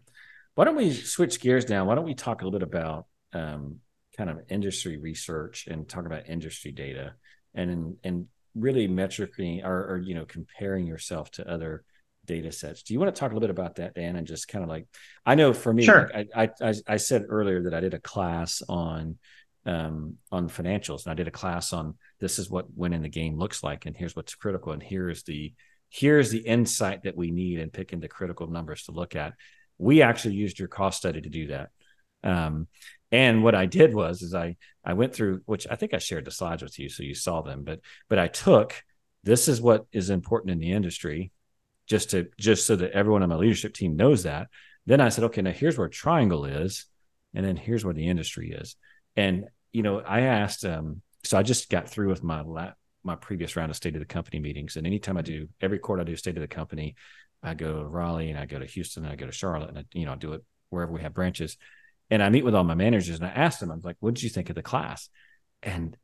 Why 0.54 0.64
don't 0.64 0.76
we 0.76 0.92
switch 0.92 1.40
gears 1.40 1.68
now? 1.68 1.84
Why 1.84 1.94
don't 1.94 2.04
we 2.04 2.14
talk 2.14 2.40
a 2.40 2.44
little 2.44 2.58
bit 2.58 2.66
about 2.66 3.06
um, 3.32 3.76
kind 4.16 4.30
of 4.30 4.40
industry 4.48 4.96
research 4.96 5.66
and 5.66 5.88
talk 5.88 6.06
about 6.06 6.28
industry 6.28 6.72
data 6.72 7.14
and 7.54 7.96
and 8.02 8.26
really 8.54 8.88
metricing 8.88 9.64
or, 9.64 9.92
or 9.92 9.98
you 9.98 10.14
know 10.14 10.24
comparing 10.24 10.86
yourself 10.86 11.30
to 11.32 11.48
other 11.48 11.84
data 12.28 12.52
sets. 12.52 12.82
Do 12.82 12.92
you 12.94 13.00
want 13.00 13.14
to 13.14 13.18
talk 13.18 13.32
a 13.32 13.34
little 13.34 13.48
bit 13.48 13.50
about 13.50 13.76
that, 13.76 13.94
Dan? 13.94 14.16
And 14.16 14.26
just 14.26 14.48
kind 14.48 14.62
of 14.62 14.68
like, 14.68 14.86
I 15.26 15.34
know 15.34 15.52
for 15.52 15.72
me, 15.72 15.84
sure. 15.84 16.10
Like 16.14 16.28
I, 16.36 16.50
I, 16.60 16.74
I 16.86 16.96
said 16.98 17.24
earlier 17.28 17.62
that 17.62 17.74
I 17.74 17.80
did 17.80 17.94
a 17.94 17.98
class 17.98 18.62
on 18.68 19.18
um, 19.68 20.16
on 20.32 20.48
financials, 20.48 21.04
and 21.04 21.12
I 21.12 21.14
did 21.14 21.28
a 21.28 21.32
class 21.32 21.74
on 21.74 21.94
this 22.20 22.38
is 22.38 22.48
what 22.48 22.74
winning 22.74 23.02
the 23.02 23.08
game 23.08 23.38
looks 23.38 23.62
like, 23.62 23.84
and 23.84 23.94
here's 23.94 24.16
what's 24.16 24.34
critical, 24.34 24.72
and 24.72 24.82
here's 24.82 25.24
the 25.24 25.52
here's 25.90 26.30
the 26.30 26.38
insight 26.38 27.02
that 27.02 27.16
we 27.16 27.30
need 27.30 27.58
in 27.58 27.70
picking 27.70 28.00
the 28.00 28.08
critical 28.08 28.46
numbers 28.46 28.84
to 28.84 28.92
look 28.92 29.14
at. 29.14 29.34
We 29.76 30.00
actually 30.00 30.34
used 30.34 30.58
your 30.58 30.68
cost 30.68 30.98
study 30.98 31.20
to 31.20 31.28
do 31.28 31.46
that. 31.48 31.68
Um, 32.24 32.66
and 33.12 33.44
what 33.44 33.54
I 33.54 33.66
did 33.66 33.94
was 33.94 34.22
is 34.22 34.34
I 34.34 34.56
I 34.82 34.94
went 34.94 35.14
through 35.14 35.42
which 35.44 35.66
I 35.70 35.76
think 35.76 35.92
I 35.92 35.98
shared 35.98 36.24
the 36.24 36.30
slides 36.30 36.62
with 36.62 36.78
you 36.78 36.88
so 36.88 37.02
you 37.02 37.14
saw 37.14 37.42
them, 37.42 37.62
but 37.62 37.80
but 38.08 38.18
I 38.18 38.28
took 38.28 38.82
this 39.22 39.48
is 39.48 39.60
what 39.60 39.84
is 39.92 40.08
important 40.08 40.50
in 40.50 40.60
the 40.60 40.72
industry 40.72 41.30
just 41.86 42.10
to 42.10 42.28
just 42.38 42.66
so 42.66 42.74
that 42.76 42.92
everyone 42.92 43.22
on 43.22 43.28
my 43.28 43.36
leadership 43.36 43.74
team 43.74 43.96
knows 43.96 44.22
that. 44.22 44.48
Then 44.86 45.02
I 45.02 45.10
said, 45.10 45.24
okay, 45.24 45.42
now 45.42 45.50
here's 45.50 45.76
where 45.76 45.88
triangle 45.88 46.46
is, 46.46 46.86
and 47.34 47.44
then 47.44 47.56
here's 47.56 47.84
where 47.84 47.92
the 47.92 48.08
industry 48.08 48.52
is. 48.52 48.76
And 49.14 49.44
you 49.72 49.82
know, 49.82 50.00
I 50.00 50.20
asked, 50.20 50.64
um, 50.64 51.02
so 51.24 51.38
I 51.38 51.42
just 51.42 51.70
got 51.70 51.88
through 51.88 52.08
with 52.08 52.22
my 52.22 52.42
la- 52.42 52.72
my 53.04 53.14
previous 53.14 53.56
round 53.56 53.70
of 53.70 53.76
state 53.76 53.94
of 53.94 54.00
the 54.00 54.06
company 54.06 54.40
meetings, 54.40 54.76
and 54.76 54.86
anytime 54.86 55.16
I 55.16 55.22
do 55.22 55.48
every 55.60 55.78
quarter 55.78 56.02
I 56.02 56.04
do 56.04 56.16
state 56.16 56.36
of 56.36 56.40
the 56.40 56.48
company, 56.48 56.94
I 57.42 57.54
go 57.54 57.82
to 57.82 57.88
Raleigh 57.88 58.30
and 58.30 58.38
I 58.38 58.46
go 58.46 58.58
to 58.58 58.66
Houston 58.66 59.04
and 59.04 59.12
I 59.12 59.16
go 59.16 59.26
to 59.26 59.32
Charlotte 59.32 59.68
and 59.70 59.78
I, 59.78 59.84
you 59.92 60.04
know 60.04 60.12
I 60.12 60.16
do 60.16 60.32
it 60.32 60.42
wherever 60.70 60.92
we 60.92 61.02
have 61.02 61.14
branches, 61.14 61.56
and 62.10 62.22
I 62.22 62.28
meet 62.28 62.44
with 62.44 62.54
all 62.54 62.64
my 62.64 62.74
managers 62.74 63.16
and 63.16 63.26
I 63.26 63.30
asked 63.30 63.60
them, 63.60 63.70
I 63.70 63.74
was 63.74 63.84
like, 63.84 63.96
"What 64.00 64.14
did 64.14 64.22
you 64.22 64.30
think 64.30 64.50
of 64.50 64.56
the 64.56 64.62
class?" 64.62 65.08
And 65.62 65.96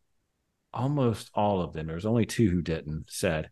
almost 0.72 1.30
all 1.34 1.60
of 1.60 1.72
them, 1.72 1.86
there 1.86 1.96
was 1.96 2.06
only 2.06 2.26
two 2.26 2.50
who 2.50 2.62
didn't, 2.62 3.06
said, 3.08 3.50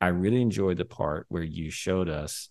"I 0.00 0.08
really 0.08 0.42
enjoyed 0.42 0.78
the 0.78 0.84
part 0.84 1.26
where 1.28 1.42
you 1.42 1.70
showed 1.70 2.08
us, 2.08 2.50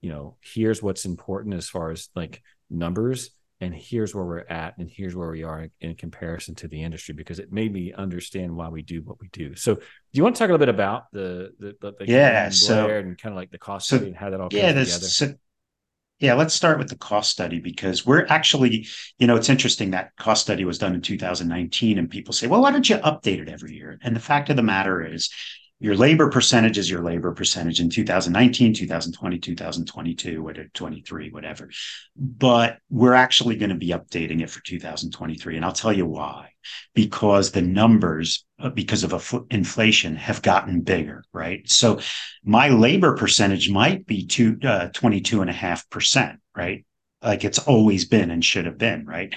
you 0.00 0.10
know, 0.10 0.36
here's 0.40 0.82
what's 0.82 1.04
important 1.04 1.54
as 1.54 1.68
far 1.68 1.90
as 1.90 2.08
like 2.14 2.42
numbers." 2.70 3.30
And 3.60 3.74
here's 3.74 4.14
where 4.14 4.24
we're 4.24 4.46
at 4.48 4.78
and 4.78 4.88
here's 4.88 5.16
where 5.16 5.30
we 5.30 5.42
are 5.42 5.68
in 5.80 5.94
comparison 5.96 6.54
to 6.56 6.68
the 6.68 6.82
industry 6.82 7.14
because 7.14 7.38
it 7.38 7.52
made 7.52 7.72
me 7.72 7.92
understand 7.92 8.54
why 8.54 8.68
we 8.68 8.82
do 8.82 9.02
what 9.02 9.20
we 9.20 9.28
do. 9.28 9.54
So 9.56 9.74
do 9.74 9.82
you 10.12 10.22
want 10.22 10.36
to 10.36 10.38
talk 10.38 10.48
a 10.48 10.52
little 10.52 10.64
bit 10.64 10.74
about 10.74 11.10
the 11.12 11.52
the, 11.58 11.76
the, 11.80 11.92
the 11.98 12.06
yeah 12.06 12.50
so 12.50 12.88
and 12.88 13.18
kind 13.18 13.32
of 13.32 13.36
like 13.36 13.50
the 13.50 13.58
cost 13.58 13.88
so, 13.88 13.96
study 13.96 14.10
and 14.10 14.16
how 14.16 14.30
that 14.30 14.40
all 14.40 14.48
yeah 14.52 14.72
comes 14.72 14.86
together? 14.86 15.06
so, 15.06 15.34
yeah 16.20 16.34
let's 16.34 16.54
start 16.54 16.78
with 16.78 16.88
the 16.88 16.96
cost 16.96 17.30
study 17.30 17.58
because 17.58 18.06
we're 18.06 18.26
actually 18.28 18.86
you 19.18 19.26
know 19.26 19.36
it's 19.36 19.48
interesting 19.48 19.90
that 19.90 20.14
cost 20.16 20.42
study 20.42 20.64
was 20.64 20.78
done 20.78 20.94
in 20.94 21.00
2019 21.00 21.98
and 21.98 22.10
people 22.10 22.32
say 22.32 22.46
well 22.46 22.62
why 22.62 22.70
don't 22.70 22.88
you 22.88 22.96
update 22.98 23.40
it 23.40 23.48
every 23.48 23.74
year? 23.74 23.98
And 24.02 24.14
the 24.14 24.20
fact 24.20 24.50
of 24.50 24.56
the 24.56 24.62
matter 24.62 25.04
is 25.04 25.30
your 25.80 25.94
labor 25.94 26.28
percentage 26.28 26.76
is 26.76 26.90
your 26.90 27.02
labor 27.02 27.32
percentage 27.32 27.80
in 27.80 27.88
2019, 27.88 28.74
2020, 28.74 29.38
2022, 29.38 30.42
whatever, 30.42 30.68
23, 30.74 31.30
whatever. 31.30 31.70
But 32.16 32.78
we're 32.90 33.14
actually 33.14 33.56
going 33.56 33.70
to 33.70 33.76
be 33.76 33.90
updating 33.90 34.42
it 34.42 34.50
for 34.50 34.60
2023. 34.60 35.56
And 35.56 35.64
I'll 35.64 35.72
tell 35.72 35.92
you 35.92 36.06
why. 36.06 36.50
Because 36.94 37.52
the 37.52 37.62
numbers, 37.62 38.44
uh, 38.58 38.70
because 38.70 39.04
of 39.04 39.46
inflation, 39.50 40.16
have 40.16 40.42
gotten 40.42 40.80
bigger, 40.80 41.22
right? 41.32 41.68
So 41.70 42.00
my 42.44 42.70
labor 42.70 43.14
percentage 43.14 43.70
might 43.70 44.04
be 44.04 44.26
two, 44.26 44.58
uh, 44.64 44.88
22.5%, 44.88 46.38
right? 46.56 46.84
Like 47.22 47.44
it's 47.44 47.60
always 47.60 48.04
been 48.04 48.32
and 48.32 48.44
should 48.44 48.66
have 48.66 48.78
been, 48.78 49.06
right? 49.06 49.34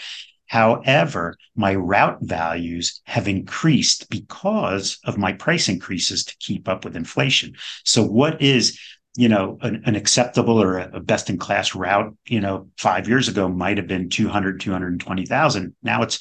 However, 0.52 1.38
my 1.56 1.76
route 1.76 2.18
values 2.20 3.00
have 3.06 3.30
increased 3.30 4.10
because 4.10 5.00
of 5.06 5.18
my 5.18 5.32
price 5.32 5.70
increases 5.70 6.26
to 6.26 6.36
keep 6.42 6.68
up 6.68 6.84
with 6.84 6.98
inflation. 6.98 7.56
So 7.86 8.04
what 8.04 8.42
is 8.42 8.78
you 9.16 9.30
know 9.30 9.58
an, 9.62 9.82
an 9.86 9.96
acceptable 9.96 10.62
or 10.62 10.80
a, 10.80 11.00
best 11.00 11.30
in 11.30 11.38
class 11.38 11.74
route 11.74 12.14
you 12.26 12.42
know 12.42 12.68
five 12.78 13.08
years 13.08 13.30
ago 13.30 13.48
might 13.48 13.78
have 13.78 13.88
been 13.88 14.10
200 14.10 14.60
220000 14.62 15.76
now 15.84 16.02
it's 16.02 16.20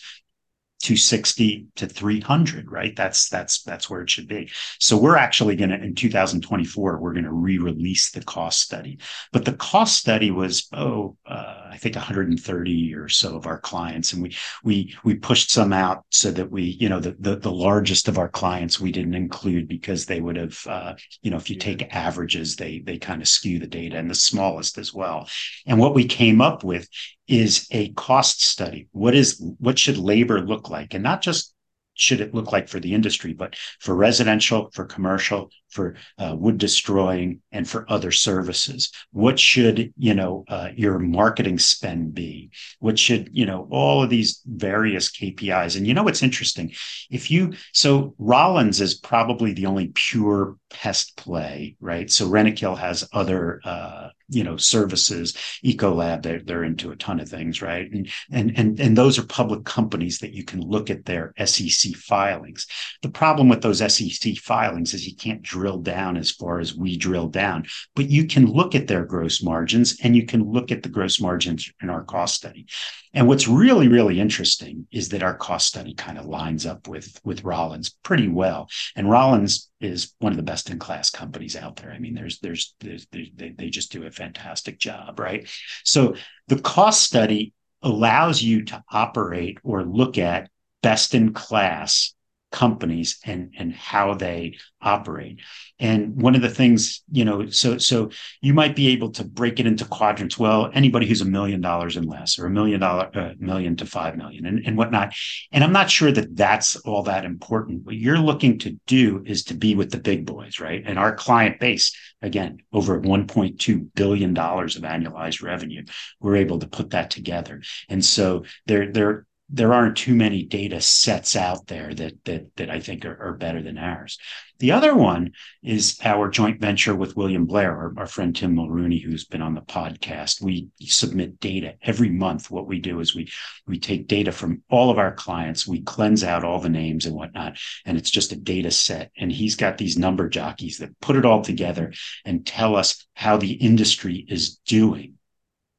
260 0.80 1.66
to 1.76 1.86
300 1.86 2.70
right? 2.70 2.94
That's 2.96 3.28
that's 3.28 3.62
that's 3.62 3.88
where 3.88 4.02
it 4.02 4.10
should 4.10 4.28
be. 4.28 4.50
So 4.78 4.96
we're 4.96 5.16
actually 5.16 5.56
going 5.56 5.70
to 5.70 5.80
in 5.80 5.94
2024 5.94 6.98
we're 6.98 7.12
going 7.12 7.24
to 7.24 7.32
re-release 7.32 8.10
the 8.10 8.22
cost 8.22 8.60
study. 8.60 8.98
But 9.32 9.44
the 9.44 9.54
cost 9.54 9.96
study 9.96 10.30
was 10.30 10.68
oh 10.72 11.16
uh, 11.26 11.68
i 11.70 11.76
think 11.76 11.94
130 11.94 12.94
or 12.94 13.08
so 13.08 13.36
of 13.36 13.46
our 13.46 13.58
clients 13.58 14.12
and 14.12 14.22
we 14.22 14.36
we 14.64 14.94
we 15.04 15.14
pushed 15.14 15.50
some 15.50 15.72
out 15.72 16.04
so 16.10 16.30
that 16.30 16.50
we 16.50 16.62
you 16.62 16.88
know 16.88 17.00
the 17.00 17.16
the, 17.20 17.36
the 17.36 17.52
largest 17.52 18.08
of 18.08 18.18
our 18.18 18.28
clients 18.28 18.80
we 18.80 18.92
didn't 18.92 19.14
include 19.14 19.68
because 19.68 20.06
they 20.06 20.20
would 20.20 20.36
have 20.36 20.66
uh, 20.66 20.94
you 21.22 21.30
know 21.30 21.36
if 21.36 21.48
you 21.50 21.56
take 21.56 21.94
averages 21.94 22.56
they 22.56 22.80
they 22.80 22.98
kind 22.98 23.22
of 23.22 23.28
skew 23.28 23.58
the 23.58 23.66
data 23.66 23.96
and 23.96 24.10
the 24.10 24.14
smallest 24.14 24.78
as 24.78 24.92
well. 24.92 25.28
And 25.66 25.78
what 25.78 25.94
we 25.94 26.04
came 26.06 26.40
up 26.40 26.64
with 26.64 26.88
is 27.30 27.68
a 27.70 27.90
cost 27.92 28.44
study. 28.44 28.88
What 28.90 29.14
is 29.14 29.40
what 29.58 29.78
should 29.78 29.96
labor 29.96 30.40
look 30.40 30.68
like? 30.68 30.94
And 30.94 31.04
not 31.04 31.22
just 31.22 31.54
should 31.94 32.20
it 32.20 32.34
look 32.34 32.50
like 32.50 32.68
for 32.68 32.80
the 32.80 32.92
industry, 32.92 33.34
but 33.34 33.54
for 33.78 33.94
residential, 33.94 34.70
for 34.72 34.84
commercial, 34.84 35.50
for 35.70 35.94
uh, 36.18 36.34
wood 36.38 36.58
destroying, 36.58 37.40
and 37.52 37.68
for 37.68 37.84
other 37.88 38.12
services? 38.12 38.92
What 39.12 39.38
should 39.38 39.92
you 39.96 40.14
know 40.14 40.44
uh, 40.48 40.70
your 40.74 40.98
marketing 40.98 41.58
spend 41.58 42.14
be? 42.14 42.50
What 42.78 42.98
should 42.98 43.30
you 43.32 43.46
know 43.46 43.68
all 43.70 44.02
of 44.02 44.10
these 44.10 44.40
various 44.46 45.10
KPIs? 45.10 45.76
And 45.76 45.86
you 45.86 45.94
know 45.94 46.02
what's 46.02 46.22
interesting? 46.22 46.72
If 47.10 47.30
you 47.30 47.54
so 47.72 48.14
Rollins 48.18 48.80
is 48.80 48.94
probably 48.94 49.52
the 49.52 49.66
only 49.66 49.92
pure 49.94 50.56
pest 50.70 51.16
play, 51.16 51.76
right? 51.80 52.10
So 52.10 52.28
Rentokil 52.28 52.78
has 52.78 53.08
other 53.12 53.60
uh, 53.64 54.08
you 54.30 54.44
know 54.44 54.56
services 54.56 55.34
ecolab 55.64 56.22
they're, 56.22 56.40
they're 56.40 56.64
into 56.64 56.92
a 56.92 56.96
ton 56.96 57.20
of 57.20 57.28
things 57.28 57.60
right 57.60 57.90
and, 57.90 58.08
and 58.30 58.52
and 58.56 58.80
and 58.80 58.96
those 58.96 59.18
are 59.18 59.26
public 59.26 59.64
companies 59.64 60.18
that 60.18 60.32
you 60.32 60.44
can 60.44 60.60
look 60.60 60.88
at 60.88 61.04
their 61.04 61.34
sec 61.44 61.94
filings 61.96 62.66
the 63.02 63.10
problem 63.10 63.48
with 63.48 63.60
those 63.60 63.78
sec 63.78 64.36
filings 64.36 64.94
is 64.94 65.06
you 65.06 65.16
can't 65.16 65.42
drill 65.60 65.78
down 65.78 66.16
as 66.16 66.30
far 66.30 66.58
as 66.60 66.74
we 66.74 66.96
drill 66.96 67.28
down 67.28 67.64
but 67.94 68.08
you 68.08 68.26
can 68.26 68.46
look 68.46 68.74
at 68.74 68.86
their 68.86 69.04
gross 69.04 69.42
margins 69.42 69.98
and 70.02 70.16
you 70.16 70.24
can 70.24 70.50
look 70.50 70.72
at 70.72 70.82
the 70.82 70.88
gross 70.88 71.20
margins 71.20 71.70
in 71.82 71.90
our 71.90 72.04
cost 72.04 72.34
study 72.34 72.66
and 73.12 73.28
what's 73.28 73.46
really 73.46 73.88
really 73.88 74.18
interesting 74.18 74.86
is 74.90 75.10
that 75.10 75.22
our 75.22 75.36
cost 75.36 75.66
study 75.66 75.94
kind 75.94 76.18
of 76.18 76.24
lines 76.24 76.64
up 76.64 76.88
with 76.88 77.20
with 77.24 77.44
rollins 77.44 77.90
pretty 78.02 78.28
well 78.28 78.68
and 78.96 79.10
rollins 79.10 79.70
is 79.80 80.12
one 80.18 80.32
of 80.32 80.36
the 80.36 80.42
best 80.42 80.70
in 80.70 80.78
class 80.78 81.10
companies 81.10 81.56
out 81.56 81.76
there. 81.76 81.90
I 81.90 81.98
mean, 81.98 82.14
there's, 82.14 82.38
there's, 82.40 82.74
there's, 82.80 83.06
they, 83.10 83.54
they 83.56 83.70
just 83.70 83.90
do 83.92 84.04
a 84.04 84.10
fantastic 84.10 84.78
job, 84.78 85.18
right? 85.18 85.48
So 85.84 86.16
the 86.48 86.60
cost 86.60 87.02
study 87.02 87.54
allows 87.82 88.42
you 88.42 88.64
to 88.66 88.82
operate 88.90 89.58
or 89.62 89.84
look 89.84 90.18
at 90.18 90.50
best 90.82 91.14
in 91.14 91.32
class 91.32 92.14
companies 92.50 93.18
and 93.24 93.54
and 93.58 93.72
how 93.72 94.14
they 94.14 94.56
operate. 94.82 95.40
And 95.78 96.20
one 96.20 96.34
of 96.34 96.42
the 96.42 96.48
things 96.48 97.02
you 97.10 97.24
know 97.24 97.48
so 97.48 97.78
so 97.78 98.10
you 98.40 98.54
might 98.54 98.74
be 98.74 98.88
able 98.88 99.10
to 99.12 99.24
break 99.24 99.60
it 99.60 99.66
into 99.66 99.84
quadrants. 99.84 100.38
Well 100.38 100.70
anybody 100.74 101.06
who's 101.06 101.20
a 101.20 101.26
million 101.26 101.60
dollars 101.60 101.96
and 101.96 102.06
less 102.06 102.38
or 102.38 102.46
a 102.46 102.50
million 102.50 102.80
dollar 102.80 103.10
uh, 103.14 103.32
million 103.38 103.76
to 103.76 103.86
five 103.86 104.16
million 104.16 104.46
and, 104.46 104.64
and 104.66 104.76
whatnot. 104.76 105.14
And 105.52 105.62
i'm 105.62 105.72
not 105.72 105.90
sure 105.90 106.12
that 106.12 106.36
that's 106.36 106.76
all 106.76 107.04
that 107.04 107.24
important. 107.24 107.84
What 107.84 107.96
you're 107.96 108.18
looking 108.18 108.58
to 108.60 108.78
do 108.86 109.22
is 109.26 109.44
to 109.44 109.54
be 109.54 109.74
with 109.74 109.90
the 109.90 109.98
big 109.98 110.26
boys 110.26 110.60
right? 110.60 110.82
And 110.84 110.98
our 110.98 111.14
client 111.14 111.60
base 111.60 111.96
again 112.22 112.58
over 112.72 113.00
1.2 113.00 113.88
billion 113.94 114.34
dollars 114.34 114.76
of 114.76 114.82
annualized 114.82 115.42
revenue 115.42 115.84
we're 116.20 116.36
able 116.36 116.58
to 116.58 116.68
put 116.68 116.90
that 116.90 117.10
together. 117.10 117.62
And 117.88 118.04
so 118.04 118.44
they're 118.66 118.90
they're 118.92 119.26
there 119.52 119.74
aren't 119.74 119.96
too 119.96 120.14
many 120.14 120.44
data 120.44 120.80
sets 120.80 121.34
out 121.34 121.66
there 121.66 121.92
that 121.92 122.24
that 122.24 122.56
that 122.56 122.70
I 122.70 122.78
think 122.80 123.04
are, 123.04 123.20
are, 123.20 123.34
better 123.34 123.62
than 123.62 123.78
ours. 123.78 124.18
The 124.60 124.72
other 124.72 124.94
one 124.94 125.32
is 125.62 125.98
our 126.04 126.28
joint 126.28 126.60
venture 126.60 126.94
with 126.94 127.16
William 127.16 127.46
Blair, 127.46 127.74
our, 127.74 127.94
our, 127.96 128.06
friend 128.06 128.36
Tim 128.36 128.54
Mulrooney, 128.54 128.98
who's 128.98 129.24
been 129.24 129.42
on 129.42 129.54
the 129.54 129.62
podcast. 129.62 130.42
We 130.42 130.68
submit 130.80 131.40
data 131.40 131.74
every 131.82 132.10
month. 132.10 132.50
What 132.50 132.66
we 132.68 132.78
do 132.78 133.00
is 133.00 133.14
we 133.14 133.28
we 133.66 133.78
take 133.78 134.06
data 134.06 134.30
from 134.30 134.62
all 134.70 134.90
of 134.90 134.98
our 134.98 135.14
clients, 135.14 135.66
we 135.66 135.82
cleanse 135.82 136.22
out 136.22 136.44
all 136.44 136.60
the 136.60 136.68
names 136.68 137.06
and 137.06 137.16
whatnot, 137.16 137.58
and 137.84 137.96
it's 137.96 138.10
just 138.10 138.32
a 138.32 138.36
data 138.36 138.70
set. 138.70 139.10
And 139.16 139.32
he's 139.32 139.56
got 139.56 139.78
these 139.78 139.98
number 139.98 140.28
jockeys 140.28 140.78
that 140.78 140.98
put 141.00 141.16
it 141.16 141.24
all 141.24 141.42
together 141.42 141.92
and 142.24 142.46
tell 142.46 142.76
us 142.76 143.06
how 143.14 143.36
the 143.36 143.52
industry 143.52 144.24
is 144.28 144.58
doing 144.66 145.14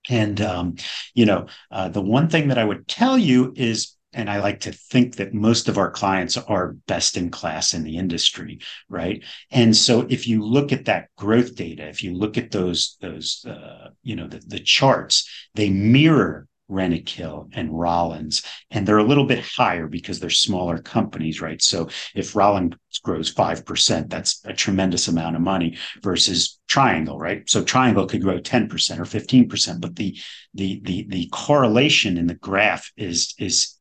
and, 0.09 0.41
um, 0.41 0.75
you 1.13 1.25
know, 1.25 1.47
uh, 1.69 1.89
the 1.89 2.01
one 2.01 2.29
thing 2.29 2.47
that 2.47 2.57
I 2.57 2.65
would 2.65 2.87
tell 2.87 3.17
you 3.17 3.53
is, 3.55 3.95
and 4.13 4.29
I 4.29 4.39
like 4.39 4.61
to 4.61 4.73
think 4.73 5.15
that 5.15 5.33
most 5.33 5.69
of 5.69 5.77
our 5.77 5.89
clients 5.89 6.35
are 6.35 6.75
best 6.87 7.15
in 7.15 7.29
class 7.29 7.73
in 7.73 7.83
the 7.83 7.97
industry, 7.97 8.59
right? 8.89 9.23
And 9.51 9.75
so 9.75 10.05
if 10.09 10.27
you 10.27 10.43
look 10.43 10.73
at 10.73 10.85
that 10.85 11.07
growth 11.17 11.55
data, 11.55 11.87
if 11.87 12.03
you 12.03 12.13
look 12.13 12.37
at 12.37 12.51
those, 12.51 12.97
those, 12.99 13.45
uh, 13.45 13.91
you 14.03 14.15
know, 14.15 14.27
the, 14.27 14.39
the 14.45 14.59
charts, 14.59 15.29
they 15.55 15.69
mirror 15.69 16.47
Rentokil 16.71 17.49
and 17.53 17.77
Rollins, 17.77 18.43
and 18.71 18.87
they're 18.87 18.97
a 18.97 19.03
little 19.03 19.25
bit 19.25 19.43
higher 19.43 19.87
because 19.87 20.19
they're 20.19 20.29
smaller 20.29 20.77
companies, 20.79 21.41
right? 21.41 21.61
So 21.61 21.89
if 22.15 22.35
Rollins 22.35 22.75
grows 23.03 23.33
5%, 23.33 24.09
that's 24.09 24.41
a 24.45 24.53
tremendous 24.53 25.07
amount 25.07 25.35
of 25.35 25.41
money 25.41 25.77
versus 26.01 26.59
Triangle, 26.67 27.19
right? 27.19 27.47
So 27.49 27.63
Triangle 27.63 28.07
could 28.07 28.21
grow 28.21 28.39
10% 28.39 28.99
or 28.99 29.03
15%, 29.03 29.81
but 29.81 29.95
the 29.95 30.17
the 30.53 30.81
the 30.83 31.05
the 31.09 31.29
correlation 31.31 32.17
in 32.17 32.27
the 32.27 32.35
graph 32.35 32.91
is 32.97 33.33
is 33.37 33.77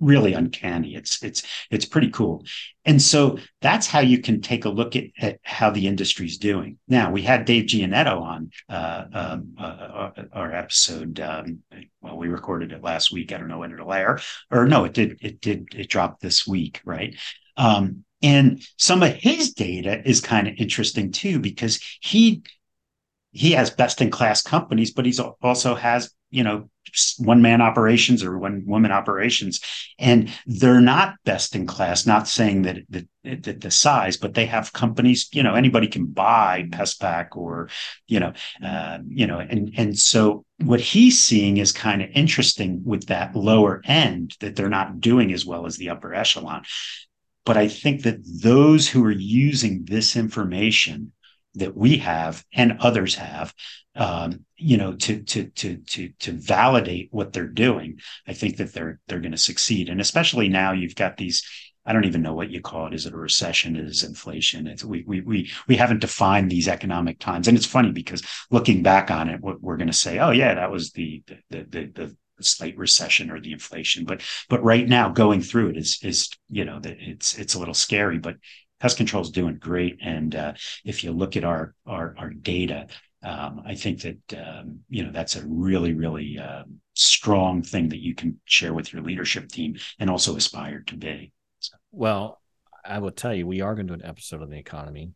really 0.00 0.32
uncanny. 0.34 0.94
It's 0.94 1.22
it's 1.22 1.42
it's 1.70 1.84
pretty 1.84 2.10
cool. 2.10 2.44
And 2.84 3.00
so 3.02 3.38
that's 3.60 3.86
how 3.86 4.00
you 4.00 4.18
can 4.20 4.40
take 4.40 4.64
a 4.64 4.70
look 4.70 4.96
at, 4.96 5.04
at 5.18 5.38
how 5.42 5.70
the 5.70 5.86
industry's 5.86 6.38
doing. 6.38 6.78
Now 6.88 7.10
we 7.10 7.22
had 7.22 7.44
Dave 7.44 7.64
Giannetto 7.64 8.20
on 8.20 8.50
uh, 8.68 9.04
um, 9.12 9.54
uh, 9.58 9.62
uh, 9.62 10.10
our 10.32 10.54
episode. 10.54 11.20
Um, 11.20 11.60
well, 12.00 12.16
we 12.16 12.28
recorded 12.28 12.72
it 12.72 12.82
last 12.82 13.12
week. 13.12 13.32
I 13.32 13.38
don't 13.38 13.48
know 13.48 13.58
when 13.58 13.72
it'll 13.72 13.92
air, 13.92 14.20
or 14.50 14.66
no, 14.66 14.84
it 14.84 14.94
did. 14.94 15.18
It 15.20 15.40
did. 15.40 15.68
It 15.74 15.88
dropped 15.88 16.22
this 16.22 16.46
week, 16.46 16.80
right? 16.84 17.16
Um, 17.56 18.04
and 18.22 18.62
some 18.76 19.02
of 19.02 19.14
his 19.14 19.52
data 19.52 20.02
is 20.08 20.20
kind 20.20 20.48
of 20.48 20.54
interesting 20.56 21.12
too 21.12 21.38
because 21.38 21.80
he 22.00 22.42
he 23.30 23.52
has 23.52 23.70
best 23.70 24.00
in 24.00 24.10
class 24.10 24.42
companies, 24.42 24.92
but 24.92 25.04
he's 25.04 25.20
also 25.20 25.74
has 25.74 26.10
you 26.30 26.44
know 26.44 26.68
one 27.18 27.42
man 27.42 27.60
operations 27.60 28.22
or 28.22 28.38
one 28.38 28.64
woman 28.66 28.92
operations. 28.92 29.60
And 29.98 30.30
they're 30.46 30.80
not 30.80 31.16
best 31.24 31.54
in 31.54 31.66
class 31.66 32.06
not 32.06 32.28
saying 32.28 32.62
that, 32.62 32.78
that, 32.90 33.08
that 33.42 33.60
the 33.60 33.70
size 33.70 34.16
but 34.16 34.34
they 34.34 34.46
have 34.46 34.72
companies 34.72 35.28
you 35.32 35.42
know 35.42 35.54
anybody 35.54 35.86
can 35.86 36.06
buy 36.06 36.66
pestpac 36.70 37.36
or 37.36 37.68
you 38.06 38.20
know 38.20 38.32
uh, 38.64 38.98
you 39.06 39.26
know 39.26 39.38
and 39.38 39.72
and 39.76 39.98
so 39.98 40.44
what 40.64 40.80
he's 40.80 41.20
seeing 41.20 41.58
is 41.58 41.72
kind 41.72 42.00
of 42.02 42.08
interesting 42.14 42.82
with 42.84 43.06
that 43.06 43.36
lower 43.36 43.82
end 43.84 44.34
that 44.40 44.56
they're 44.56 44.68
not 44.68 45.00
doing 45.00 45.32
as 45.32 45.44
well 45.44 45.66
as 45.66 45.76
the 45.76 45.90
upper 45.90 46.14
echelon. 46.14 46.62
But 47.44 47.56
i 47.56 47.68
think 47.68 48.02
that 48.02 48.20
those 48.42 48.88
who 48.88 49.04
are 49.04 49.10
using 49.10 49.84
this 49.84 50.16
information 50.16 51.12
that 51.58 51.76
we 51.76 51.98
have 51.98 52.44
and 52.52 52.78
others 52.80 53.14
have 53.14 53.54
um, 53.94 54.44
you 54.56 54.76
know 54.76 54.94
to 54.94 55.22
to 55.22 55.48
to 55.50 55.76
to 55.78 56.10
to 56.20 56.32
validate 56.32 57.08
what 57.10 57.32
they're 57.32 57.46
doing 57.46 57.98
i 58.26 58.32
think 58.32 58.56
that 58.56 58.72
they're 58.72 59.00
they're 59.06 59.20
going 59.20 59.32
to 59.32 59.38
succeed 59.38 59.88
and 59.88 60.00
especially 60.00 60.48
now 60.48 60.72
you've 60.72 60.96
got 60.96 61.16
these 61.16 61.42
I 61.88 61.94
don't 61.94 62.04
even 62.04 62.20
know 62.20 62.34
what 62.34 62.50
you 62.50 62.60
call 62.60 62.86
it. 62.86 62.92
Is 62.92 63.06
it 63.06 63.14
a 63.14 63.16
recession? 63.16 63.74
Is 63.74 64.04
inflation? 64.04 64.66
It's, 64.66 64.84
we 64.84 65.04
we 65.06 65.22
we 65.22 65.50
we 65.68 65.76
haven't 65.76 66.02
defined 66.02 66.50
these 66.50 66.68
economic 66.68 67.18
times, 67.18 67.48
and 67.48 67.56
it's 67.56 67.64
funny 67.64 67.92
because 67.92 68.22
looking 68.50 68.82
back 68.82 69.10
on 69.10 69.30
it, 69.30 69.40
what 69.40 69.62
we're 69.62 69.78
going 69.78 69.88
to 69.88 69.94
say, 69.94 70.18
oh 70.18 70.30
yeah, 70.30 70.52
that 70.52 70.70
was 70.70 70.90
the 70.92 71.22
the 71.48 71.66
the, 71.70 71.90
the 71.94 72.16
slight 72.40 72.76
recession 72.76 73.30
or 73.30 73.40
the 73.40 73.52
inflation. 73.52 74.04
But 74.04 74.22
but 74.50 74.62
right 74.62 74.86
now, 74.86 75.08
going 75.08 75.40
through 75.40 75.70
it 75.70 75.76
is 75.78 75.98
is 76.02 76.28
you 76.50 76.66
know 76.66 76.78
it's 76.84 77.38
it's 77.38 77.54
a 77.54 77.58
little 77.58 77.72
scary. 77.72 78.18
But 78.18 78.36
pest 78.80 78.96
control 78.96 79.22
is 79.22 79.30
doing 79.30 79.56
great, 79.58 79.98
and 80.02 80.34
uh, 80.34 80.52
if 80.84 81.02
you 81.04 81.12
look 81.12 81.36
at 81.36 81.44
our 81.44 81.74
our 81.86 82.14
our 82.18 82.30
data, 82.30 82.86
um, 83.22 83.62
I 83.66 83.74
think 83.74 84.02
that 84.02 84.18
um, 84.34 84.80
you 84.88 85.04
know 85.04 85.12
that's 85.12 85.36
a 85.36 85.46
really 85.46 85.94
really 85.94 86.38
uh, 86.38 86.64
strong 86.94 87.62
thing 87.62 87.88
that 87.90 88.02
you 88.02 88.14
can 88.14 88.40
share 88.44 88.74
with 88.74 88.92
your 88.92 89.02
leadership 89.02 89.48
team 89.48 89.76
and 89.98 90.08
also 90.08 90.36
aspire 90.36 90.82
to 90.86 90.96
be. 90.96 91.32
So. 91.60 91.76
Well, 91.90 92.40
I 92.84 92.98
will 93.00 93.10
tell 93.10 93.34
you, 93.34 93.46
we 93.46 93.60
are 93.60 93.74
going 93.74 93.88
to 93.88 93.96
do 93.96 94.02
an 94.02 94.08
episode 94.08 94.42
on 94.42 94.50
the 94.50 94.58
economy, 94.58 95.12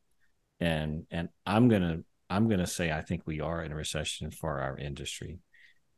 and 0.60 1.06
and 1.10 1.28
I'm 1.46 1.68
gonna 1.68 2.00
I'm 2.28 2.48
gonna 2.48 2.66
say 2.66 2.90
I 2.90 3.02
think 3.02 3.22
we 3.26 3.40
are 3.40 3.62
in 3.62 3.72
a 3.72 3.76
recession 3.76 4.30
for 4.30 4.60
our 4.60 4.76
industry, 4.76 5.38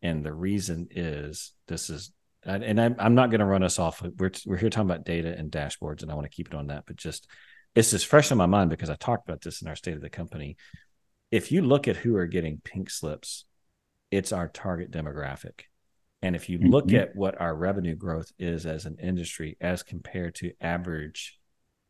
and 0.02 0.24
the 0.24 0.34
reason 0.34 0.88
is 0.90 1.52
this 1.66 1.88
is 1.90 2.12
and 2.46 2.78
I'm, 2.78 2.94
I'm 2.98 3.14
not 3.14 3.30
going 3.30 3.40
to 3.40 3.46
run 3.46 3.62
us 3.62 3.78
off. 3.78 4.02
We're 4.18 4.30
we're 4.46 4.58
here 4.58 4.70
talking 4.70 4.90
about 4.90 5.04
data 5.04 5.34
and 5.36 5.50
dashboards, 5.50 6.02
and 6.02 6.10
I 6.10 6.14
want 6.14 6.30
to 6.30 6.34
keep 6.36 6.48
it 6.48 6.54
on 6.54 6.66
that, 6.66 6.84
but 6.86 6.96
just 6.96 7.26
it's 7.74 7.90
just 7.90 8.06
fresh 8.06 8.30
in 8.30 8.38
my 8.38 8.46
mind 8.46 8.70
because 8.70 8.90
I 8.90 8.94
talked 8.94 9.28
about 9.28 9.40
this 9.40 9.62
in 9.62 9.68
our 9.68 9.76
state 9.76 9.96
of 9.96 10.02
the 10.02 10.10
company 10.10 10.56
if 11.34 11.50
you 11.50 11.62
look 11.62 11.88
at 11.88 11.96
who 11.96 12.14
are 12.14 12.28
getting 12.28 12.60
pink 12.62 12.88
slips, 12.88 13.44
it's 14.12 14.30
our 14.30 14.46
target 14.46 14.92
demographic. 14.92 15.62
And 16.22 16.36
if 16.36 16.48
you 16.48 16.60
mm-hmm. 16.60 16.70
look 16.70 16.92
at 16.92 17.16
what 17.16 17.40
our 17.40 17.52
revenue 17.52 17.96
growth 17.96 18.30
is 18.38 18.66
as 18.66 18.86
an 18.86 18.98
industry 19.02 19.56
as 19.60 19.82
compared 19.82 20.36
to 20.36 20.52
average 20.60 21.36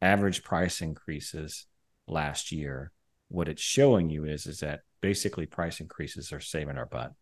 average 0.01 0.45
price 0.45 0.81
increases 0.81 1.67
last 2.07 2.53
year, 2.53 2.91
what 3.29 3.49
it's 3.49 3.61
showing 3.61 4.09
you 4.09 4.25
is 4.25 4.47
is 4.47 4.61
that 4.61 4.81
basically 5.03 5.45
price 5.45 5.79
increases 5.79 6.33
are 6.33 6.41
saving 6.41 6.79
our 6.79 6.87
butt. 6.87 7.13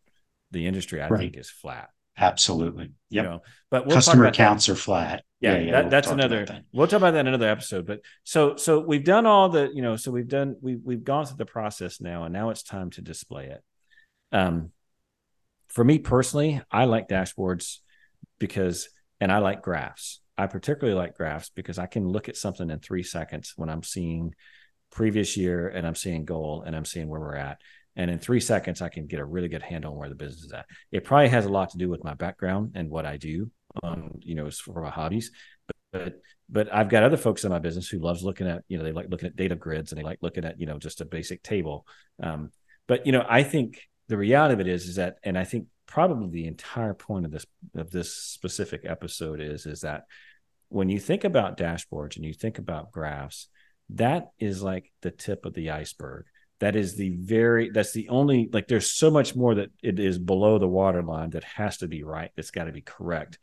The 0.53 0.69
industry, 0.69 1.03
I 1.03 1.09
right. 1.09 1.19
think, 1.19 1.37
is 1.37 1.51
flat. 1.51 1.91
Absolutely. 2.17 2.85
Yep. 2.85 2.93
You 3.11 3.23
know, 3.23 3.43
but 3.69 3.85
we'll 3.85 3.97
customer 3.97 4.27
accounts 4.27 4.67
that. 4.67 4.73
are 4.73 4.77
flat. 4.77 5.25
Yeah, 5.43 5.55
yeah, 5.55 5.59
yeah 5.59 5.73
that, 5.73 5.83
we'll 5.83 5.91
that's 5.91 6.09
another. 6.09 6.47
That. 6.47 6.65
We'll 6.73 6.87
talk 6.87 6.99
about 6.99 7.11
that 7.13 7.21
in 7.21 7.27
another 7.27 7.49
episode. 7.49 7.85
But 7.85 8.01
so 8.23 8.55
so 8.57 8.79
we've 8.79 9.05
done 9.05 9.27
all 9.27 9.49
the 9.49 9.71
you 9.75 9.83
know 9.83 9.97
so 9.97 10.13
we've 10.13 10.29
done 10.29 10.57
we 10.61 10.77
we've 10.77 11.03
gone 11.03 11.27
through 11.27 11.39
the 11.39 11.47
process 11.47 12.01
now, 12.01 12.25
and 12.25 12.33
now 12.33 12.51
it's 12.51 12.63
time 12.63 12.91
to 12.91 13.03
display 13.03 13.47
it. 13.47 13.63
Um, 14.31 14.71
for 15.69 15.83
me 15.83 15.99
personally, 15.99 16.63
I 16.71 16.85
like 16.85 17.09
dashboards 17.09 17.79
because, 18.39 18.89
and 19.21 19.33
I 19.33 19.39
like 19.39 19.63
graphs. 19.63 20.21
I 20.39 20.47
particularly 20.47 20.99
like 20.99 21.17
graphs 21.17 21.51
because 21.51 21.79
I 21.79 21.87
can 21.87 22.09
look 22.09 22.29
at 22.29 22.37
something 22.37 22.71
in 22.71 22.79
three 22.79 23.03
seconds 23.03 23.55
when 23.57 23.69
I'm 23.69 23.83
seeing 23.83 24.35
previous 24.91 25.37
year 25.37 25.69
and 25.69 25.87
I'm 25.87 25.95
seeing 25.95 26.25
goal 26.25 26.63
and 26.65 26.77
I'm 26.77 26.85
seeing 26.85 27.09
where 27.09 27.21
we're 27.21 27.37
at 27.37 27.59
and 27.97 28.11
in 28.11 28.19
three 28.19 28.41
seconds 28.41 28.81
i 28.81 28.89
can 28.89 29.07
get 29.07 29.21
a 29.21 29.25
really 29.25 29.49
good 29.49 29.63
handle 29.63 29.93
on 29.93 29.99
where 29.99 30.09
the 30.09 30.15
business 30.15 30.45
is 30.45 30.53
at 30.53 30.67
it 30.91 31.05
probably 31.05 31.29
has 31.29 31.45
a 31.45 31.51
lot 31.51 31.71
to 31.71 31.79
do 31.79 31.89
with 31.89 32.05
my 32.05 32.15
background 32.15 32.73
and 32.75 32.89
what 32.89 33.07
i 33.07 33.17
do 33.17 33.51
um, 33.83 34.19
you 34.21 34.35
know 34.35 34.47
it's 34.47 34.61
for 34.61 34.83
my 34.83 34.91
hobbies. 34.91 35.31
But, 35.67 35.77
but 35.93 36.21
but 36.49 36.75
i've 36.75 36.89
got 36.89 37.03
other 37.03 37.17
folks 37.17 37.45
in 37.45 37.51
my 37.51 37.59
business 37.59 37.89
who 37.89 37.99
loves 37.99 38.23
looking 38.23 38.49
at 38.49 38.63
you 38.69 38.79
know 38.79 38.85
they 38.85 38.93
like 38.93 39.11
looking 39.11 39.29
at 39.29 39.37
data 39.37 39.55
grids 39.55 39.93
and 39.93 39.99
they 39.99 40.05
like 40.05 40.19
looking 40.23 40.45
at 40.45 40.59
you 40.59 40.67
know 40.67 40.79
just 40.79 41.01
a 41.01 41.05
basic 41.05 41.43
table. 41.43 41.87
Um, 42.23 42.51
but 42.89 43.07
you 43.07 43.13
know 43.13 43.25
i 43.29 43.43
think 43.43 43.81
the 44.09 44.17
reality 44.17 44.55
of 44.55 44.61
it 44.61 44.67
is 44.67 44.87
is 44.87 44.97
that 44.97 45.17
and 45.23 45.39
i 45.39 45.45
think 45.45 45.67
probably 45.87 46.29
the 46.31 46.49
entire 46.49 46.95
point 46.95 47.25
of 47.25 47.31
this 47.31 47.47
of 47.77 47.91
this 47.91 48.13
specific 48.13 48.83
episode 48.85 49.41
is 49.41 49.67
is 49.67 49.83
that 49.83 50.05
when 50.69 50.89
you 50.89 50.99
think 50.99 51.25
about 51.25 51.57
dashboards 51.57 52.17
and 52.17 52.25
you 52.25 52.33
think 52.33 52.59
about 52.59 52.91
graphs 52.91 53.49
that 53.97 54.31
is 54.39 54.63
like 54.63 54.91
the 55.03 55.11
tip 55.11 55.45
of 55.45 55.55
the 55.55 55.71
iceberg. 55.71 56.27
That 56.61 56.77
is 56.77 56.97
the 56.97 57.11
very 57.11 57.71
that's 57.71 57.93
the 57.93 58.09
only 58.09 58.49
like 58.53 58.69
there's 58.69 58.91
so 58.91 59.11
much 59.11 59.35
more 59.35 59.57
that 59.57 59.71
it 59.83 59.99
is 59.99 60.19
below 60.19 60.59
the 60.59 60.69
waterline 60.69 61.31
that 61.31 61.45
has 61.45 61.79
to 61.79 61.89
be 61.89 62.05
right 62.05 62.31
that's 62.37 62.53
got 62.53 62.65
to 62.65 62.73
be 62.73 62.83
correct 62.83 63.39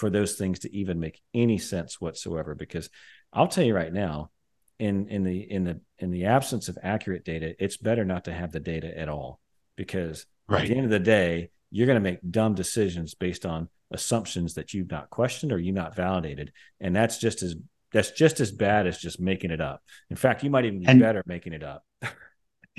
for 0.00 0.08
those 0.08 0.36
things 0.36 0.60
to 0.60 0.74
even 0.74 0.98
make 0.98 1.20
any 1.34 1.58
sense 1.58 2.00
whatsoever 2.00 2.54
because 2.54 2.88
i'll 3.34 3.46
tell 3.46 3.62
you 3.62 3.74
right 3.74 3.92
now 3.92 4.30
in 4.78 5.06
in 5.08 5.24
the 5.24 5.38
in 5.38 5.62
the 5.62 5.78
in 5.98 6.10
the 6.10 6.24
absence 6.24 6.70
of 6.70 6.78
accurate 6.82 7.22
data 7.22 7.54
it's 7.58 7.76
better 7.76 8.02
not 8.02 8.24
to 8.24 8.32
have 8.32 8.50
the 8.50 8.58
data 8.58 8.98
at 8.98 9.10
all 9.10 9.38
because 9.76 10.24
right. 10.48 10.62
at 10.62 10.68
the 10.68 10.74
end 10.74 10.86
of 10.86 10.90
the 10.90 10.98
day 10.98 11.50
you're 11.70 11.86
going 11.86 12.02
to 12.02 12.10
make 12.10 12.18
dumb 12.30 12.54
decisions 12.54 13.14
based 13.14 13.44
on 13.44 13.68
assumptions 13.90 14.54
that 14.54 14.72
you've 14.72 14.90
not 14.90 15.10
questioned 15.10 15.52
or 15.52 15.58
you've 15.58 15.74
not 15.74 15.94
validated 15.94 16.50
and 16.80 16.96
that's 16.96 17.18
just 17.18 17.42
as 17.42 17.54
that's 17.92 18.12
just 18.12 18.40
as 18.40 18.50
bad 18.50 18.86
as 18.86 18.96
just 18.96 19.20
making 19.20 19.50
it 19.50 19.60
up 19.60 19.82
in 20.08 20.16
fact 20.16 20.42
you 20.42 20.48
might 20.48 20.64
even 20.64 20.80
be 20.80 20.86
and, 20.86 20.98
better 20.98 21.22
making 21.26 21.52
it 21.52 21.62
up 21.62 21.84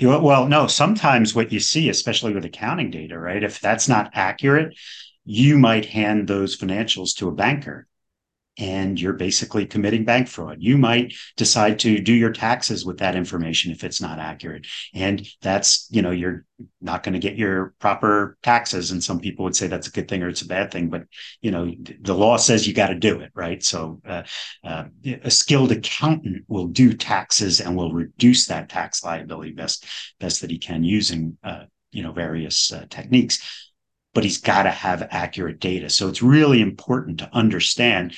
Well, 0.00 0.48
no, 0.48 0.66
sometimes 0.66 1.34
what 1.34 1.52
you 1.52 1.60
see, 1.60 1.88
especially 1.88 2.32
with 2.32 2.44
accounting 2.44 2.90
data, 2.90 3.16
right? 3.16 3.42
If 3.42 3.60
that's 3.60 3.88
not 3.88 4.10
accurate, 4.14 4.74
you 5.24 5.58
might 5.58 5.86
hand 5.86 6.28
those 6.28 6.56
financials 6.56 7.14
to 7.16 7.28
a 7.28 7.32
banker 7.32 7.86
and 8.58 9.00
you're 9.00 9.14
basically 9.14 9.64
committing 9.64 10.04
bank 10.04 10.28
fraud. 10.28 10.58
You 10.60 10.76
might 10.76 11.14
decide 11.36 11.78
to 11.80 11.98
do 12.00 12.12
your 12.12 12.32
taxes 12.32 12.84
with 12.84 12.98
that 12.98 13.16
information 13.16 13.72
if 13.72 13.82
it's 13.82 14.00
not 14.00 14.18
accurate. 14.18 14.66
And 14.92 15.26
that's, 15.40 15.88
you 15.90 16.02
know, 16.02 16.10
you're 16.10 16.44
not 16.80 17.02
going 17.02 17.14
to 17.14 17.18
get 17.18 17.38
your 17.38 17.74
proper 17.78 18.36
taxes. 18.42 18.90
And 18.90 19.02
some 19.02 19.20
people 19.20 19.44
would 19.44 19.56
say 19.56 19.68
that's 19.68 19.88
a 19.88 19.90
good 19.90 20.06
thing 20.06 20.22
or 20.22 20.28
it's 20.28 20.42
a 20.42 20.46
bad 20.46 20.70
thing, 20.70 20.90
but, 20.90 21.04
you 21.40 21.50
know, 21.50 21.72
the 22.02 22.14
law 22.14 22.36
says 22.36 22.66
you 22.66 22.74
got 22.74 22.88
to 22.88 22.94
do 22.94 23.20
it, 23.20 23.30
right? 23.34 23.62
So 23.64 24.02
uh, 24.06 24.24
uh, 24.62 24.84
a 25.22 25.30
skilled 25.30 25.72
accountant 25.72 26.44
will 26.46 26.66
do 26.66 26.92
taxes 26.92 27.60
and 27.60 27.74
will 27.74 27.94
reduce 27.94 28.46
that 28.46 28.68
tax 28.68 29.02
liability 29.02 29.52
best, 29.52 29.86
best 30.20 30.42
that 30.42 30.50
he 30.50 30.58
can 30.58 30.84
using, 30.84 31.38
uh, 31.42 31.64
you 31.90 32.02
know, 32.02 32.12
various 32.12 32.70
uh, 32.70 32.84
techniques 32.90 33.71
but 34.14 34.24
he's 34.24 34.38
got 34.38 34.64
to 34.64 34.70
have 34.70 35.06
accurate 35.10 35.60
data. 35.60 35.88
So 35.90 36.08
it's 36.08 36.22
really 36.22 36.60
important 36.60 37.18
to 37.18 37.30
understand 37.32 38.14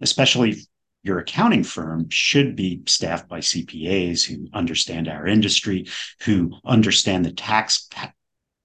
especially 0.00 0.56
your 1.02 1.18
accounting 1.18 1.64
firm 1.64 2.08
should 2.10 2.56
be 2.56 2.82
staffed 2.86 3.28
by 3.28 3.40
CPAs 3.40 4.24
who 4.24 4.46
understand 4.52 5.08
our 5.08 5.26
industry, 5.26 5.86
who 6.22 6.52
understand 6.64 7.24
the 7.24 7.32
tax 7.32 7.88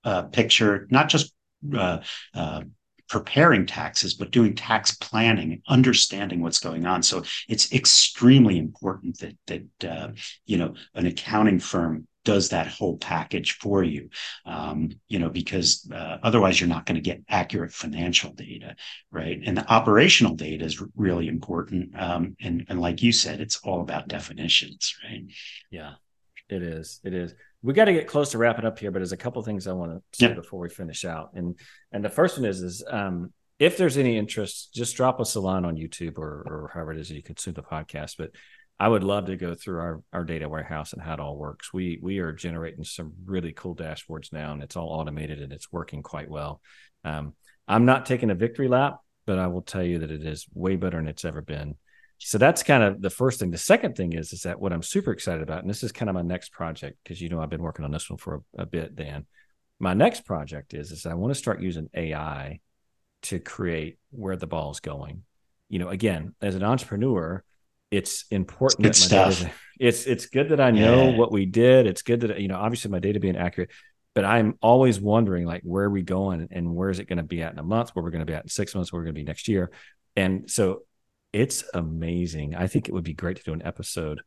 uh, 0.03 0.23
picture, 0.23 0.87
not 0.89 1.09
just 1.09 1.33
uh, 1.73 1.99
uh, 2.33 2.63
preparing 3.07 3.65
taxes, 3.65 4.15
but 4.15 4.31
doing 4.31 4.55
tax 4.55 4.95
planning, 4.95 5.61
understanding 5.67 6.41
what's 6.41 6.59
going 6.59 6.85
on. 6.85 7.03
So 7.03 7.23
it's 7.47 7.71
extremely 7.71 8.57
important 8.57 9.19
that 9.19 9.37
that 9.47 9.89
uh, 9.89 10.11
you 10.45 10.57
know 10.57 10.73
an 10.95 11.05
accounting 11.05 11.59
firm 11.59 12.07
does 12.25 12.49
that 12.49 12.67
whole 12.67 12.97
package 12.97 13.53
for 13.53 13.83
you 13.83 14.09
um, 14.45 14.89
you 15.07 15.19
know 15.19 15.29
because 15.29 15.89
uh, 15.93 16.17
otherwise 16.23 16.59
you're 16.59 16.69
not 16.69 16.85
going 16.85 16.95
to 16.95 17.01
get 17.01 17.21
accurate 17.29 17.71
financial 17.71 18.31
data 18.33 18.75
right? 19.11 19.41
And 19.45 19.57
the 19.57 19.71
operational 19.71 20.35
data 20.35 20.65
is 20.65 20.83
really 20.95 21.27
important 21.27 21.99
um, 21.99 22.35
and 22.41 22.65
and 22.69 22.81
like 22.81 23.01
you 23.01 23.11
said 23.11 23.41
it's 23.41 23.59
all 23.63 23.81
about 23.81 24.07
definitions 24.07 24.95
right? 25.03 25.23
Yeah 25.71 25.93
it 26.49 26.61
is 26.61 26.99
it 27.03 27.13
is. 27.13 27.33
We 27.61 27.73
got 27.73 27.85
to 27.85 27.93
get 27.93 28.07
close 28.07 28.31
to 28.31 28.37
wrapping 28.37 28.65
up 28.65 28.77
here 28.77 28.91
but 28.91 28.99
there's 28.99 29.13
a 29.13 29.17
couple 29.17 29.41
things 29.41 29.67
i 29.67 29.73
want 29.73 29.91
to 29.91 30.17
say 30.17 30.29
yeah. 30.29 30.33
before 30.33 30.59
we 30.59 30.69
finish 30.69 31.05
out. 31.05 31.31
And 31.33 31.57
and 31.91 32.03
the 32.03 32.09
first 32.09 32.37
one 32.37 32.45
is 32.45 32.61
is 32.61 32.83
um, 32.89 33.33
if 33.59 33.77
there's 33.77 33.97
any 33.97 34.17
interest 34.17 34.73
just 34.73 34.95
drop 34.95 35.19
us 35.19 35.35
a 35.35 35.39
line 35.39 35.65
on 35.65 35.75
youtube 35.75 36.17
or 36.17 36.43
or 36.45 36.71
however 36.73 36.93
it 36.93 36.99
is 36.99 37.11
you 37.11 37.21
consume 37.21 37.53
the 37.53 37.63
podcast 37.63 38.15
but 38.17 38.31
I 38.79 38.87
would 38.87 39.03
love 39.03 39.27
to 39.27 39.37
go 39.37 39.53
through 39.53 39.79
our, 39.79 40.03
our 40.11 40.23
data 40.23 40.49
warehouse 40.49 40.93
and 40.93 41.01
how 41.01 41.13
it 41.13 41.19
all 41.19 41.37
works. 41.37 41.71
We 41.73 41.99
we 42.01 42.19
are 42.19 42.31
generating 42.31 42.83
some 42.83 43.13
really 43.25 43.53
cool 43.53 43.75
dashboards 43.75 44.33
now, 44.33 44.51
and 44.53 44.63
it's 44.63 44.75
all 44.75 44.89
automated 44.89 45.41
and 45.41 45.53
it's 45.53 45.71
working 45.71 46.03
quite 46.03 46.29
well. 46.29 46.61
Um, 47.03 47.33
I'm 47.67 47.85
not 47.85 48.05
taking 48.05 48.29
a 48.29 48.35
victory 48.35 48.67
lap, 48.67 48.97
but 49.25 49.39
I 49.39 49.47
will 49.47 49.61
tell 49.61 49.83
you 49.83 49.99
that 49.99 50.11
it 50.11 50.23
is 50.23 50.47
way 50.53 50.75
better 50.75 50.97
than 50.97 51.07
it's 51.07 51.25
ever 51.25 51.41
been. 51.41 51.75
So 52.17 52.37
that's 52.37 52.63
kind 52.63 52.83
of 52.83 53.01
the 53.01 53.09
first 53.09 53.39
thing. 53.39 53.51
The 53.51 53.57
second 53.57 53.95
thing 53.95 54.13
is 54.13 54.33
is 54.33 54.41
that 54.43 54.59
what 54.59 54.73
I'm 54.73 54.83
super 54.83 55.11
excited 55.11 55.43
about, 55.43 55.61
and 55.61 55.69
this 55.69 55.83
is 55.83 55.91
kind 55.91 56.09
of 56.09 56.15
my 56.15 56.21
next 56.21 56.51
project 56.51 56.97
because 57.03 57.21
you 57.21 57.29
know 57.29 57.41
I've 57.41 57.49
been 57.49 57.61
working 57.61 57.85
on 57.85 57.91
this 57.91 58.09
one 58.09 58.17
for 58.17 58.41
a, 58.57 58.63
a 58.63 58.65
bit, 58.65 58.95
Dan. 58.95 59.25
My 59.79 59.93
next 59.93 60.25
project 60.25 60.73
is 60.73 60.91
is 60.91 61.05
I 61.05 61.13
want 61.13 61.33
to 61.33 61.39
start 61.39 61.61
using 61.61 61.89
AI 61.93 62.59
to 63.23 63.39
create 63.39 63.97
where 64.11 64.35
the 64.35 64.47
ball 64.47 64.71
is 64.71 64.79
going. 64.79 65.23
You 65.69 65.79
know, 65.79 65.89
again, 65.89 66.35
as 66.41 66.55
an 66.55 66.63
entrepreneur, 66.63 67.43
it's 67.93 68.25
important 68.31 68.87
it's 68.87 69.07
that 69.07 69.27
my 69.27 69.31
stuff. 69.31 69.53
it's 69.79 70.05
it's 70.05 70.25
good 70.25 70.49
that 70.49 70.59
I 70.59 70.71
know 70.71 71.09
yeah. 71.09 71.17
what 71.17 71.31
we 71.31 71.45
did. 71.45 71.85
It's 71.85 72.01
good 72.01 72.21
that 72.21 72.39
you 72.39 72.47
know 72.47 72.57
obviously 72.57 72.89
my 72.89 72.99
data 72.99 73.19
being 73.19 73.37
accurate, 73.37 73.69
but 74.15 74.25
I'm 74.25 74.57
always 74.61 74.99
wondering 74.99 75.45
like 75.45 75.61
where 75.63 75.85
are 75.85 75.91
we 75.91 76.01
going 76.01 76.47
and 76.49 76.73
where 76.75 76.89
is 76.89 76.99
it 76.99 77.07
going 77.07 77.17
to 77.17 77.23
be 77.23 77.43
at 77.43 77.53
in 77.53 77.59
a 77.59 77.63
month, 77.63 77.91
where 77.91 78.03
we're 78.03 78.09
going 78.09 78.25
to 78.25 78.31
be 78.31 78.33
at 78.33 78.43
in 78.43 78.49
six 78.49 78.73
months, 78.73 78.91
where 78.91 78.99
we're 78.99 79.05
going 79.05 79.15
to 79.15 79.21
be 79.21 79.25
next 79.25 79.47
year. 79.47 79.71
And 80.15 80.49
so 80.49 80.81
it's 81.31 81.63
amazing. 81.73 82.55
I 82.55 82.65
think 82.65 82.87
it 82.87 82.93
would 82.93 83.03
be 83.03 83.13
great 83.13 83.37
to 83.37 83.43
do 83.43 83.53
an 83.53 83.63
episode 83.63 84.21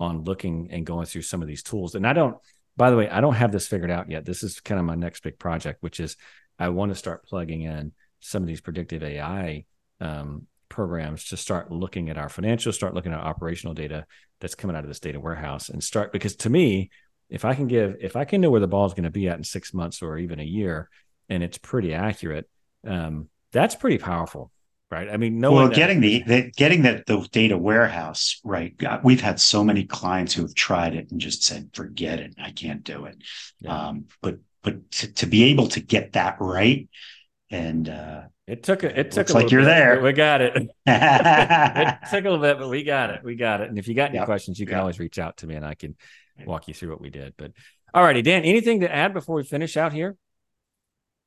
on 0.00 0.24
looking 0.24 0.68
and 0.72 0.84
going 0.84 1.06
through 1.06 1.22
some 1.22 1.42
of 1.42 1.48
these 1.48 1.62
tools. 1.62 1.94
And 1.94 2.06
I 2.06 2.12
don't, 2.12 2.36
by 2.76 2.90
the 2.90 2.96
way, 2.96 3.08
I 3.08 3.20
don't 3.20 3.34
have 3.34 3.52
this 3.52 3.68
figured 3.68 3.90
out 3.90 4.10
yet. 4.10 4.24
This 4.24 4.42
is 4.42 4.58
kind 4.58 4.80
of 4.80 4.86
my 4.86 4.96
next 4.96 5.22
big 5.22 5.38
project, 5.38 5.78
which 5.80 6.00
is 6.00 6.16
I 6.58 6.70
want 6.70 6.90
to 6.90 6.96
start 6.96 7.24
plugging 7.24 7.62
in 7.62 7.92
some 8.18 8.42
of 8.42 8.48
these 8.48 8.60
predictive 8.60 9.02
AI 9.04 9.64
um, 10.00 10.46
programs 10.72 11.26
to 11.26 11.36
start 11.36 11.70
looking 11.70 12.10
at 12.10 12.18
our 12.18 12.28
financials, 12.28 12.74
start 12.74 12.94
looking 12.94 13.12
at 13.12 13.20
operational 13.20 13.74
data 13.74 14.06
that's 14.40 14.54
coming 14.54 14.74
out 14.74 14.82
of 14.82 14.88
this 14.88 15.00
data 15.00 15.20
warehouse 15.20 15.68
and 15.68 15.84
start 15.84 16.12
because 16.12 16.34
to 16.36 16.50
me, 16.50 16.90
if 17.28 17.44
I 17.44 17.54
can 17.54 17.68
give, 17.68 17.96
if 18.00 18.16
I 18.16 18.24
can 18.24 18.40
know 18.40 18.50
where 18.50 18.60
the 18.60 18.66
ball 18.66 18.86
is 18.86 18.92
going 18.94 19.04
to 19.04 19.10
be 19.10 19.28
at 19.28 19.38
in 19.38 19.44
six 19.44 19.72
months 19.72 20.02
or 20.02 20.18
even 20.18 20.40
a 20.40 20.44
year, 20.44 20.88
and 21.28 21.42
it's 21.42 21.58
pretty 21.58 21.94
accurate, 21.94 22.48
um, 22.86 23.28
that's 23.52 23.74
pretty 23.74 23.98
powerful, 23.98 24.50
right? 24.90 25.08
I 25.08 25.16
mean, 25.16 25.38
no. 25.38 25.52
Well, 25.52 25.68
getting 25.68 26.00
the, 26.00 26.22
the 26.26 26.50
getting 26.56 26.82
that 26.82 27.06
the 27.06 27.26
data 27.30 27.56
warehouse 27.56 28.40
right. 28.44 28.76
God, 28.76 29.00
we've 29.04 29.20
had 29.20 29.40
so 29.40 29.62
many 29.62 29.84
clients 29.84 30.34
who 30.34 30.42
have 30.42 30.54
tried 30.54 30.94
it 30.94 31.10
and 31.10 31.20
just 31.20 31.44
said, 31.44 31.70
"Forget 31.72 32.18
it, 32.18 32.34
I 32.38 32.50
can't 32.50 32.82
do 32.82 33.04
it." 33.06 33.16
Yeah. 33.60 33.88
Um, 33.88 34.06
but 34.20 34.38
but 34.62 34.90
to, 34.92 35.12
to 35.12 35.26
be 35.26 35.44
able 35.44 35.68
to 35.68 35.80
get 35.80 36.12
that 36.12 36.36
right 36.40 36.88
and 37.52 37.88
uh, 37.88 38.22
it 38.46 38.62
took 38.64 38.82
a, 38.82 38.98
it 38.98 39.12
took 39.12 39.30
like 39.30 39.50
you're 39.50 39.60
bit, 39.60 39.66
there. 39.66 40.00
We 40.00 40.12
got 40.12 40.40
it. 40.40 40.56
it 40.86 41.98
took 42.10 42.24
a 42.24 42.30
little 42.30 42.38
bit, 42.38 42.58
but 42.58 42.68
we 42.68 42.82
got 42.82 43.10
it. 43.10 43.20
We 43.22 43.36
got 43.36 43.60
it. 43.60 43.68
And 43.68 43.78
if 43.78 43.86
you 43.86 43.94
got 43.94 44.08
any 44.08 44.18
yep. 44.18 44.24
questions, 44.24 44.58
you 44.58 44.66
can 44.66 44.72
yep. 44.72 44.80
always 44.80 44.98
reach 44.98 45.18
out 45.18 45.36
to 45.38 45.46
me 45.46 45.54
and 45.54 45.64
I 45.64 45.74
can 45.74 45.94
walk 46.44 46.66
you 46.66 46.74
through 46.74 46.90
what 46.90 47.00
we 47.00 47.10
did. 47.10 47.34
But 47.36 47.52
all 47.94 48.02
righty, 48.02 48.22
Dan, 48.22 48.42
anything 48.44 48.80
to 48.80 48.92
add 48.92 49.12
before 49.12 49.36
we 49.36 49.44
finish 49.44 49.76
out 49.76 49.92
here? 49.92 50.16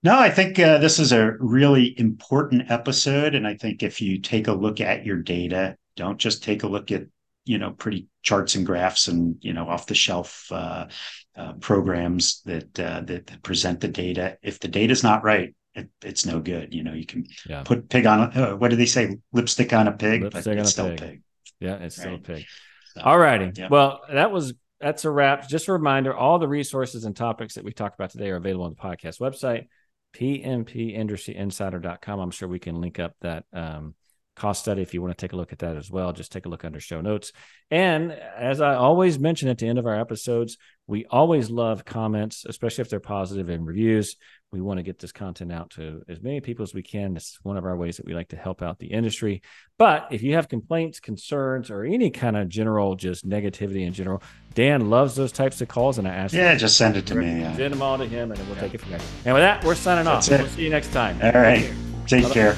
No, 0.04 0.20
I 0.20 0.30
think 0.30 0.60
uh, 0.60 0.80
this 0.80 1.00
is 1.00 1.12
a 1.12 1.34
really 1.40 1.98
important 2.00 2.70
episode. 2.70 3.34
And 3.34 3.48
I 3.48 3.56
think 3.56 3.82
if 3.82 4.02
you 4.02 4.20
take 4.20 4.48
a 4.48 4.54
look 4.54 4.82
at 4.82 5.06
your 5.06 5.18
data, 5.18 5.78
don't 5.96 6.18
just 6.18 6.44
take 6.44 6.64
a 6.64 6.68
look 6.68 6.92
at, 6.92 7.04
you 7.46 7.60
know, 7.60 7.72
pretty 7.72 8.08
charts 8.24 8.56
and 8.56 8.66
graphs 8.66 9.08
and, 9.08 9.38
you 9.42 9.54
know, 9.54 9.68
off 9.68 9.88
the 9.88 9.96
shelf 9.96 10.48
uh, 10.52 10.88
uh, 11.36 11.54
programs 11.54 12.42
that, 12.46 12.80
uh, 12.80 13.02
that, 13.02 13.28
that 13.28 13.44
present 13.44 13.80
the 13.80 13.88
data. 13.88 14.38
If 14.44 14.60
the 14.60 14.68
data 14.68 14.92
is 14.92 15.04
not 15.04 15.24
right, 15.24 15.56
it, 15.76 15.90
it's 16.04 16.26
no 16.26 16.40
good. 16.40 16.74
You 16.74 16.84
know, 16.84 16.94
you 16.94 17.06
can 17.06 17.26
yeah. 17.48 17.62
put 17.64 17.90
pig 17.90 18.06
on 18.06 18.38
uh, 18.38 18.56
what 18.56 18.72
do 18.72 18.78
they 18.78 18.86
say? 18.86 19.18
Lipstick 19.34 19.74
on 19.74 19.88
a 19.88 19.92
pig, 19.92 20.24
Lipstick 20.24 20.46
but 20.46 20.58
it's 20.58 20.72
still 20.72 20.90
pig. 20.90 21.00
pig. 21.00 21.22
Yeah, 21.60 21.76
it's 21.76 21.98
right? 21.98 22.04
still 22.04 22.16
a 22.16 22.20
pig. 22.20 22.46
So, 22.94 23.02
all 23.02 23.20
righty. 23.20 23.52
Yeah. 23.56 23.68
Well, 23.70 24.02
that 24.12 24.32
was 24.32 24.54
that's 24.80 25.06
a 25.06 25.12
wrap. 25.12 25.50
Just 25.50 25.68
a 25.68 25.74
reminder: 25.74 26.16
all 26.16 26.40
the 26.40 26.48
resources 26.48 27.06
and 27.06 27.16
topics 27.16 27.56
that 27.56 27.64
we 27.64 27.74
talked 27.74 27.96
about 27.96 28.12
today 28.12 28.30
are 28.30 28.38
available 28.38 28.66
on 28.66 28.72
the 28.72 28.82
podcast 28.82 29.20
website, 29.20 29.68
pmpindustryinsider.com. 30.16 32.20
I'm 32.20 32.32
sure 32.32 32.48
we 32.48 32.60
can 32.60 32.80
link 32.80 33.00
up 33.00 33.16
that 33.22 33.44
um, 33.52 33.96
cost 34.36 34.62
study 34.62 34.82
if 34.82 34.94
you 34.94 35.02
want 35.02 35.18
to 35.18 35.26
take 35.26 35.34
a 35.34 35.38
look 35.38 35.54
at 35.54 35.60
that 35.60 35.78
as 35.78 35.90
well. 35.90 36.14
Just 36.14 36.32
take 36.32 36.46
a 36.46 36.50
look 36.50 36.66
under 36.66 36.80
show 36.80 37.02
notes. 37.02 37.32
And 37.72 38.12
as 38.12 38.62
I 38.62 38.76
always 38.76 39.18
mention 39.18 39.50
at 39.50 39.58
the 39.58 39.68
end 39.68 39.80
of 39.80 39.86
our 39.86 40.00
episodes, 40.00 40.58
we 40.88 41.06
always 41.06 41.50
love 41.50 41.86
comments, 41.86 42.46
especially 42.48 42.84
if 42.84 42.90
they're 42.90 43.00
positive 43.00 43.50
and 43.50 43.66
reviews 43.66 44.18
we 44.56 44.62
want 44.62 44.78
to 44.78 44.84
get 44.84 45.00
this 45.00 45.12
content 45.12 45.52
out 45.52 45.70
to 45.72 46.02
as 46.08 46.22
many 46.22 46.40
people 46.40 46.64
as 46.64 46.74
we 46.74 46.82
can. 46.82 47.14
This 47.14 47.26
is 47.26 47.40
one 47.44 47.58
of 47.58 47.66
our 47.66 47.76
ways 47.76 47.98
that 47.98 48.06
we 48.06 48.14
like 48.14 48.30
to 48.30 48.38
help 48.38 48.62
out 48.62 48.80
the 48.80 48.88
industry. 48.88 49.42
But 49.78 50.08
if 50.12 50.24
you 50.24 50.36
have 50.36 50.48
complaints, 50.48 51.00
concerns, 51.00 51.70
or 51.70 51.84
any 51.84 52.10
kind 52.10 52.38
of 52.38 52.48
general 52.48 52.96
just 52.96 53.28
negativity 53.28 53.86
in 53.86 53.94
general, 53.94 54.24
Dan 54.54 54.90
loves 54.90 55.16
those 55.16 55.34
types 55.34 55.60
of 55.62 55.68
calls, 55.68 55.98
and 55.98 56.08
I 56.08 56.16
ask 56.16 56.34
yeah, 56.34 56.56
just 56.56 56.78
send 56.78 56.96
it 56.96 57.06
to 57.08 57.16
me. 57.16 57.42
Yeah. 57.42 57.56
Send 57.56 57.74
them 57.74 57.82
all 57.82 57.98
to 57.98 58.06
him, 58.06 58.32
and 58.32 58.40
then 58.40 58.48
we'll 58.48 58.56
yeah. 58.56 58.62
take 58.62 58.74
it 58.76 58.82
from 58.82 58.92
there. 58.92 59.02
And 59.26 59.34
with 59.34 59.44
that, 59.44 59.64
we're 59.64 59.76
signing 59.76 60.06
That's 60.06 60.28
off. 60.30 60.40
It. 60.40 60.42
We'll 60.44 60.52
see 60.52 60.64
you 60.64 60.70
next 60.70 60.94
time. 60.94 61.20
All 61.22 61.42
right, 61.42 61.70
take, 62.08 62.24
take 62.24 62.34
care. 62.34 62.56